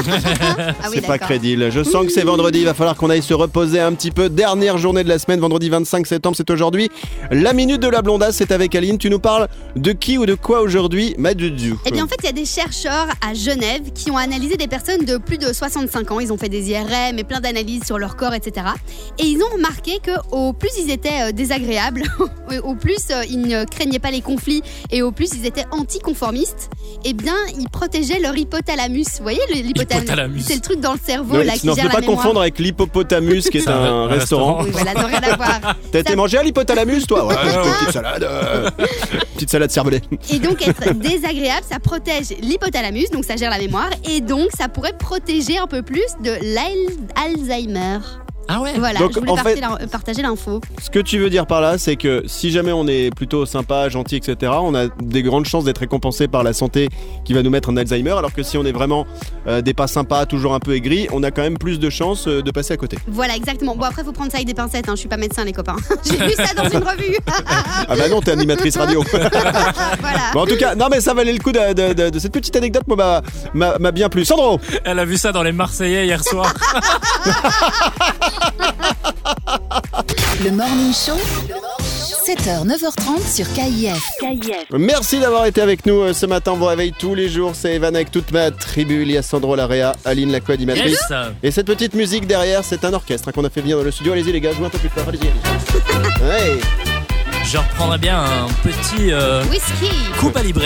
Ah 0.56 0.88
oui, 0.90 0.90
c'est 0.94 1.00
pas 1.02 1.14
d'accord. 1.14 1.28
crédible. 1.28 1.70
Je 1.70 1.82
sens 1.82 2.06
que 2.06 2.12
c'est 2.12 2.22
vendredi, 2.24 2.60
il 2.60 2.64
va 2.64 2.74
falloir 2.74 2.96
qu'on 2.96 3.10
aille 3.10 3.22
se 3.22 3.34
reposer 3.34 3.80
un 3.80 3.92
petit 3.94 4.10
peu. 4.10 4.28
Dernière 4.28 4.78
journée 4.78 5.02
de 5.02 5.08
la 5.08 5.18
semaine, 5.18 5.40
vendredi 5.40 5.68
25 5.70 6.06
septembre, 6.06 6.36
c'est 6.36 6.50
aujourd'hui. 6.50 6.90
La 7.30 7.52
minute 7.52 7.80
de 7.80 7.88
la 7.88 8.02
blondasse, 8.02 8.36
c'est 8.36 8.52
avec 8.52 8.74
Aline. 8.74 8.98
Tu 8.98 9.10
nous 9.10 9.18
parles 9.18 9.48
de 9.76 9.92
qui 9.92 10.18
ou 10.18 10.26
de 10.26 10.34
quoi 10.34 10.60
aujourd'hui 10.60 11.14
Madudu. 11.18 11.74
Eh 11.86 11.90
bien, 11.90 12.04
en 12.04 12.08
fait, 12.08 12.16
il 12.22 12.26
y 12.26 12.28
a 12.28 12.32
des 12.32 12.44
chercheurs 12.44 13.08
à 13.26 13.34
Genève 13.34 13.92
qui 13.94 14.10
ont 14.10 14.16
analysé 14.16 14.56
des 14.56 14.68
personnes 14.68 15.04
de 15.04 15.16
plus 15.16 15.38
de 15.38 15.52
65 15.52 16.10
ans. 16.10 16.20
Ils 16.20 16.32
ont 16.32 16.38
fait 16.38 16.48
des 16.48 16.70
IRM 16.70 17.18
et 17.18 17.24
plein 17.24 17.40
d'analyses 17.40 17.84
sur 17.84 17.98
leur 17.98 18.16
corps, 18.16 18.34
etc. 18.34 18.66
Et 19.18 19.26
ils 19.26 19.40
ont 19.42 19.54
remarqué 19.54 19.98
que 20.02 20.12
au 20.32 20.52
plus 20.52 20.70
ils 20.78 20.90
étaient 20.90 21.28
euh, 21.28 21.32
désagréables, 21.32 22.04
au 22.64 22.74
plus 22.74 22.98
euh, 23.10 23.22
ils 23.28 23.40
ne 23.40 23.64
craignaient 23.64 23.98
pas 23.98 24.10
les 24.10 24.20
conflits 24.20 24.62
et 24.90 25.02
au 25.02 25.12
plus 25.12 25.30
ils 25.34 25.46
étaient 25.46 25.64
anticonformistes, 25.70 26.70
eh 27.04 27.12
bien, 27.12 27.34
ils 27.58 27.68
protégeaient 27.68 28.18
leur 28.20 28.36
hypothalamus. 28.36 29.04
Vous 29.18 29.22
voyez, 29.22 29.40
l'hypothalamus 29.52 30.02
Hypothalamus. 30.04 30.42
C'est 30.46 30.54
le 30.54 30.60
truc 30.60 30.80
dans 30.80 30.92
le 30.92 30.98
cerveau 31.04 31.36
Ouais, 31.36 31.44
là 31.44 31.54
qui 31.54 31.66
non, 31.66 31.74
gère 31.74 31.84
ne 31.84 31.88
la 31.88 31.94
pas 31.94 32.00
mémoire. 32.00 32.16
confondre 32.18 32.40
avec 32.40 32.58
l'hippopotamus 32.58 33.48
qui 33.50 33.58
est 33.58 33.68
un 33.68 33.72
un, 33.72 34.06
re- 34.06 34.08
restaurant. 34.10 34.56
restaurant. 34.58 34.64
Oui, 34.64 34.70
voilà, 34.72 34.94
non, 34.94 35.06
rien 35.06 35.22
à 35.32 35.36
voir. 35.36 35.76
T'as 35.92 35.98
été 36.00 36.16
mangé 36.16 36.38
à 36.38 36.42
l'hypothalamus 36.42 37.06
toi? 37.06 37.26
Ouais, 37.26 37.34
Ouais, 37.34 37.40
j'ai 37.44 37.50
pris 37.50 37.58
une 37.58 37.64
ouais. 37.64 37.78
petite 37.80 37.92
salade. 37.92 38.22
euh, 38.24 38.70
petite 39.34 39.50
salade 39.50 39.70
cervelée. 39.70 40.00
Et 40.30 40.38
donc 40.38 40.66
être 40.66 40.92
désagréable, 40.94 41.66
ça 41.70 41.78
protège 41.80 42.30
l'hypothalamus, 42.40 43.10
donc 43.12 43.24
ça 43.24 43.36
gère 43.36 43.50
la 43.50 43.58
mémoire, 43.58 43.90
et 44.08 44.20
donc 44.20 44.48
ça 44.58 44.68
pourrait 44.68 44.96
protéger 44.98 45.58
un 45.58 45.66
peu 45.66 45.82
plus 45.82 46.04
de 46.22 46.32
l'Alzheimer. 46.54 47.98
Ah 48.48 48.60
ouais 48.60 48.74
Voilà, 48.78 48.98
Donc, 48.98 49.12
je 49.14 49.18
voulais 49.20 49.30
en 49.30 49.36
fait- 49.36 49.60
partager 49.60 49.60
l'in- 49.60 49.86
partager 49.88 50.22
l'info. 50.22 50.60
Ce 50.82 50.90
que 50.90 50.98
tu 50.98 51.18
veux 51.18 51.30
dire 51.30 51.46
par 51.46 51.60
là, 51.60 51.78
c'est 51.78 51.96
que 51.96 52.22
si 52.26 52.50
jamais 52.50 52.72
on 52.72 52.86
est 52.86 53.14
plutôt 53.14 53.46
sympa, 53.46 53.88
gentil, 53.88 54.16
etc., 54.16 54.52
on 54.60 54.74
a 54.74 54.86
des 55.02 55.22
grandes 55.22 55.46
chances 55.46 55.64
d'être 55.64 55.78
récompensé 55.78 56.28
par 56.28 56.42
la 56.42 56.52
santé 56.52 56.88
qui 57.24 57.32
va 57.32 57.42
nous 57.42 57.50
mettre 57.50 57.70
un 57.70 57.76
Alzheimer, 57.76 58.10
alors 58.12 58.32
que 58.32 58.42
si 58.42 58.58
on 58.58 58.64
est 58.64 58.72
vraiment 58.72 59.06
euh, 59.46 59.60
des 59.62 59.72
pas 59.74 59.86
sympas, 59.86 60.26
toujours 60.26 60.54
un 60.54 60.60
peu 60.60 60.74
aigris, 60.74 61.06
on 61.12 61.22
a 61.22 61.30
quand 61.30 61.42
même 61.42 61.58
plus 61.58 61.78
de 61.78 61.88
chances 61.90 62.28
euh, 62.28 62.42
de 62.42 62.50
passer 62.50 62.74
à 62.74 62.76
côté. 62.76 62.98
Voilà, 63.06 63.34
exactement. 63.36 63.74
Bon, 63.76 63.84
après, 63.84 64.04
faut 64.04 64.12
prendre 64.12 64.30
ça 64.30 64.36
avec 64.38 64.46
des 64.46 64.54
pincettes, 64.54 64.88
hein. 64.88 64.92
je 64.94 65.00
suis 65.00 65.08
pas 65.08 65.16
médecin, 65.16 65.44
les 65.44 65.52
copains. 65.52 65.76
J'ai 66.04 66.16
vu 66.18 66.32
ça 66.32 66.54
dans 66.54 66.68
une 66.68 66.84
revue. 66.84 67.16
Ah 67.86 67.96
bah 67.96 68.08
non, 68.08 68.20
t'es 68.20 68.30
animatrice 68.32 68.76
radio. 68.76 69.02
voilà. 69.12 70.20
bon, 70.32 70.40
en 70.40 70.46
tout 70.46 70.56
cas, 70.56 70.74
non 70.74 70.86
mais 70.90 71.00
ça 71.00 71.12
valait 71.14 71.32
le 71.32 71.38
coup 71.38 71.52
de, 71.52 71.72
de- 71.74 71.92
de- 71.92 72.10
de 72.10 72.18
cette 72.18 72.32
petite 72.32 72.56
anecdote, 72.56 72.82
moi, 72.86 73.22
m'a 73.54 73.90
bien 73.92 74.08
plu. 74.08 74.24
Sandro 74.24 74.58
Elle 74.84 74.98
a 74.98 75.04
vu 75.04 75.16
ça 75.16 75.32
dans 75.32 75.42
les 75.42 75.52
Marseillais 75.52 76.06
hier 76.06 76.22
soir. 76.24 76.52
Le 80.44 80.50
Morning 80.50 80.92
Show, 80.92 81.16
7h, 82.26 82.66
9h30 82.66 83.34
sur 83.34 83.46
KIF. 83.52 83.98
Merci 84.72 85.20
d'avoir 85.20 85.46
été 85.46 85.60
avec 85.60 85.86
nous 85.86 86.00
euh, 86.00 86.12
ce 86.12 86.26
matin. 86.26 86.52
On 86.52 86.56
vous 86.56 86.66
réveille 86.66 86.92
tous 86.92 87.14
les 87.14 87.28
jours. 87.28 87.52
C'est 87.54 87.74
Evan 87.74 87.94
avec 87.94 88.10
toute 88.10 88.30
ma 88.32 88.50
tribu. 88.50 89.02
Il 89.02 89.10
y 89.10 89.16
a 89.16 89.22
Sandro 89.22 89.56
Larea, 89.56 89.92
Aline 90.04 90.32
la 90.32 90.40
co-animatrice. 90.40 91.02
Yes 91.10 91.28
Et 91.42 91.50
cette 91.50 91.66
petite 91.66 91.94
musique 91.94 92.26
derrière, 92.26 92.64
c'est 92.64 92.84
un 92.84 92.92
orchestre 92.92 93.28
hein, 93.28 93.32
qu'on 93.32 93.44
a 93.44 93.50
fait 93.50 93.60
venir 93.62 93.78
dans 93.78 93.84
le 93.84 93.90
studio. 93.90 94.12
Allez-y 94.12 94.32
les 94.32 94.40
gars, 94.40 94.52
jouez 94.52 94.66
un 94.66 94.70
peu 94.70 94.78
plus 94.78 94.88
fort. 94.88 95.08
Allez-y, 95.08 95.28
allez-y. 95.28 96.90
Je 97.44 97.58
reprendrais 97.58 97.98
bien 97.98 98.18
un 98.20 98.46
petit 98.62 99.12
euh, 99.12 99.44
Whisky. 99.44 99.90
Cuba 100.18 100.42
Libre. 100.42 100.62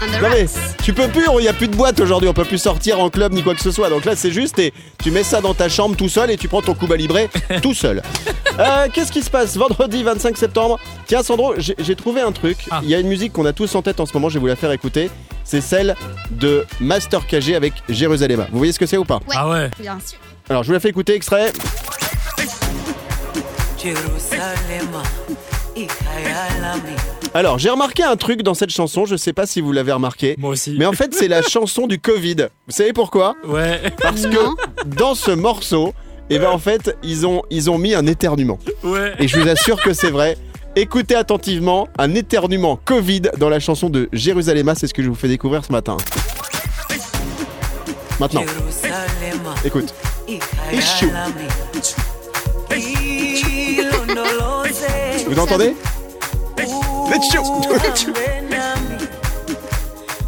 And 0.00 0.06
the 0.06 0.22
Non 0.22 0.28
mais 0.30 0.46
tu 0.82 0.92
peux 0.92 1.08
plus, 1.08 1.26
il 1.38 1.42
n'y 1.42 1.48
a 1.48 1.52
plus 1.52 1.68
de 1.68 1.74
boîte 1.76 2.00
aujourd'hui, 2.00 2.28
on 2.28 2.32
peut 2.34 2.44
plus 2.44 2.58
sortir 2.58 3.00
en 3.00 3.10
club 3.10 3.32
ni 3.32 3.42
quoi 3.42 3.54
que 3.54 3.60
ce 3.60 3.70
soit. 3.70 3.90
Donc 3.90 4.04
là 4.04 4.14
c'est 4.16 4.30
juste 4.30 4.58
et 4.58 4.72
tu 5.02 5.10
mets 5.10 5.24
ça 5.24 5.40
dans 5.40 5.54
ta 5.54 5.68
chambre 5.68 5.96
tout 5.96 6.08
seul 6.08 6.30
et 6.30 6.36
tu 6.36 6.48
prends 6.48 6.62
ton 6.62 6.74
Cuba 6.74 6.96
Libre 6.96 7.18
tout 7.62 7.74
seul. 7.74 8.02
Euh, 8.58 8.86
Qu'est-ce 8.92 9.12
qui 9.12 9.22
se 9.22 9.30
passe 9.30 9.56
vendredi 9.56 10.02
25 10.04 10.36
septembre? 10.36 10.78
Tiens 11.06 11.22
Sandro, 11.22 11.54
j'ai 11.58 11.96
trouvé 11.96 12.20
un 12.20 12.32
truc. 12.32 12.58
Il 12.66 12.68
Ah. 12.70 12.80
y 12.84 12.94
a 12.94 13.00
une 13.00 13.08
musique 13.08 13.32
qu'on 13.32 13.46
a 13.46 13.52
tous 13.52 13.74
en 13.74 13.82
tête 13.82 14.00
en 14.00 14.06
ce 14.06 14.12
moment, 14.14 14.28
je 14.28 14.34
vais 14.34 14.40
vous 14.40 14.46
la 14.46 14.56
faire 14.56 14.72
écouter. 14.72 15.10
C'est 15.44 15.60
celle 15.60 15.96
de 16.30 16.64
Master 16.80 17.26
KG 17.26 17.54
avec 17.56 17.72
Jérusalem. 17.88 18.46
Vous 18.52 18.58
voyez 18.58 18.72
ce 18.72 18.78
que 18.78 18.86
c'est 18.86 18.98
ou 18.98 19.04
pas? 19.04 19.16
Ouais. 19.26 19.34
Ah 19.36 19.48
ouais 19.48 19.70
Bien 19.80 19.98
sûr. 20.04 20.18
Alors 20.48 20.62
je 20.62 20.68
vous 20.68 20.74
la 20.74 20.80
fais 20.80 20.88
écouter 20.90 21.14
extrait. 21.14 21.52
Lami. 23.84 25.47
Alors 27.34 27.58
j'ai 27.58 27.70
remarqué 27.70 28.02
un 28.02 28.16
truc 28.16 28.42
dans 28.42 28.54
cette 28.54 28.70
chanson, 28.70 29.04
je 29.04 29.16
sais 29.16 29.32
pas 29.32 29.46
si 29.46 29.60
vous 29.60 29.72
l'avez 29.72 29.92
remarqué. 29.92 30.34
Moi 30.38 30.50
aussi. 30.50 30.74
Mais 30.78 30.86
en 30.86 30.92
fait 30.92 31.14
c'est 31.14 31.28
la 31.28 31.42
chanson 31.42 31.86
du 31.86 31.98
Covid. 31.98 32.36
Vous 32.66 32.72
savez 32.74 32.92
pourquoi 32.92 33.36
Ouais. 33.46 33.80
Parce 34.00 34.22
Non. 34.22 34.54
que 34.54 34.84
dans 34.86 35.14
ce 35.14 35.30
morceau, 35.30 35.92
et 36.30 36.38
ben 36.38 36.50
en 36.50 36.58
fait, 36.58 36.94
ils 37.02 37.26
ont, 37.26 37.42
ils 37.50 37.70
ont 37.70 37.78
mis 37.78 37.94
un 37.94 38.06
éternuement. 38.06 38.58
Ouais. 38.82 39.14
Et 39.18 39.28
je 39.28 39.38
vous 39.38 39.48
assure 39.48 39.80
que 39.80 39.92
c'est 39.94 40.10
vrai. 40.10 40.36
Écoutez 40.76 41.14
attentivement 41.14 41.88
un 41.98 42.14
éternuement 42.14 42.78
Covid 42.84 43.22
dans 43.38 43.48
la 43.48 43.60
chanson 43.60 43.88
de 43.88 44.08
Jérusalem, 44.12 44.72
c'est 44.76 44.86
ce 44.86 44.94
que 44.94 45.02
je 45.02 45.08
vous 45.08 45.14
fais 45.14 45.28
découvrir 45.28 45.64
ce 45.64 45.72
matin. 45.72 45.96
Maintenant, 48.20 48.42
écoute. 49.64 49.94
Vous 55.28 55.38
entendez 55.38 55.74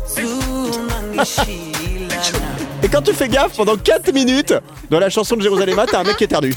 zungangishilana. 0.08 2.50
Et 2.82 2.88
quand 2.88 3.02
tu 3.02 3.12
fais 3.12 3.28
gaffe, 3.28 3.56
pendant 3.56 3.76
4 3.76 4.12
minutes, 4.12 4.54
dans 4.90 4.98
la 4.98 5.10
chanson 5.10 5.36
de 5.36 5.42
Jérusalem, 5.42 5.80
t'as 5.90 6.00
un 6.00 6.04
mec 6.04 6.16
qui 6.16 6.24
éternue. 6.24 6.54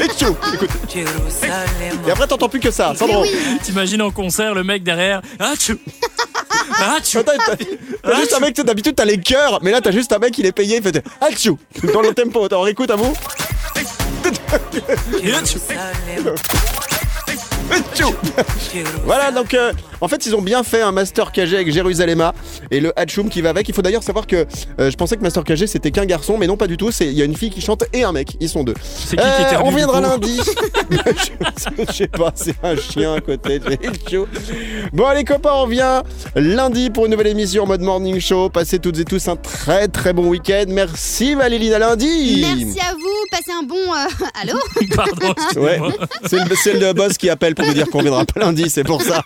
Écoute. 0.00 0.70
Jerusalema, 0.92 2.06
Et 2.06 2.10
après, 2.10 2.26
t'entends 2.26 2.48
plus 2.48 2.60
que 2.60 2.70
ça. 2.70 2.94
Sandro. 2.96 3.22
Oui. 3.22 3.30
T'imagines 3.62 4.02
en 4.02 4.10
concert 4.10 4.54
le 4.54 4.64
mec 4.64 4.82
derrière. 4.82 5.20
Ah 5.38 5.52
tu. 5.58 5.78
Ah. 6.76 6.96
Attends, 6.98 7.22
t'as 7.22 7.56
t'as 8.02 8.16
juste 8.16 8.34
un 8.34 8.40
mec, 8.40 8.54
tu 8.54 8.60
sais, 8.60 8.66
d'habitude 8.66 8.96
t'as 8.96 9.04
les 9.04 9.20
cœurs, 9.20 9.60
mais 9.62 9.70
là 9.70 9.80
t'as 9.80 9.92
juste 9.92 10.12
un 10.12 10.18
mec, 10.18 10.36
il 10.38 10.46
est 10.46 10.52
payé, 10.52 10.78
il 10.78 10.82
fait 10.82 11.04
Achou 11.20 11.58
dans 11.92 12.00
le 12.00 12.12
tempo. 12.12 12.44
Attends, 12.44 12.60
on 12.60 12.62
réécoute 12.62 12.90
à 12.90 12.96
vous. 12.96 13.14
Voilà, 19.04 19.30
donc 19.30 19.54
euh, 19.54 19.72
en 20.00 20.08
fait 20.08 20.26
ils 20.26 20.34
ont 20.34 20.42
bien 20.42 20.62
fait 20.62 20.82
un 20.82 20.92
Master 20.92 21.32
KG 21.32 21.54
avec 21.54 21.72
Jérusalema 21.72 22.34
et 22.70 22.80
le 22.80 22.92
Hachoum 22.98 23.28
qui 23.28 23.40
va 23.42 23.50
avec. 23.50 23.68
Il 23.68 23.74
faut 23.74 23.82
d'ailleurs 23.82 24.02
savoir 24.02 24.26
que 24.26 24.46
euh, 24.80 24.90
je 24.90 24.96
pensais 24.96 25.16
que 25.16 25.22
Master 25.22 25.44
KG 25.44 25.66
c'était 25.66 25.90
qu'un 25.90 26.06
garçon, 26.06 26.36
mais 26.38 26.46
non 26.46 26.56
pas 26.56 26.66
du 26.66 26.76
tout. 26.76 26.90
C'est 26.90 27.06
il 27.06 27.12
y 27.14 27.22
a 27.22 27.24
une 27.24 27.36
fille 27.36 27.50
qui 27.50 27.60
chante 27.60 27.84
et 27.92 28.02
un 28.04 28.12
mec. 28.12 28.36
Ils 28.40 28.48
sont 28.48 28.64
deux. 28.64 28.74
C'est 28.82 29.16
qui 29.16 29.22
qui 29.22 29.54
Euh, 29.54 29.60
on 29.62 29.70
du 29.70 29.76
viendra 29.76 30.00
coup 30.00 30.08
lundi. 30.08 30.40
je, 30.90 31.84
je 31.88 31.92
sais 31.92 32.08
pas, 32.08 32.32
c'est 32.34 32.54
un 32.62 32.76
chien 32.76 33.14
à 33.14 33.20
côté. 33.20 33.60
chaud. 34.10 34.26
Bon 34.92 35.06
allez 35.06 35.24
copains, 35.24 35.50
on 35.54 35.62
revient 35.64 36.02
lundi 36.34 36.90
pour 36.90 37.06
une 37.06 37.12
nouvelle 37.12 37.28
émission 37.28 37.64
en 37.64 37.66
mode 37.66 37.80
morning 37.82 38.20
show. 38.20 38.48
Passez 38.48 38.78
toutes 38.78 38.98
et 38.98 39.04
tous 39.04 39.26
un 39.28 39.36
très 39.36 39.88
très 39.88 40.12
bon 40.12 40.26
week-end. 40.28 40.64
Merci 40.68 41.34
Valéline, 41.34 41.72
à 41.74 41.78
lundi. 41.78 42.40
Merci 42.42 42.80
à 42.80 42.92
vous. 42.94 43.24
Passez 43.30 43.52
un 43.58 43.62
bon. 43.64 43.76
euh, 43.76 44.26
Allô? 44.42 44.58
Pardon. 44.94 45.34
Ouais, 45.60 45.78
c'est 46.26 46.38
le, 46.48 46.56
c'est 46.56 46.74
le 46.74 46.92
boss 46.92 47.16
qui 47.18 47.30
appelle 47.30 47.54
pour 47.54 47.63
nous 47.66 47.74
dire 47.74 47.88
qu'on 47.90 48.00
viendra 48.00 48.24
pas 48.24 48.40
lundi, 48.40 48.68
c'est 48.68 48.84
pour 48.84 49.02
ça. 49.02 49.22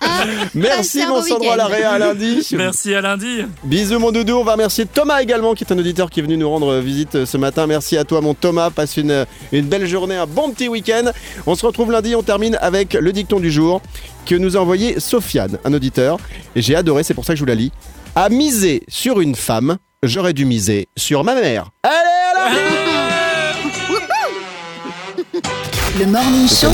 Merci 0.54 0.98
Passez 0.98 1.02
un 1.02 1.08
mon 1.08 1.22
Sandro 1.22 1.56
l'arrêt 1.56 1.82
à 1.82 1.98
lundi. 1.98 2.46
Merci 2.52 2.94
à 2.94 3.00
lundi. 3.00 3.42
Bisous 3.64 3.98
mon 3.98 4.10
doudou, 4.12 4.34
on 4.34 4.44
va 4.44 4.52
remercier 4.52 4.86
Thomas 4.86 5.20
également 5.20 5.54
qui 5.54 5.64
est 5.64 5.72
un 5.72 5.78
auditeur 5.78 6.10
qui 6.10 6.20
est 6.20 6.22
venu 6.22 6.36
nous 6.36 6.48
rendre 6.48 6.78
visite 6.78 7.14
euh, 7.16 7.26
ce 7.26 7.36
matin. 7.36 7.66
Merci 7.66 7.96
à 7.96 8.04
toi 8.04 8.20
mon 8.20 8.34
Thomas, 8.34 8.70
passe 8.70 8.96
une, 8.96 9.26
une 9.52 9.66
belle 9.66 9.86
journée, 9.86 10.16
un 10.16 10.26
bon 10.26 10.50
petit 10.50 10.68
week-end. 10.68 11.10
On 11.46 11.54
se 11.54 11.64
retrouve 11.66 11.92
lundi, 11.92 12.14
on 12.14 12.22
termine 12.22 12.56
avec 12.60 12.94
le 12.94 13.12
dicton 13.12 13.40
du 13.40 13.50
jour 13.50 13.80
que 14.26 14.34
nous 14.34 14.56
a 14.56 14.60
envoyé 14.60 15.00
Sofiane, 15.00 15.58
un 15.64 15.72
auditeur. 15.72 16.18
Et 16.54 16.62
j'ai 16.62 16.76
adoré, 16.76 17.02
c'est 17.02 17.14
pour 17.14 17.24
ça 17.24 17.32
que 17.32 17.38
je 17.38 17.42
vous 17.42 17.48
la 17.48 17.54
lis. 17.54 17.72
À 18.14 18.28
miser 18.28 18.82
sur 18.88 19.20
une 19.20 19.34
femme, 19.34 19.78
j'aurais 20.02 20.32
dû 20.32 20.44
miser 20.44 20.88
sur 20.96 21.24
ma 21.24 21.34
mère. 21.34 21.70
Allez, 21.82 21.94
à 21.94 22.48
lundi 22.50 22.87
Le 25.98 26.06
Morning 26.06 26.46
Show, 26.48 26.68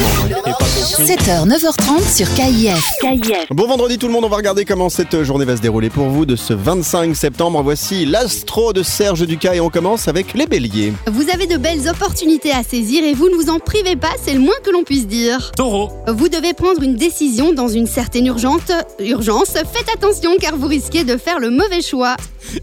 7h, 1.03 1.47
9h30 1.47 2.15
sur 2.15 2.27
KIF. 2.35 3.49
Bon 3.51 3.67
vendredi 3.67 3.97
tout 3.97 4.07
le 4.07 4.13
monde, 4.13 4.25
on 4.25 4.29
va 4.29 4.37
regarder 4.37 4.65
comment 4.65 4.89
cette 4.89 5.23
journée 5.23 5.45
va 5.45 5.57
se 5.57 5.63
dérouler 5.63 5.89
pour 5.89 6.07
vous 6.07 6.27
de 6.27 6.35
ce 6.35 6.53
25 6.53 7.15
septembre. 7.15 7.63
Voici 7.63 8.07
l'astro 8.07 8.73
de 8.73 8.83
Serge 8.83 9.27
Ducas 9.27 9.55
et 9.55 9.61
on 9.61 9.71
commence 9.71 10.09
avec 10.09 10.35
les 10.35 10.47
béliers. 10.47 10.93
Vous 11.07 11.31
avez 11.31 11.47
de 11.47 11.57
belles 11.57 11.89
opportunités 11.89 12.51
à 12.51 12.63
saisir 12.63 13.05
et 13.05 13.15
vous 13.15 13.29
ne 13.29 13.37
vous 13.37 13.51
en 13.51 13.61
privez 13.61 13.97
pas, 13.97 14.13
c'est 14.21 14.35
le 14.35 14.41
moins 14.41 14.57
que 14.63 14.71
l'on 14.71 14.83
puisse 14.83 15.07
dire. 15.07 15.53
Taureau. 15.57 15.91
Vous 16.09 16.29
devez 16.29 16.53
prendre 16.53 16.83
une 16.83 16.97
décision 16.97 17.53
dans 17.53 17.69
une 17.69 17.87
certaine 17.87 18.27
urgente 18.27 18.73
urgence. 18.99 19.53
Faites 19.53 19.89
attention 19.95 20.33
car 20.41 20.57
vous 20.57 20.67
risquez 20.67 21.05
de 21.05 21.17
faire 21.17 21.39
le 21.39 21.51
mauvais 21.51 21.83
choix. 21.83 22.17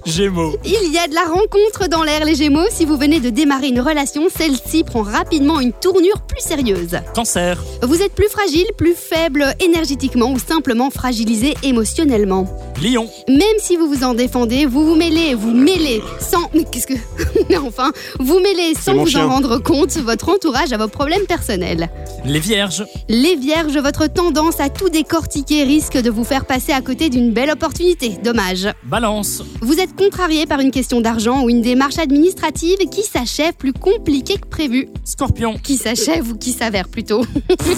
Gémeaux. 0.06 0.58
Il 0.64 0.94
y 0.94 1.00
a 1.00 1.08
de 1.08 1.16
la 1.16 1.24
rencontre 1.24 1.88
dans 1.90 2.04
l'air 2.04 2.26
les 2.26 2.36
Gémeaux. 2.36 2.68
Si 2.70 2.86
vous 2.86 2.98
venez 2.98 3.20
de 3.20 3.30
démarrer 3.30 3.70
une 3.70 3.82
relation, 3.82 4.28
celle-ci 4.36 4.84
prend 4.84 5.02
rapidement 5.02 5.60
une 5.60 5.74
tournure 5.74 6.22
plus 6.28 6.42
plus 6.42 6.51
sérieuse. 6.52 7.00
Cancer. 7.16 7.58
Vous 7.82 8.02
êtes 8.02 8.14
plus 8.14 8.28
fragile, 8.28 8.66
plus 8.78 8.94
faible 8.94 9.56
énergétiquement 9.62 10.34
ou 10.34 10.38
simplement 10.38 10.90
fragilisé 10.90 11.54
émotionnellement. 11.64 12.46
Lion. 12.84 13.08
Même 13.30 13.60
si 13.60 13.78
vous 13.78 13.88
vous 13.88 14.04
en 14.04 14.16
défendez, 14.16 14.66
vous 14.66 14.86
vous 14.86 14.96
mêlez, 14.96 15.34
vous 15.34 15.52
mêlez 15.52 16.02
sans. 16.20 16.50
Mais 16.54 16.66
qu'est-ce 16.70 16.88
que. 16.88 16.96
Mais 17.50 17.58
enfin, 17.58 17.92
vous 18.20 18.40
mêlez 18.40 18.74
sans 18.74 18.96
vous 18.96 19.08
chien. 19.08 19.28
en 19.28 19.30
rendre 19.30 19.60
compte 19.60 19.96
votre 19.98 20.28
entourage 20.28 20.74
à 20.74 20.78
vos 20.78 20.90
problèmes 20.90 21.26
personnels. 21.26 21.90
Les 22.26 22.40
vierges. 22.40 22.86
Les 23.08 23.38
vierges, 23.38 23.78
votre 23.78 24.08
tendance 24.08 24.60
à 24.60 24.68
tout 24.68 24.90
décortiquer 24.90 25.64
risque 25.64 25.98
de 25.98 26.10
vous 26.10 26.26
faire 26.26 26.46
passer 26.46 26.74
à 26.74 26.82
côté 26.82 27.10
d'une 27.10 27.32
belle 27.32 27.52
opportunité. 27.52 28.18
Dommage. 28.22 28.68
Balance. 28.84 29.42
Vous 29.62 29.80
êtes 29.80 29.96
contrarié 29.96 30.46
par 30.48 30.60
une 30.60 30.72
question 30.72 31.00
d'argent 31.00 31.44
ou 31.44 31.50
une 31.50 31.62
démarche 31.62 31.98
administrative 31.98 32.80
qui 32.92 33.04
s'achève 33.04 33.54
plus 33.54 33.74
compliquée 33.74 34.38
que 34.38 34.48
prévu. 34.48 34.90
Scorpion. 35.06 35.56
Qui 35.64 35.78
s'achève 35.78 36.30
ou 36.30 36.36
qui 36.42 36.52
s'avère 36.52 36.90
plutôt. 36.90 37.24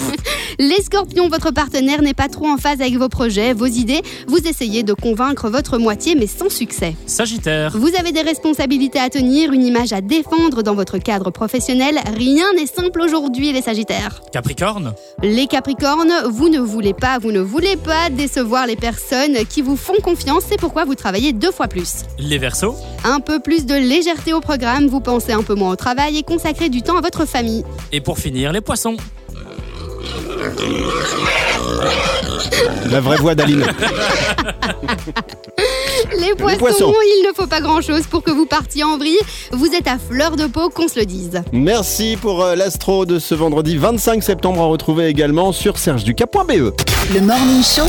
Les 0.58 0.82
scorpions, 0.82 1.28
votre 1.28 1.52
partenaire 1.52 2.02
n'est 2.02 2.14
pas 2.14 2.28
trop 2.28 2.46
en 2.46 2.56
phase 2.56 2.80
avec 2.80 2.96
vos 2.96 3.08
projets, 3.08 3.52
vos 3.52 3.66
idées. 3.66 4.02
Vous 4.26 4.38
essayez 4.38 4.82
de 4.82 4.92
convaincre 4.92 5.48
votre 5.48 5.78
moitié, 5.78 6.14
mais 6.14 6.26
sans 6.26 6.48
succès. 6.48 6.96
Sagittaire. 7.06 7.76
Vous 7.76 7.90
avez 7.98 8.12
des 8.12 8.22
responsabilités 8.22 8.98
à 8.98 9.10
tenir, 9.10 9.52
une 9.52 9.64
image 9.64 9.92
à 9.92 10.00
défendre 10.00 10.62
dans 10.62 10.74
votre 10.74 10.98
cadre 10.98 11.30
professionnel. 11.30 11.98
Rien 12.16 12.52
n'est 12.54 12.66
simple 12.66 13.00
aujourd'hui, 13.00 13.52
les 13.52 13.62
sagittaires. 13.62 14.22
Capricorne. 14.32 14.94
Les 15.22 15.46
capricornes, 15.46 16.12
vous 16.30 16.48
ne 16.48 16.60
voulez 16.60 16.94
pas, 16.94 17.18
vous 17.18 17.32
ne 17.32 17.40
voulez 17.40 17.76
pas 17.76 18.08
décevoir 18.10 18.66
les 18.66 18.76
personnes 18.76 19.44
qui 19.48 19.60
vous 19.60 19.76
font 19.76 20.00
confiance, 20.02 20.44
c'est 20.48 20.58
pourquoi 20.58 20.84
vous 20.84 20.94
travaillez 20.94 21.32
deux 21.32 21.52
fois 21.52 21.68
plus. 21.68 22.04
Les 22.18 22.38
versos. 22.38 22.74
Un 23.04 23.20
peu 23.20 23.38
plus 23.38 23.66
de 23.66 23.74
légèreté 23.74 24.32
au 24.32 24.40
programme, 24.40 24.86
vous 24.86 25.00
pensez 25.00 25.32
un 25.32 25.42
peu 25.42 25.54
moins 25.54 25.72
au 25.72 25.76
travail 25.76 26.16
et 26.16 26.22
consacrez 26.22 26.70
du 26.70 26.82
temps 26.82 26.96
à 26.96 27.00
votre 27.02 27.26
famille. 27.26 27.64
Et 27.92 28.00
pour 28.00 28.18
finir, 28.18 28.52
les 28.54 28.60
poissons. 28.60 28.96
La 32.86 33.00
vraie 33.00 33.16
voix 33.16 33.34
d'Aline. 33.34 33.66
Les 36.20 36.34
poissons, 36.34 36.58
poissons. 36.58 36.92
il 36.92 37.26
ne 37.28 37.34
faut 37.34 37.46
pas 37.46 37.60
grand-chose 37.60 38.02
pour 38.08 38.22
que 38.22 38.30
vous 38.30 38.46
partiez 38.46 38.84
en 38.84 38.96
vrille. 38.98 39.18
Vous 39.52 39.66
êtes 39.68 39.88
à 39.88 39.96
fleur 39.98 40.36
de 40.36 40.46
peau, 40.46 40.68
qu'on 40.70 40.88
se 40.88 40.98
le 40.98 41.06
dise. 41.06 41.42
Merci 41.52 42.16
pour 42.20 42.42
euh, 42.42 42.54
l'astro 42.54 43.06
de 43.06 43.18
ce 43.18 43.34
vendredi 43.34 43.76
25 43.76 44.22
septembre 44.22 44.60
à 44.62 44.66
retrouver 44.66 45.06
également 45.06 45.52
sur 45.52 45.78
sergeducap.be. 45.78 46.72
Le 47.14 47.20
Morning 47.20 47.62
Show, 47.62 47.82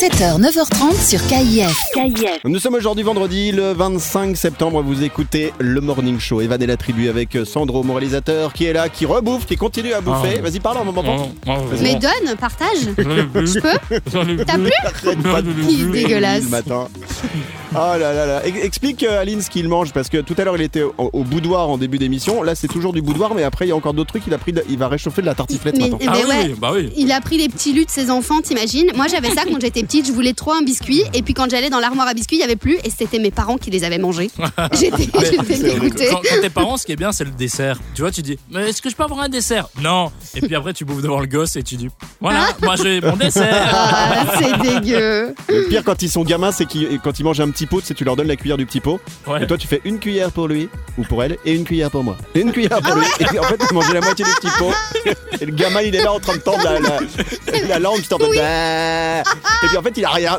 7h, 0.00 0.40
9h30 0.40 1.08
sur 1.08 1.20
KIF. 1.26 2.40
Nous 2.44 2.58
sommes 2.58 2.74
aujourd'hui 2.74 3.04
vendredi 3.04 3.52
le 3.52 3.72
25 3.72 4.36
septembre. 4.36 4.82
Vous 4.82 5.02
écoutez 5.02 5.52
le 5.58 5.80
Morning 5.80 6.18
Show. 6.20 6.40
Evan 6.40 6.62
et 6.62 6.66
la 6.66 6.76
tribu 6.76 7.08
avec 7.08 7.36
Sandro, 7.44 7.82
mon 7.82 7.94
réalisateur, 7.94 8.52
qui 8.52 8.64
est 8.66 8.72
là, 8.72 8.88
qui 8.88 9.06
rebouffe, 9.06 9.46
qui 9.46 9.56
continue 9.56 9.92
à 9.92 10.00
bouffer. 10.00 10.36
Ah. 10.38 10.42
Vas-y, 10.42 10.60
parle 10.60 10.78
un 10.78 10.84
moment. 10.84 11.02
Oh, 11.46 11.50
Vas-y. 11.70 11.82
Mais 11.82 11.94
donne, 11.96 12.36
partage. 12.38 12.78
Je 12.96 13.60
peux 13.60 14.44
T'as 14.44 14.54
plus 14.54 14.72
Arrête 14.84 15.22
pas 15.22 15.42
de 15.42 15.50
Il 15.68 15.88
est 15.96 16.02
dégueulasse. 16.02 16.44
le 16.44 16.48
matin. 16.48 16.88
Oh 17.72 17.74
là 17.74 17.98
là 17.98 18.26
là. 18.26 18.46
Ex- 18.46 18.58
Explique 18.64 19.02
euh, 19.02 19.20
Aline 19.20 19.42
ce 19.42 19.50
qu'il 19.50 19.68
mange 19.68 19.92
parce 19.92 20.08
que 20.08 20.18
tout 20.18 20.34
à 20.38 20.44
l'heure 20.44 20.56
il 20.56 20.62
était 20.62 20.82
au, 20.82 20.94
au 20.98 21.22
boudoir 21.24 21.68
en 21.68 21.76
début 21.78 21.98
d'émission. 21.98 22.42
Là 22.42 22.54
c'est 22.54 22.68
toujours 22.68 22.92
du 22.92 23.02
boudoir 23.02 23.34
mais 23.34 23.42
après 23.42 23.66
il 23.66 23.68
y 23.68 23.72
a 23.72 23.76
encore 23.76 23.94
d'autres 23.94 24.08
trucs. 24.10 24.26
Il 24.26 24.34
a 24.34 24.38
pris, 24.38 24.52
de- 24.52 24.64
il 24.70 24.78
va 24.78 24.88
réchauffer 24.88 25.20
de 25.20 25.26
la 25.26 25.34
tartiflette 25.34 25.76
Mais- 25.76 25.90
maintenant. 25.90 25.98
Ah 26.08 26.12
Mais 26.14 26.24
oui, 26.24 26.28
ouais. 26.30 26.44
oui, 26.48 26.54
bah 26.58 26.70
oui. 26.74 26.92
Il 26.96 27.12
a 27.12 27.20
pris 27.20 27.36
les 27.38 27.48
petits 27.48 27.72
lus 27.72 27.84
de 27.84 27.90
ses 27.90 28.10
enfants, 28.10 28.40
t'imagines 28.40 28.90
Moi 28.96 29.06
j'avais 29.08 29.30
ça 29.30 29.42
quand 29.44 29.60
j'étais 29.60 29.82
petite, 29.82 30.06
je 30.06 30.12
voulais 30.12 30.32
trop 30.32 30.52
un 30.52 30.62
biscuit 30.62 31.02
et 31.12 31.22
puis 31.22 31.34
quand 31.34 31.50
j'allais 31.50 31.70
dans 31.70 31.80
l'armoire 31.80 32.08
à 32.08 32.14
biscuits, 32.14 32.36
il 32.36 32.40
y 32.40 32.44
avait 32.44 32.56
plus 32.56 32.76
et 32.84 32.90
c'était 32.96 33.18
mes 33.18 33.30
parents 33.30 33.58
qui 33.58 33.70
les 33.70 33.84
avaient 33.84 33.98
mangés. 33.98 34.30
J'étais 34.72 35.08
j'étais 35.20 35.58
dégoûtée. 35.58 36.08
Quand, 36.10 36.16
quand 36.22 36.40
tes 36.40 36.50
parents, 36.50 36.76
ce 36.76 36.86
qui 36.86 36.92
est 36.92 36.96
bien, 36.96 37.12
c'est 37.12 37.24
le 37.24 37.30
dessert. 37.30 37.78
Tu 37.94 38.02
vois, 38.02 38.10
tu 38.10 38.22
dis, 38.22 38.38
mais 38.50 38.68
est-ce 38.70 38.80
que 38.82 38.88
je 38.90 38.96
peux 38.96 39.02
avoir 39.02 39.20
un 39.20 39.28
dessert? 39.28 39.68
Non. 39.82 40.10
Et 40.34 40.40
puis 40.40 40.54
après, 40.54 40.72
tu 40.72 40.84
bouffes 40.84 41.02
devant 41.02 41.20
le 41.20 41.26
gosse 41.26 41.56
et 41.56 41.62
tu 41.62 41.76
dis, 41.76 41.88
voilà, 42.20 42.48
moi 42.62 42.76
j'ai 42.76 43.00
mon 43.00 43.16
dessert. 43.16 43.68
Ah, 43.72 44.26
c'est 44.38 44.58
dégueu. 44.62 45.34
Le 45.48 45.68
pire 45.68 45.82
quand 45.84 46.00
ils 46.02 46.10
sont 46.10 46.22
gamins 46.24 46.52
c'est 46.52 46.66
qu'ils 46.66 46.77
quand 47.02 47.18
ils 47.18 47.24
mangent 47.24 47.40
un 47.40 47.50
petit 47.50 47.66
pot, 47.66 47.80
c'est 47.82 47.94
tu 47.94 48.04
leur 48.04 48.16
donnes 48.16 48.28
la 48.28 48.36
cuillère 48.36 48.56
du 48.56 48.66
petit 48.66 48.80
pot. 48.80 49.00
Ouais. 49.26 49.42
Et 49.42 49.46
toi 49.46 49.56
tu 49.56 49.66
fais 49.66 49.80
une 49.84 49.98
cuillère 49.98 50.30
pour 50.30 50.48
lui 50.48 50.68
ou 50.96 51.02
pour 51.04 51.22
elle 51.22 51.36
et 51.44 51.54
une 51.54 51.64
cuillère 51.64 51.90
pour 51.90 52.04
moi. 52.04 52.16
Et 52.34 52.40
une 52.40 52.52
cuillère 52.52 52.80
pour 52.80 52.94
lui. 52.94 53.06
Et 53.34 53.38
en 53.38 53.42
fait 53.44 53.58
tu 53.58 53.74
manges 53.74 53.92
la 53.92 54.00
moitié 54.00 54.24
du 54.24 54.30
petit 54.32 54.50
pot. 54.58 54.72
Et 55.40 55.46
le 55.46 55.52
gamin 55.52 55.82
il 55.82 55.94
est 55.94 56.02
là 56.02 56.12
en 56.12 56.20
train 56.20 56.36
de 56.36 56.42
tendre 56.42 56.62
la, 56.64 56.78
la, 56.80 57.68
la 57.68 57.78
langue 57.78 58.00
qui 58.00 58.08
tente 58.08 58.20
de... 58.20 58.26
Et 58.26 59.22
puis 59.68 59.76
en 59.76 59.82
fait 59.82 59.96
il 59.96 60.04
a 60.04 60.10
rien. 60.10 60.38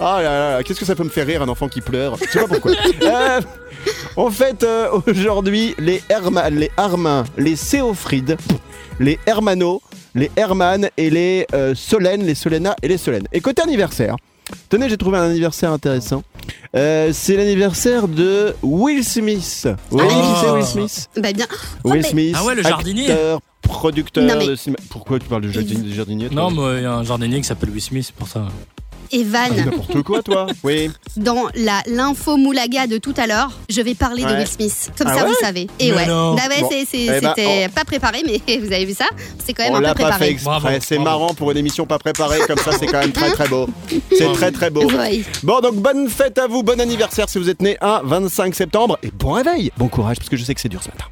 Ah 0.00 0.20
là 0.20 0.22
là, 0.22 0.56
là, 0.56 0.62
qu'est-ce 0.62 0.80
que 0.80 0.86
ça 0.86 0.96
peut 0.96 1.04
me 1.04 1.10
faire 1.10 1.26
rire 1.26 1.42
un 1.42 1.48
enfant 1.48 1.68
qui 1.68 1.80
pleure 1.80 2.16
Je 2.16 2.30
sais 2.30 2.40
pas 2.40 2.48
pourquoi. 2.48 2.72
Euh, 3.02 3.40
en 4.16 4.30
fait, 4.30 4.62
euh, 4.64 4.88
aujourd'hui, 5.06 5.74
les 5.78 6.02
Herman, 6.08 6.54
les 6.54 6.70
Armin, 6.76 7.24
les 7.36 7.56
Céophrides, 7.56 8.36
les 8.98 9.18
Hermano, 9.26 9.80
les 10.14 10.30
Herman 10.36 10.88
et 10.96 11.10
les 11.10 11.46
euh, 11.54 11.74
Solène, 11.74 12.24
les 12.24 12.34
Solena 12.34 12.74
et 12.82 12.88
les 12.88 12.98
Solène. 12.98 13.26
Et 13.32 13.40
côté 13.40 13.62
anniversaire, 13.62 14.16
tenez, 14.68 14.88
j'ai 14.88 14.96
trouvé 14.96 15.18
un 15.18 15.22
anniversaire 15.30 15.70
intéressant. 15.72 16.22
Euh, 16.74 17.10
c'est 17.12 17.36
l'anniversaire 17.36 18.08
de 18.08 18.54
Will 18.62 19.04
Smith. 19.04 19.68
Oui, 19.90 20.02
Ah. 20.04 20.08
qui 20.08 20.40
c'est 20.40 20.50
Will 20.50 20.64
Smith 20.64 21.08
Bah 21.16 21.32
bien. 21.32 21.46
Will 21.84 21.94
mais- 22.02 22.02
Smith. 22.02 22.36
Ah 22.38 22.44
ouais, 22.44 22.54
le 22.54 22.62
jardinier. 22.62 23.10
Acteur, 23.10 23.40
producteur 23.62 24.24
Non, 24.24 24.34
mais- 24.38 24.46
de 24.48 24.56
cinéma. 24.56 24.78
Pourquoi 24.90 25.18
tu 25.18 25.26
parles 25.26 25.42
de 25.42 25.48
jardinier, 25.50 25.88
de 25.90 25.94
jardinier 25.94 26.28
toi 26.28 26.34
Non, 26.42 26.50
mais 26.50 26.78
il 26.78 26.82
y 26.82 26.86
a 26.86 26.92
un 26.94 27.04
jardinier 27.04 27.38
qui 27.40 27.44
s'appelle 27.46 27.70
Will 27.70 27.80
Smith, 27.82 28.04
c'est 28.06 28.14
pour 28.14 28.28
ça. 28.28 28.46
Evan, 29.12 29.50
Ah, 29.52 29.64
N'importe 29.66 30.02
quoi, 30.02 30.22
toi. 30.22 30.46
Oui. 30.62 30.90
dans 31.16 31.44
la 31.54 31.82
l'info 31.86 32.36
moulaga 32.36 32.86
de 32.86 32.98
tout 32.98 33.14
à 33.16 33.26
l'heure, 33.26 33.50
je 33.68 33.80
vais 33.82 33.94
parler 33.94 34.24
de. 34.24 34.28
Will 34.32 34.46
Smith. 34.46 34.90
Comme 34.96 35.08
Ah 35.08 35.14
ça, 35.18 35.22
ouais 35.24 35.28
vous 35.28 35.36
savez. 35.40 35.66
Et 35.78 35.90
Mais 35.90 35.96
ouais. 35.96 36.06
non. 36.06 36.34
Bah 36.34 36.42
ouais, 36.48 36.60
Bon. 36.62 36.68
Eh 36.72 37.20
ben, 37.20 37.32
c'était 37.36 37.68
pas 37.68 37.84
préparé, 37.84 38.22
mais 38.26 38.40
vous 38.58 38.72
avez 38.72 38.84
vu 38.84 38.94
ça 38.94 39.04
C'est 39.44 39.52
quand 39.52 39.64
même 39.64 39.74
On 39.74 39.76
un 39.76 39.80
l'a 39.80 39.94
peu 39.94 40.02
pas 40.04 40.12
fait 40.12 40.34
préparé. 40.34 40.78
c'est 40.80 40.98
marrant 40.98 41.34
pour 41.34 41.50
une 41.50 41.58
émission 41.58 41.84
pas 41.86 41.98
préparée 41.98 42.38
comme 42.46 42.58
ça. 42.58 42.72
C'est 42.72 42.86
quand 42.86 43.00
même 43.00 43.12
très 43.12 43.30
très 43.32 43.48
beau. 43.48 43.68
C'est 44.16 44.32
très 44.32 44.50
très 44.52 44.70
beau. 44.70 44.84
Ouais. 44.90 45.22
Bon 45.42 45.60
donc 45.60 45.74
bonne 45.76 46.08
fête 46.08 46.38
à 46.38 46.46
vous, 46.46 46.62
bon 46.62 46.80
anniversaire 46.80 47.28
si 47.28 47.38
vous 47.38 47.48
êtes 47.50 47.60
né 47.62 47.76
un 47.80 48.00
25 48.04 48.54
septembre 48.54 48.98
et 49.02 49.10
bon 49.10 49.32
réveil, 49.32 49.70
bon 49.76 49.88
courage 49.88 50.16
parce 50.16 50.28
que 50.28 50.36
je 50.36 50.44
sais 50.44 50.54
que 50.54 50.60
c'est 50.60 50.68
dur 50.68 50.82
ce 50.82 50.88
matin. 50.88 51.04